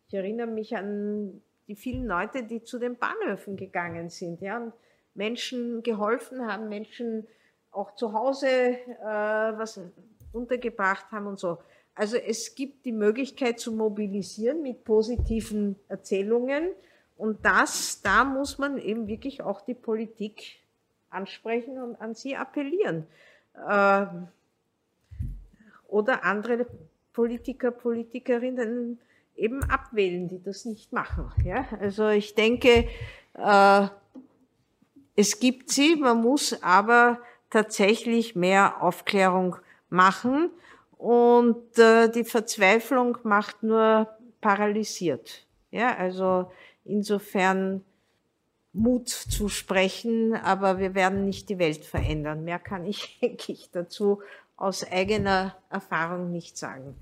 Ich 0.07 0.13
erinnere 0.13 0.47
mich 0.47 0.75
an 0.75 1.41
die 1.67 1.75
vielen 1.75 2.05
Leute, 2.05 2.43
die 2.43 2.63
zu 2.63 2.79
den 2.79 2.97
Bahnhöfen 2.97 3.55
gegangen 3.55 4.09
sind 4.09 4.41
ja, 4.41 4.57
und 4.57 4.73
Menschen 5.15 5.83
geholfen 5.83 6.45
haben, 6.45 6.67
Menschen 6.67 7.25
auch 7.73 7.95
zu 7.95 8.13
Hause 8.13 8.47
äh, 8.47 8.77
was 9.03 9.79
untergebracht 10.31 11.05
haben 11.11 11.27
und 11.27 11.39
so. 11.39 11.57
Also 11.95 12.17
es 12.17 12.55
gibt 12.55 12.85
die 12.85 12.91
Möglichkeit 12.91 13.59
zu 13.59 13.71
mobilisieren 13.71 14.63
mit 14.63 14.83
positiven 14.83 15.75
Erzählungen 15.87 16.69
und 17.17 17.45
das, 17.45 18.01
da 18.01 18.23
muss 18.23 18.57
man 18.57 18.77
eben 18.77 19.07
wirklich 19.07 19.43
auch 19.43 19.61
die 19.61 19.75
Politik 19.75 20.59
ansprechen 21.09 21.81
und 21.81 22.01
an 22.01 22.15
sie 22.15 22.35
appellieren. 22.35 23.05
Äh, 23.53 24.05
oder 25.87 26.23
andere 26.23 26.65
Politiker, 27.13 27.69
Politikerinnen 27.69 28.99
eben 29.35 29.63
abwählen, 29.63 30.27
die 30.27 30.41
das 30.41 30.65
nicht 30.65 30.91
machen. 30.91 31.31
Ja? 31.45 31.67
Also 31.79 32.09
ich 32.09 32.33
denke, 32.33 32.87
äh, 33.35 33.87
es 35.15 35.39
gibt 35.39 35.69
sie, 35.69 35.95
man 35.95 36.21
muss 36.21 36.61
aber 36.63 37.19
tatsächlich 37.53 38.35
mehr 38.35 38.81
Aufklärung 38.81 39.57
machen 39.89 40.49
und 40.97 41.77
äh, 41.77 42.09
die 42.09 42.23
Verzweiflung 42.23 43.19
macht 43.23 43.61
nur 43.61 44.07
paralysiert. 44.41 45.45
Ja, 45.69 45.95
also 45.95 46.51
insofern 46.83 47.83
Mut 48.73 49.09
zu 49.09 49.49
sprechen, 49.49 50.33
aber 50.33 50.79
wir 50.79 50.95
werden 50.95 51.25
nicht 51.25 51.47
die 51.49 51.59
Welt 51.59 51.85
verändern. 51.85 52.43
Mehr 52.43 52.57
kann 52.57 52.85
ich, 52.85 53.19
denke 53.21 53.51
ich, 53.51 53.69
dazu 53.71 54.21
aus 54.57 54.83
eigener 54.91 55.55
Erfahrung 55.69 56.31
nicht 56.31 56.57
sagen. 56.57 56.95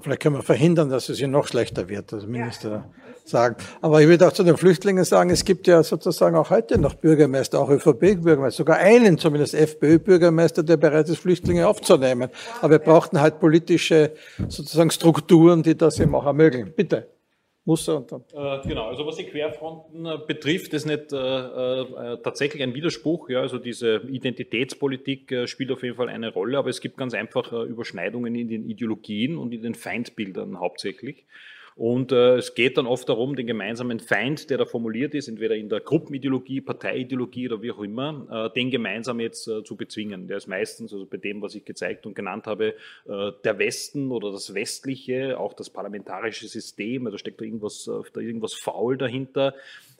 Vielleicht 0.00 0.22
können 0.22 0.36
wir 0.36 0.42
verhindern, 0.42 0.88
dass 0.88 1.10
es 1.10 1.18
hier 1.18 1.28
noch 1.28 1.46
schlechter 1.46 1.88
wird, 1.88 2.12
das 2.12 2.26
Minister 2.26 2.70
ja. 2.70 2.84
sagen. 3.26 3.56
Aber 3.82 4.00
ich 4.00 4.08
würde 4.08 4.26
auch 4.26 4.32
zu 4.32 4.42
den 4.42 4.56
Flüchtlingen 4.56 5.04
sagen, 5.04 5.28
es 5.28 5.44
gibt 5.44 5.66
ja 5.66 5.82
sozusagen 5.82 6.34
auch 6.34 6.48
heute 6.48 6.78
noch 6.78 6.94
Bürgermeister, 6.94 7.60
auch 7.60 7.68
ÖVP-Bürgermeister, 7.68 8.56
sogar 8.56 8.78
einen 8.78 9.18
zumindest 9.18 9.54
FPÖ-Bürgermeister, 9.54 10.62
der 10.62 10.78
bereit 10.78 11.10
ist, 11.10 11.18
Flüchtlinge 11.18 11.68
aufzunehmen. 11.68 12.30
Aber 12.62 12.70
wir 12.70 12.78
brauchten 12.78 13.20
halt 13.20 13.38
politische 13.38 14.12
sozusagen 14.48 14.90
Strukturen, 14.90 15.62
die 15.62 15.76
das 15.76 16.00
eben 16.00 16.14
auch 16.14 16.24
ermöglichen. 16.24 16.72
Bitte. 16.74 17.08
Muss 17.64 17.86
er 17.86 17.98
und 17.98 18.10
dann. 18.10 18.24
Äh, 18.32 18.66
genau, 18.66 18.88
also 18.88 19.06
was 19.06 19.16
die 19.16 19.24
Querfronten 19.24 20.04
äh, 20.04 20.18
betrifft, 20.26 20.74
ist 20.74 20.84
nicht 20.84 21.12
äh, 21.12 22.16
tatsächlich 22.22 22.60
ein 22.62 22.74
Widerspruch. 22.74 23.28
Ja, 23.28 23.40
also 23.40 23.58
diese 23.58 24.02
Identitätspolitik 24.08 25.32
spielt 25.46 25.70
auf 25.70 25.82
jeden 25.84 25.94
Fall 25.94 26.08
eine 26.08 26.32
Rolle, 26.32 26.58
aber 26.58 26.70
es 26.70 26.80
gibt 26.80 26.96
ganz 26.96 27.14
einfach 27.14 27.52
Überschneidungen 27.52 28.34
in 28.34 28.48
den 28.48 28.68
Ideologien 28.68 29.36
und 29.36 29.52
in 29.52 29.62
den 29.62 29.76
Feindbildern 29.76 30.58
hauptsächlich. 30.58 31.24
Und 31.82 32.12
äh, 32.12 32.36
es 32.36 32.54
geht 32.54 32.78
dann 32.78 32.86
oft 32.86 33.08
darum, 33.08 33.34
den 33.34 33.48
gemeinsamen 33.48 33.98
Feind, 33.98 34.50
der 34.50 34.58
da 34.58 34.66
formuliert 34.66 35.14
ist, 35.14 35.26
entweder 35.26 35.56
in 35.56 35.68
der 35.68 35.80
Gruppenideologie, 35.80 36.60
Parteiideologie 36.60 37.48
oder 37.48 37.60
wie 37.60 37.72
auch 37.72 37.82
immer, 37.82 38.28
äh, 38.30 38.54
den 38.54 38.70
gemeinsam 38.70 39.18
jetzt 39.18 39.48
äh, 39.48 39.64
zu 39.64 39.74
bezwingen. 39.74 40.28
Der 40.28 40.36
ist 40.36 40.46
meistens, 40.46 40.92
also 40.92 41.06
bei 41.06 41.16
dem, 41.16 41.42
was 41.42 41.56
ich 41.56 41.64
gezeigt 41.64 42.06
und 42.06 42.14
genannt 42.14 42.46
habe, 42.46 42.74
äh, 43.08 43.32
der 43.42 43.58
Westen 43.58 44.12
oder 44.12 44.30
das 44.30 44.54
westliche, 44.54 45.40
auch 45.40 45.54
das 45.54 45.70
parlamentarische 45.70 46.46
System, 46.46 47.06
also 47.06 47.18
steckt 47.18 47.40
da 47.40 47.44
irgendwas, 47.44 47.88
äh, 47.88 48.08
da 48.12 48.20
irgendwas 48.20 48.54
faul 48.54 48.96
dahinter. 48.96 49.52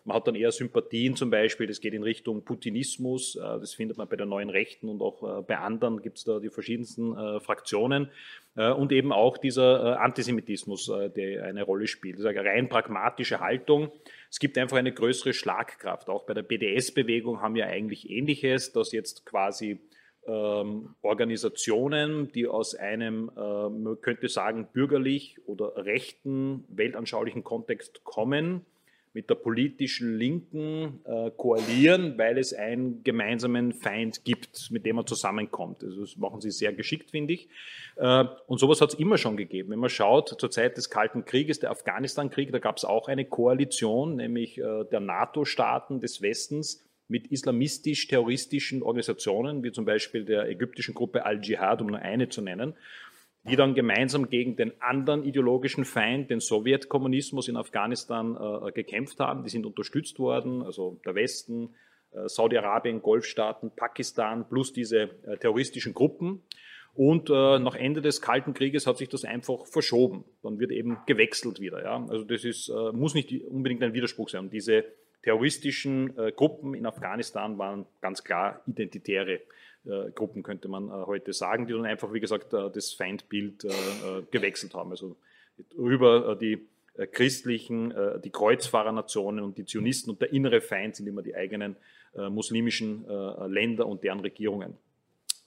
Man 0.04 0.16
hat 0.16 0.26
dann 0.26 0.34
eher 0.34 0.50
Sympathien 0.50 1.14
zum 1.14 1.30
Beispiel, 1.30 1.68
das 1.68 1.80
geht 1.80 1.94
in 1.94 2.02
Richtung 2.02 2.44
Putinismus, 2.44 3.36
äh, 3.36 3.40
das 3.40 3.74
findet 3.74 3.98
man 3.98 4.08
bei 4.08 4.16
der 4.16 4.26
neuen 4.26 4.50
Rechten 4.50 4.88
und 4.88 5.00
auch 5.00 5.22
äh, 5.22 5.42
bei 5.42 5.58
anderen 5.58 6.02
gibt 6.02 6.18
es 6.18 6.24
da 6.24 6.40
die 6.40 6.50
verschiedensten 6.50 7.16
äh, 7.16 7.40
Fraktionen 7.40 8.10
und 8.54 8.92
eben 8.92 9.12
auch 9.12 9.38
dieser 9.38 9.98
Antisemitismus, 9.98 10.92
der 11.16 11.44
eine 11.44 11.62
Rolle 11.62 11.86
spielt. 11.86 12.16
Das 12.16 12.20
ist 12.20 12.26
eine 12.26 12.44
rein 12.44 12.68
pragmatische 12.68 13.40
Haltung. 13.40 13.90
Es 14.30 14.40
gibt 14.40 14.58
einfach 14.58 14.76
eine 14.76 14.92
größere 14.92 15.32
Schlagkraft. 15.32 16.10
Auch 16.10 16.26
bei 16.26 16.34
der 16.34 16.42
BDS-Bewegung 16.42 17.40
haben 17.40 17.54
wir 17.54 17.68
eigentlich 17.68 18.10
Ähnliches, 18.10 18.70
dass 18.74 18.92
jetzt 18.92 19.24
quasi 19.24 19.80
ähm, 20.26 20.94
Organisationen, 21.00 22.30
die 22.32 22.46
aus 22.46 22.74
einem, 22.74 23.30
man 23.34 23.98
könnte 24.02 24.28
sagen, 24.28 24.68
bürgerlich 24.70 25.38
oder 25.46 25.86
rechten, 25.86 26.64
weltanschaulichen 26.68 27.44
Kontext 27.44 28.04
kommen, 28.04 28.66
mit 29.14 29.28
der 29.28 29.34
politischen 29.34 30.16
Linken 30.16 31.00
äh, 31.04 31.30
koalieren, 31.36 32.16
weil 32.16 32.38
es 32.38 32.54
einen 32.54 33.04
gemeinsamen 33.04 33.72
Feind 33.72 34.24
gibt, 34.24 34.70
mit 34.70 34.86
dem 34.86 34.96
man 34.96 35.06
zusammenkommt. 35.06 35.84
Also 35.84 36.00
das 36.00 36.16
machen 36.16 36.40
sie 36.40 36.50
sehr 36.50 36.72
geschickt, 36.72 37.10
finde 37.10 37.34
ich. 37.34 37.48
Äh, 37.96 38.24
und 38.46 38.58
sowas 38.58 38.80
hat 38.80 38.94
es 38.94 38.98
immer 38.98 39.18
schon 39.18 39.36
gegeben. 39.36 39.70
Wenn 39.70 39.78
man 39.78 39.90
schaut, 39.90 40.40
zur 40.40 40.50
Zeit 40.50 40.78
des 40.78 40.88
Kalten 40.88 41.26
Krieges, 41.26 41.60
der 41.60 41.70
Afghanistan-Krieg, 41.70 42.52
da 42.52 42.58
gab 42.58 42.78
es 42.78 42.84
auch 42.84 43.08
eine 43.08 43.26
Koalition, 43.26 44.16
nämlich 44.16 44.58
äh, 44.58 44.84
der 44.90 45.00
NATO-Staaten 45.00 46.00
des 46.00 46.22
Westens 46.22 46.82
mit 47.08 47.26
islamistisch-terroristischen 47.26 48.82
Organisationen, 48.82 49.62
wie 49.62 49.72
zum 49.72 49.84
Beispiel 49.84 50.24
der 50.24 50.48
ägyptischen 50.48 50.94
Gruppe 50.94 51.26
Al-Jihad, 51.26 51.82
um 51.82 51.88
nur 51.88 51.98
eine 51.98 52.30
zu 52.30 52.40
nennen 52.40 52.74
die 53.44 53.56
dann 53.56 53.74
gemeinsam 53.74 54.28
gegen 54.28 54.56
den 54.56 54.72
anderen 54.80 55.24
ideologischen 55.24 55.84
Feind, 55.84 56.30
den 56.30 56.40
Sowjetkommunismus 56.40 57.48
in 57.48 57.56
Afghanistan, 57.56 58.36
äh, 58.36 58.72
gekämpft 58.72 59.18
haben. 59.18 59.42
Die 59.42 59.50
sind 59.50 59.66
unterstützt 59.66 60.18
worden, 60.18 60.62
also 60.62 61.00
der 61.04 61.14
Westen, 61.14 61.74
äh, 62.12 62.28
Saudi-Arabien, 62.28 63.02
Golfstaaten, 63.02 63.72
Pakistan 63.74 64.48
plus 64.48 64.72
diese 64.72 65.10
äh, 65.26 65.36
terroristischen 65.38 65.92
Gruppen. 65.92 66.42
Und 66.94 67.30
äh, 67.30 67.58
nach 67.58 67.74
Ende 67.74 68.02
des 68.02 68.20
Kalten 68.20 68.52
Krieges 68.52 68.86
hat 68.86 68.98
sich 68.98 69.08
das 69.08 69.24
einfach 69.24 69.66
verschoben. 69.66 70.24
Dann 70.42 70.58
wird 70.58 70.70
eben 70.70 70.98
gewechselt 71.06 71.58
wieder. 71.58 71.82
Ja? 71.82 72.06
Also 72.08 72.24
das 72.24 72.44
ist, 72.44 72.68
äh, 72.68 72.92
muss 72.92 73.14
nicht 73.14 73.32
unbedingt 73.44 73.82
ein 73.82 73.94
Widerspruch 73.94 74.28
sein. 74.28 74.50
diese 74.50 74.84
terroristischen 75.22 76.16
äh, 76.18 76.32
Gruppen 76.32 76.74
in 76.74 76.86
Afghanistan 76.86 77.58
waren 77.58 77.86
ganz 78.00 78.24
klar 78.24 78.60
identitäre 78.66 79.40
äh, 79.84 80.12
Gruppen, 80.12 80.44
könnte 80.44 80.68
man 80.68 80.88
äh, 80.88 80.92
heute 81.06 81.32
sagen, 81.32 81.66
die 81.66 81.72
dann 81.72 81.86
einfach, 81.86 82.12
wie 82.12 82.20
gesagt, 82.20 82.52
äh, 82.52 82.70
das 82.70 82.92
Feindbild 82.92 83.66
gewechselt 84.30 84.74
haben. 84.74 84.90
Also 84.90 85.16
über 85.76 86.36
die 86.36 86.66
christlichen, 87.12 87.94
die 88.22 88.30
Kreuzfahrernationen 88.30 89.42
und 89.44 89.56
die 89.56 89.64
Zionisten 89.64 90.10
und 90.10 90.20
der 90.20 90.32
innere 90.32 90.60
Feind 90.60 90.96
sind 90.96 91.06
immer 91.06 91.22
die 91.22 91.34
eigenen 91.34 91.76
muslimischen 92.14 93.06
Länder 93.48 93.86
und 93.86 94.02
deren 94.02 94.20
Regierungen. 94.20 94.76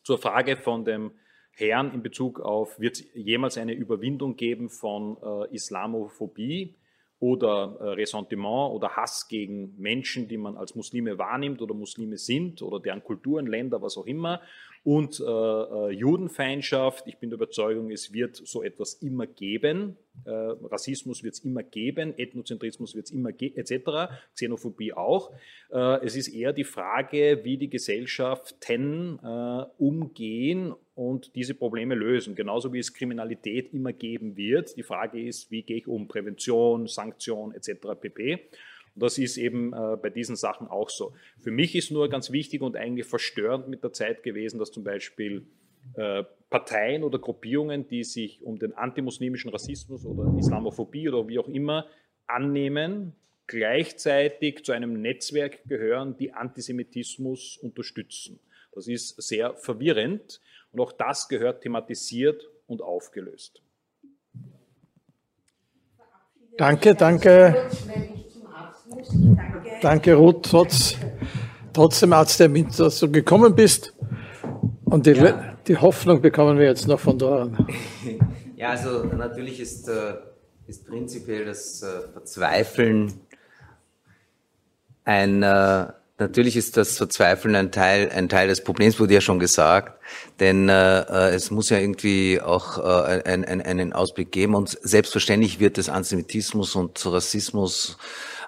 Zur 0.03 0.17
Frage 0.17 0.57
von 0.57 0.85
dem 0.85 1.11
Herrn 1.51 1.93
in 1.93 2.01
Bezug 2.01 2.39
auf, 2.39 2.79
wird 2.79 2.95
es 2.95 3.05
jemals 3.13 3.57
eine 3.57 3.73
Überwindung 3.73 4.35
geben 4.35 4.69
von 4.69 5.17
Islamophobie? 5.51 6.73
Oder 7.19 7.77
äh, 7.79 7.83
Ressentiment 7.91 8.73
oder 8.73 8.89
Hass 8.95 9.27
gegen 9.27 9.75
Menschen, 9.77 10.27
die 10.27 10.37
man 10.37 10.57
als 10.57 10.75
Muslime 10.75 11.17
wahrnimmt 11.17 11.61
oder 11.61 11.73
Muslime 11.73 12.17
sind 12.17 12.61
oder 12.61 12.79
deren 12.79 13.03
Kulturen, 13.03 13.47
Länder, 13.47 13.81
was 13.81 13.97
auch 13.97 14.05
immer. 14.05 14.41
Und 14.85 15.19
äh, 15.19 15.23
äh, 15.23 15.89
Judenfeindschaft, 15.93 17.07
ich 17.07 17.17
bin 17.17 17.31
der 17.31 17.37
Überzeugung, 17.37 17.89
es 17.89 18.13
wird 18.13 18.35
so 18.35 18.61
etwas 18.61 18.93
immer 18.95 19.25
geben. 19.25 19.97
Äh, 20.25 20.29
Rassismus 20.29 21.23
wird 21.23 21.33
es 21.33 21.39
immer 21.39 21.63
geben, 21.63 22.13
Ethnozentrismus 22.15 22.93
wird 22.93 23.05
es 23.05 23.11
immer 23.11 23.31
geben, 23.31 23.57
etc., 23.57 24.13
Xenophobie 24.35 24.93
auch. 24.93 25.31
Äh, 25.71 26.05
es 26.05 26.15
ist 26.15 26.27
eher 26.27 26.53
die 26.53 26.65
Frage, 26.65 27.39
wie 27.43 27.57
die 27.57 27.69
Gesellschaften 27.69 29.17
äh, 29.23 29.65
umgehen 29.79 30.75
und 30.95 31.35
diese 31.35 31.53
Probleme 31.53 31.93
lösen. 31.93 32.35
Genauso 32.35 32.73
wie 32.73 32.79
es 32.79 32.93
Kriminalität 32.93 33.73
immer 33.73 33.93
geben 33.93 34.37
wird. 34.37 34.75
Die 34.77 34.83
Frage 34.83 35.21
ist, 35.21 35.51
wie 35.51 35.61
gehe 35.61 35.77
ich 35.77 35.87
um? 35.87 36.07
Prävention, 36.07 36.87
Sanktion 36.87 37.53
etc. 37.53 37.99
pp. 37.99 38.33
Und 38.95 39.03
das 39.03 39.17
ist 39.17 39.37
eben 39.37 39.73
äh, 39.73 39.97
bei 40.01 40.09
diesen 40.09 40.37
Sachen 40.37 40.67
auch 40.67 40.89
so. 40.89 41.13
Für 41.39 41.51
mich 41.51 41.75
ist 41.75 41.91
nur 41.91 42.09
ganz 42.09 42.31
wichtig 42.31 42.61
und 42.61 42.77
eigentlich 42.77 43.05
verstörend 43.05 43.67
mit 43.67 43.83
der 43.83 43.91
Zeit 43.91 44.23
gewesen, 44.23 44.57
dass 44.57 44.71
zum 44.71 44.85
Beispiel 44.85 45.45
äh, 45.95 46.23
Parteien 46.49 47.03
oder 47.03 47.19
Gruppierungen, 47.19 47.87
die 47.87 48.05
sich 48.05 48.41
um 48.41 48.57
den 48.57 48.73
antimuslimischen 48.73 49.51
Rassismus 49.51 50.05
oder 50.05 50.33
Islamophobie 50.39 51.09
oder 51.09 51.27
wie 51.27 51.39
auch 51.39 51.49
immer 51.49 51.85
annehmen, 52.25 53.13
gleichzeitig 53.47 54.63
zu 54.63 54.71
einem 54.71 55.01
Netzwerk 55.01 55.65
gehören, 55.67 56.15
die 56.17 56.33
Antisemitismus 56.33 57.57
unterstützen. 57.57 58.39
Das 58.73 58.87
ist 58.87 59.21
sehr 59.21 59.55
verwirrend. 59.55 60.41
Und 60.75 60.81
auch 60.81 60.91
das 60.91 61.29
gehört 61.29 61.61
thematisiert 61.61 62.49
und 62.67 62.81
aufgelöst. 62.81 63.61
Danke, 66.57 66.95
danke. 66.95 67.69
Danke, 69.81 70.15
Ruth, 70.15 70.43
trotz, 70.43 70.97
trotzdem 71.71 72.11
Arzttermin, 72.11 72.67
dass 72.77 72.99
du 72.99 73.09
gekommen 73.09 73.55
bist. 73.55 73.93
Und 74.83 75.05
die, 75.05 75.11
ja. 75.11 75.55
die 75.65 75.77
Hoffnung 75.77 76.21
bekommen 76.21 76.59
wir 76.59 76.65
jetzt 76.65 76.87
noch 76.87 76.99
von 76.99 77.17
Doran. 77.17 77.67
Ja, 78.57 78.69
also 78.69 79.03
natürlich 79.03 79.59
ist, 79.59 79.89
äh, 79.89 80.15
ist 80.65 80.87
prinzipiell 80.87 81.43
das 81.43 81.83
äh, 81.83 82.07
Verzweifeln 82.13 83.19
ein 85.03 85.43
äh, 85.43 85.87
Natürlich 86.17 86.55
ist 86.55 86.77
das 86.77 86.95
Verzweifeln 86.95 87.55
ein 87.55 87.73
Teil, 87.73 88.09
ein 88.09 88.29
Teil 88.29 88.47
des 88.47 88.63
Problems, 88.63 89.01
wurde 89.01 89.13
ja 89.13 89.19
schon 89.19 89.37
gesagt, 89.37 89.99
denn 90.39 90.69
äh, 90.69 91.01
äh 91.01 91.35
es 91.35 91.51
muss 91.51 91.69
ja 91.69 91.77
irgendwie 91.77 92.39
auch 92.39 92.77
äh, 92.77 93.21
ein, 93.25 93.43
ein, 93.43 93.61
einen 93.61 93.91
Ausblick 93.91 94.31
geben 94.31 94.55
und 94.55 94.77
selbstverständlich 94.81 95.59
wird 95.59 95.77
es 95.77 95.89
Antisemitismus 95.89 96.75
und 96.75 97.05
Rassismus, 97.05 97.97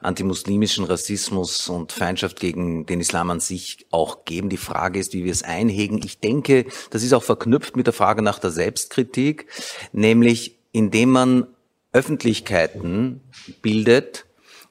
antimuslimischen 0.02 0.85
Rassismus 0.85 1.68
und 1.68 1.91
Feindschaft 1.91 2.39
gegen 2.39 2.85
den 2.85 3.02
Islam 3.02 3.31
an 3.31 3.41
sich 3.41 3.85
auch 3.91 4.23
geben. 4.23 4.48
Die 4.48 4.56
Frage 4.56 4.98
ist, 4.99 5.11
wie 5.11 5.26
wir 5.26 5.31
es 5.34 5.44
einhegen. 5.44 5.99
Ich 6.06 6.19
denke, 6.19 6.68
das 6.91 7.03
ist 7.03 7.11
auch 7.11 7.23
verknüpft 7.23 7.76
mit 7.76 7.88
der 7.88 7.94
Frage 7.94 8.22
nach 8.22 8.39
der 8.39 8.52
Selbstkritik, 8.52 9.48
nämlich 9.91 10.57
indem 10.72 11.10
man 11.10 11.48
Öffentlichkeiten 11.91 13.19
bildet, 13.61 14.27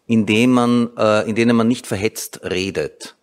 indem 0.06 0.52
man, 0.52 0.90
äh, 0.96 1.28
in 1.28 1.34
denen 1.34 1.56
man 1.56 1.68
nicht 1.68 1.86
verhetzt 1.86 2.40
redet. 2.44 3.15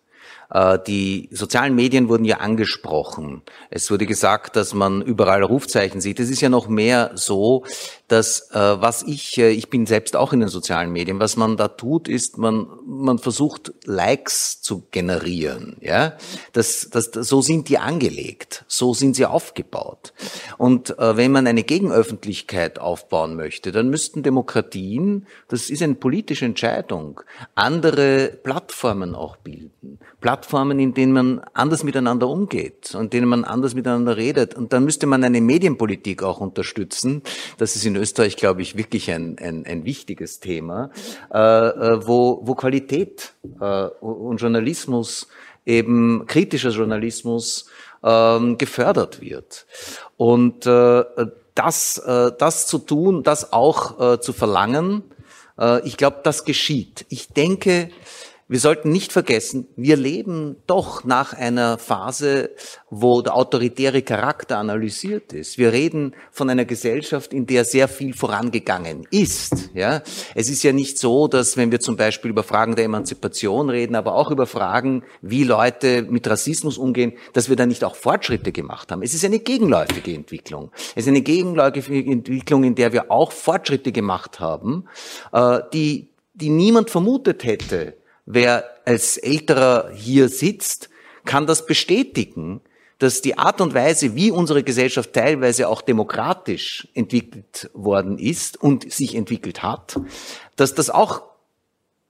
Äh, 0.50 0.78
die 0.86 1.28
sozialen 1.32 1.74
Medien 1.74 2.08
wurden 2.08 2.24
ja 2.24 2.38
angesprochen. 2.38 3.42
Es 3.70 3.90
wurde 3.90 4.06
gesagt, 4.06 4.56
dass 4.56 4.74
man 4.74 5.02
überall 5.02 5.42
Rufzeichen 5.42 6.00
sieht. 6.00 6.20
Es 6.20 6.30
ist 6.30 6.40
ja 6.40 6.48
noch 6.48 6.68
mehr 6.68 7.12
so, 7.14 7.64
dass 8.08 8.50
äh, 8.50 8.58
was 8.58 9.02
ich, 9.02 9.38
äh, 9.38 9.50
ich 9.50 9.70
bin 9.70 9.86
selbst 9.86 10.16
auch 10.16 10.32
in 10.32 10.40
den 10.40 10.48
sozialen 10.48 10.92
Medien, 10.92 11.20
was 11.20 11.36
man 11.36 11.56
da 11.56 11.68
tut, 11.68 12.08
ist, 12.08 12.38
man, 12.38 12.66
man 12.86 13.18
versucht 13.18 13.72
Likes 13.84 14.60
zu 14.60 14.86
generieren. 14.90 15.76
Ja, 15.80 16.16
das, 16.52 16.88
das, 16.90 17.10
so 17.12 17.40
sind 17.40 17.68
die 17.68 17.78
angelegt, 17.78 18.64
so 18.68 18.94
sind 18.94 19.16
sie 19.16 19.26
aufgebaut. 19.26 20.12
Und 20.58 20.94
wenn 20.98 21.32
man 21.32 21.46
eine 21.46 21.64
Gegenöffentlichkeit 21.64 22.78
aufbauen 22.78 23.36
möchte, 23.36 23.72
dann 23.72 23.88
müssten 23.88 24.22
Demokratien, 24.22 25.26
das 25.48 25.70
ist 25.70 25.82
eine 25.82 25.94
politische 25.94 26.44
Entscheidung, 26.44 27.20
andere 27.54 28.28
Plattformen 28.42 29.14
auch 29.14 29.36
bilden. 29.36 29.98
Plattformen, 30.34 30.80
in 30.80 30.94
denen 30.94 31.12
man 31.12 31.40
anders 31.52 31.84
miteinander 31.84 32.26
umgeht 32.26 32.92
und 32.96 33.04
in 33.04 33.10
denen 33.10 33.28
man 33.28 33.44
anders 33.44 33.74
miteinander 33.74 34.16
redet. 34.16 34.56
Und 34.56 34.72
dann 34.72 34.84
müsste 34.84 35.06
man 35.06 35.22
eine 35.22 35.40
Medienpolitik 35.40 36.24
auch 36.24 36.40
unterstützen. 36.40 37.22
Das 37.58 37.76
ist 37.76 37.86
in 37.86 37.94
Österreich, 37.94 38.34
glaube 38.34 38.60
ich, 38.60 38.76
wirklich 38.76 39.12
ein, 39.12 39.36
ein, 39.38 39.64
ein 39.64 39.84
wichtiges 39.84 40.40
Thema, 40.40 40.90
äh, 41.32 41.38
äh 41.38 42.04
wo, 42.04 42.40
wo 42.42 42.56
Qualität 42.56 43.34
äh, 43.60 43.84
und 44.00 44.38
Journalismus, 44.38 45.28
eben 45.66 46.26
kritischer 46.26 46.70
Journalismus, 46.70 47.66
äh, 48.02 48.54
gefördert 48.56 49.20
wird. 49.20 49.66
Und 50.16 50.66
äh, 50.66 51.04
das, 51.54 51.98
äh, 51.98 52.32
das 52.36 52.66
zu 52.66 52.78
tun, 52.78 53.22
das 53.22 53.52
auch 53.52 54.18
zu 54.18 54.32
verlangen, 54.32 55.04
ich 55.84 55.96
glaube, 55.96 56.18
das 56.24 56.44
geschieht. 56.44 57.06
Ich 57.10 57.28
denke, 57.28 57.88
wir 58.46 58.58
sollten 58.58 58.92
nicht 58.92 59.10
vergessen, 59.10 59.66
wir 59.74 59.96
leben 59.96 60.56
doch 60.66 61.04
nach 61.04 61.32
einer 61.32 61.78
Phase, 61.78 62.50
wo 62.90 63.22
der 63.22 63.34
autoritäre 63.34 64.02
Charakter 64.02 64.58
analysiert 64.58 65.32
ist. 65.32 65.56
Wir 65.56 65.72
reden 65.72 66.14
von 66.30 66.50
einer 66.50 66.66
Gesellschaft, 66.66 67.32
in 67.32 67.46
der 67.46 67.64
sehr 67.64 67.88
viel 67.88 68.12
vorangegangen 68.12 69.06
ist. 69.10 69.70
Ja, 69.74 70.02
es 70.34 70.50
ist 70.50 70.62
ja 70.62 70.72
nicht 70.72 70.98
so, 70.98 71.26
dass 71.26 71.56
wenn 71.56 71.72
wir 71.72 71.80
zum 71.80 71.96
Beispiel 71.96 72.30
über 72.30 72.42
Fragen 72.42 72.76
der 72.76 72.84
Emanzipation 72.84 73.70
reden, 73.70 73.94
aber 73.94 74.14
auch 74.14 74.30
über 74.30 74.46
Fragen, 74.46 75.04
wie 75.22 75.44
Leute 75.44 76.02
mit 76.02 76.28
Rassismus 76.28 76.76
umgehen, 76.76 77.14
dass 77.32 77.48
wir 77.48 77.56
da 77.56 77.64
nicht 77.64 77.82
auch 77.82 77.96
Fortschritte 77.96 78.52
gemacht 78.52 78.92
haben. 78.92 79.02
Es 79.02 79.14
ist 79.14 79.24
eine 79.24 79.38
gegenläufige 79.38 80.14
Entwicklung. 80.14 80.70
Es 80.94 81.04
ist 81.04 81.08
eine 81.08 81.22
gegenläufige 81.22 82.10
Entwicklung, 82.10 82.64
in 82.64 82.74
der 82.74 82.92
wir 82.92 83.10
auch 83.10 83.32
Fortschritte 83.32 83.90
gemacht 83.90 84.38
haben, 84.38 84.84
äh, 85.32 85.60
die 85.72 86.08
die 86.34 86.50
niemand 86.50 86.90
vermutet 86.90 87.44
hätte 87.44 87.94
wer 88.26 88.64
als 88.84 89.16
Älterer 89.16 89.90
hier 89.94 90.28
sitzt, 90.28 90.90
kann 91.24 91.46
das 91.46 91.66
bestätigen, 91.66 92.60
dass 92.98 93.22
die 93.22 93.36
Art 93.36 93.60
und 93.60 93.74
Weise, 93.74 94.14
wie 94.14 94.30
unsere 94.30 94.62
Gesellschaft 94.62 95.12
teilweise 95.12 95.68
auch 95.68 95.82
demokratisch 95.82 96.88
entwickelt 96.94 97.70
worden 97.74 98.18
ist 98.18 98.60
und 98.62 98.90
sich 98.92 99.14
entwickelt 99.14 99.62
hat, 99.62 99.98
dass 100.56 100.74
das 100.74 100.90
auch 100.90 101.22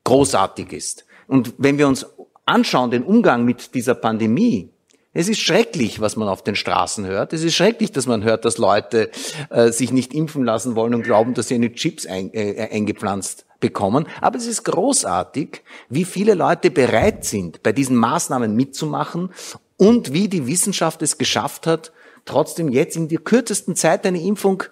großartig 0.05 0.73
ist. 0.73 1.07
Und 1.27 1.55
wenn 1.59 1.79
wir 1.79 1.89
uns 1.89 2.07
anschauen, 2.45 2.91
den 2.91 3.03
Umgang 3.03 3.45
mit 3.45 3.75
dieser 3.75 3.95
Pandemie, 3.95 4.74
es 5.15 5.29
ist 5.29 5.39
schrecklich, 5.39 6.01
was 6.01 6.17
man 6.17 6.29
auf 6.29 6.43
den 6.43 6.57
Straßen 6.57 7.07
hört. 7.07 7.33
Es 7.33 7.45
ist 7.45 7.55
schrecklich, 7.55 7.93
dass 7.93 8.07
man 8.07 8.25
hört, 8.25 8.45
dass 8.45 8.59
Leute 8.59 9.11
äh, 9.49 9.71
sich 9.71 9.93
nicht 9.93 10.13
impfen 10.13 10.45
lassen 10.45 10.75
wollen 10.75 10.93
und 10.93 11.05
glauben, 11.05 11.35
dass 11.35 11.49
sie 11.49 11.55
eine 11.55 11.73
Chips 11.73 12.05
ein, 12.05 12.35
äh, 12.35 12.69
eingepflanzt 12.71 13.47
bekommen. 13.61 14.07
Aber 14.21 14.37
es 14.37 14.47
ist 14.49 14.65
großartig, 14.65 15.63
wie 15.89 16.05
viele 16.05 16.35
Leute 16.35 16.73
bereit 16.73 17.25
sind, 17.25 17.63
bei 17.63 17.73
diesen 17.73 17.97
Maßnahmen 17.97 18.57
mitzumachen 18.57 19.31
und 19.77 20.13
wie 20.13 20.29
die 20.29 20.49
Wissenschaft 20.49 21.01
es 21.01 21.17
geschafft 21.17 21.69
hat, 21.69 21.93
trotzdem 22.25 22.69
jetzt 22.69 22.97
in 22.97 23.09
der 23.09 23.21
kürzesten 23.21 23.77
Zeit 23.77 24.05
eine 24.07 24.21
Impfung 24.21 24.65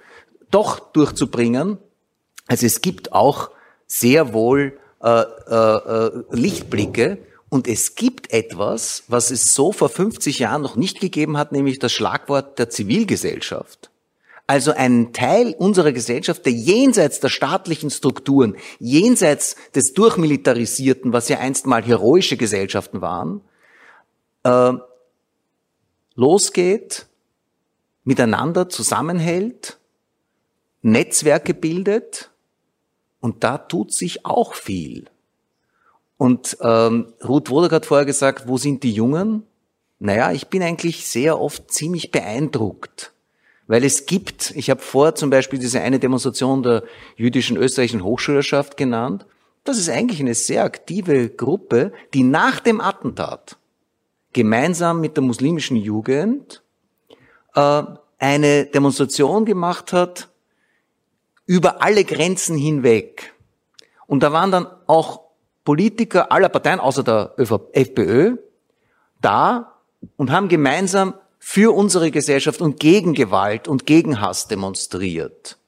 doch 0.51 0.81
durchzubringen. 0.93 1.78
Also 2.48 2.66
es 2.66 2.81
gibt 2.81 3.12
auch 3.12 3.51
sehr 3.86 4.35
wohl 4.35 4.78
äh, 5.02 5.09
äh, 5.09 6.06
äh 6.06 6.23
Lichtblicke 6.31 7.19
und 7.53 7.69
es 7.69 7.97
gibt 7.97 8.33
etwas, 8.33 9.05
was 9.09 9.31
es 9.31 9.53
so 9.53 9.73
vor 9.73 9.91
50 9.91 10.39
Jahren 10.39 10.62
noch 10.62 10.74
nicht 10.74 11.01
gegeben 11.01 11.37
hat, 11.37 11.53
nämlich 11.53 11.79
das 11.79 11.93
Schlagwort 11.93 12.59
der 12.59 12.70
Zivilgesellschaft. 12.70 13.91
Also 14.47 14.73
ein 14.73 15.12
Teil 15.12 15.55
unserer 15.59 15.93
Gesellschaft, 15.93 16.47
der 16.47 16.55
jenseits 16.55 17.20
der 17.20 17.29
staatlichen 17.29 17.91
Strukturen, 17.91 18.57
jenseits 18.79 19.57
des 19.74 19.93
Durchmilitarisierten, 19.93 21.12
was 21.12 21.29
ja 21.29 21.41
einst 21.41 21.66
mal 21.66 21.83
heroische 21.83 22.39
Gesellschaften 22.39 23.03
waren, 23.03 23.43
äh, 24.45 24.73
losgeht, 26.15 27.05
miteinander 28.03 28.70
zusammenhält, 28.70 29.79
Netzwerke 30.81 31.53
bildet 31.53 32.31
und 33.20 33.45
da 33.45 33.59
tut 33.59 33.93
sich 33.93 34.24
auch 34.24 34.55
viel. 34.55 35.11
Und 36.23 36.57
ähm, 36.61 37.12
Ruth 37.27 37.51
Wodak 37.51 37.73
hat 37.73 37.86
vorher 37.86 38.07
gesagt, 38.07 38.47
wo 38.47 38.57
sind 38.57 38.82
die 38.82 38.93
Jungen? 38.93 39.43
Naja, 39.99 40.32
ich 40.32 40.49
bin 40.49 40.62
eigentlich 40.62 41.07
sehr 41.07 41.40
oft 41.40 41.73
ziemlich 41.73 42.11
beeindruckt 42.11 43.12
weil 43.73 43.85
es 43.85 44.05
gibt, 44.05 44.53
ich 44.55 44.69
habe 44.69 44.82
vor 44.82 45.15
zum 45.15 45.31
Beispiel 45.31 45.59
diese 45.59 45.81
eine 45.81 45.99
Demonstration 45.99 46.62
der 46.62 46.82
jüdischen 47.16 47.57
österreichischen 47.57 48.05
Hochschulerschaft 48.05 48.77
genannt, 48.77 49.24
das 49.65 49.78
ist 49.78 49.89
eigentlich 49.89 50.20
eine 50.20 50.35
sehr 50.35 50.65
aktive 50.65 51.31
Gruppe, 51.31 51.93
die 52.12 52.23
nach 52.23 52.61
dem 52.61 52.82
Attentat 52.82 53.57
gemeinsam 54.35 55.01
mit 55.01 55.16
der 55.16 55.23
muslimischen 55.23 55.77
Jugend 55.77 56.62
äh, 57.55 57.82
eine 58.19 58.66
Demonstration 58.66 59.44
gemacht 59.47 59.94
hat 59.94 60.28
über 61.47 61.82
alle 61.82 62.05
Grenzen 62.05 62.57
hinweg. 62.59 63.32
Und 64.07 64.23
da 64.23 64.32
waren 64.32 64.51
dann 64.51 64.66
auch 64.86 65.23
Politiker 65.64 66.32
aller 66.32 66.48
Parteien, 66.48 66.80
außer 66.80 67.02
der 67.05 67.34
FPÖ, 67.72 68.36
da 69.20 69.80
und 70.16 70.30
haben 70.30 70.48
gemeinsam 70.48 71.14
für 71.39 71.74
unsere 71.74 72.10
Gesellschaft 72.10 72.60
und 72.60 72.78
gegen 72.78 73.14
Gewalt 73.14 73.68
und 73.68 73.86
gegen 73.86 74.20
Hass 74.20 74.48
demonstriert. 74.48 75.59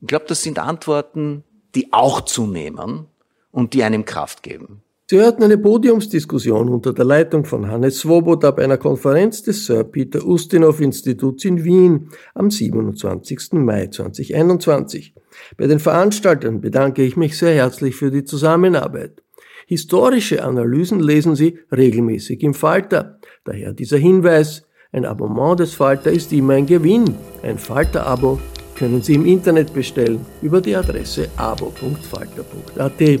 Ich 0.00 0.08
glaube, 0.08 0.26
das 0.28 0.42
sind 0.42 0.58
Antworten, 0.58 1.44
die 1.74 1.92
auch 1.92 2.22
zunehmen 2.22 3.06
und 3.50 3.74
die 3.74 3.84
einem 3.84 4.04
Kraft 4.04 4.42
geben. 4.42 4.81
Sie 5.10 5.18
hörten 5.18 5.42
eine 5.42 5.58
Podiumsdiskussion 5.58 6.68
unter 6.68 6.92
der 6.92 7.04
Leitung 7.04 7.44
von 7.44 7.68
Hannes 7.68 7.98
Swoboda 7.98 8.50
bei 8.50 8.64
einer 8.64 8.78
Konferenz 8.78 9.42
des 9.42 9.66
Sir 9.66 9.84
Peter 9.84 10.24
Ustinov 10.24 10.80
Instituts 10.80 11.44
in 11.44 11.64
Wien 11.64 12.08
am 12.34 12.50
27. 12.50 13.52
Mai 13.52 13.88
2021. 13.88 15.14
Bei 15.58 15.66
den 15.66 15.80
Veranstaltern 15.80 16.60
bedanke 16.60 17.02
ich 17.02 17.16
mich 17.16 17.36
sehr 17.36 17.54
herzlich 17.54 17.96
für 17.96 18.10
die 18.10 18.24
Zusammenarbeit. 18.24 19.22
Historische 19.66 20.44
Analysen 20.44 21.00
lesen 21.00 21.36
Sie 21.36 21.58
regelmäßig 21.70 22.42
im 22.42 22.54
Falter. 22.54 23.18
Daher 23.44 23.72
dieser 23.72 23.98
Hinweis, 23.98 24.62
ein 24.92 25.04
Abonnement 25.04 25.58
des 25.58 25.74
Falter 25.74 26.10
ist 26.10 26.32
immer 26.32 26.54
ein 26.54 26.66
Gewinn. 26.66 27.14
Ein 27.42 27.58
Falter-Abo 27.58 28.38
können 28.76 29.02
Sie 29.02 29.14
im 29.14 29.26
Internet 29.26 29.74
bestellen 29.74 30.24
über 30.42 30.60
die 30.60 30.76
Adresse 30.76 31.28
abo.falter.at. 31.36 33.20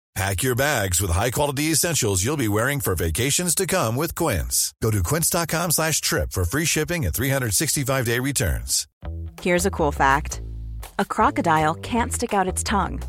Pack 0.15 0.43
your 0.43 0.55
bags 0.55 0.99
with 1.01 1.09
high-quality 1.09 1.71
essentials 1.71 2.23
you'll 2.23 2.35
be 2.35 2.49
wearing 2.49 2.81
for 2.81 2.95
vacations 2.95 3.55
to 3.55 3.65
come 3.65 3.95
with 3.95 4.13
Quince. 4.13 4.73
Go 4.81 4.91
to 4.91 5.01
quince.com 5.01 5.71
slash 5.71 6.01
trip 6.01 6.31
for 6.33 6.43
free 6.43 6.65
shipping 6.65 7.05
and 7.05 7.15
365-day 7.15 8.19
returns. 8.19 8.87
Here's 9.41 9.65
a 9.65 9.71
cool 9.71 9.91
fact. 9.91 10.41
A 10.99 11.05
crocodile 11.05 11.75
can't 11.75 12.11
stick 12.11 12.33
out 12.33 12.47
its 12.47 12.61
tongue. 12.61 13.01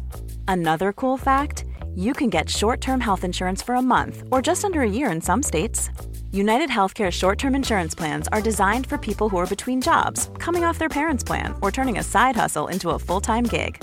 Another 0.46 0.92
cool 0.92 1.16
fact, 1.16 1.64
you 1.96 2.12
can 2.12 2.30
get 2.30 2.48
short-term 2.48 3.00
health 3.00 3.24
insurance 3.24 3.62
for 3.62 3.74
a 3.74 3.82
month 3.82 4.22
or 4.30 4.40
just 4.40 4.64
under 4.64 4.82
a 4.82 4.90
year 4.90 5.10
in 5.10 5.20
some 5.20 5.42
states. 5.42 5.90
United 6.30 6.70
Healthcare 6.70 7.10
short-term 7.10 7.56
insurance 7.56 7.96
plans 7.96 8.28
are 8.28 8.40
designed 8.40 8.86
for 8.86 8.96
people 8.96 9.28
who 9.28 9.38
are 9.38 9.46
between 9.46 9.80
jobs, 9.80 10.30
coming 10.38 10.64
off 10.64 10.78
their 10.78 10.88
parents' 10.88 11.24
plan, 11.24 11.52
or 11.62 11.72
turning 11.72 11.98
a 11.98 12.02
side 12.02 12.36
hustle 12.36 12.68
into 12.68 12.90
a 12.90 12.98
full-time 12.98 13.44
gig 13.44 13.82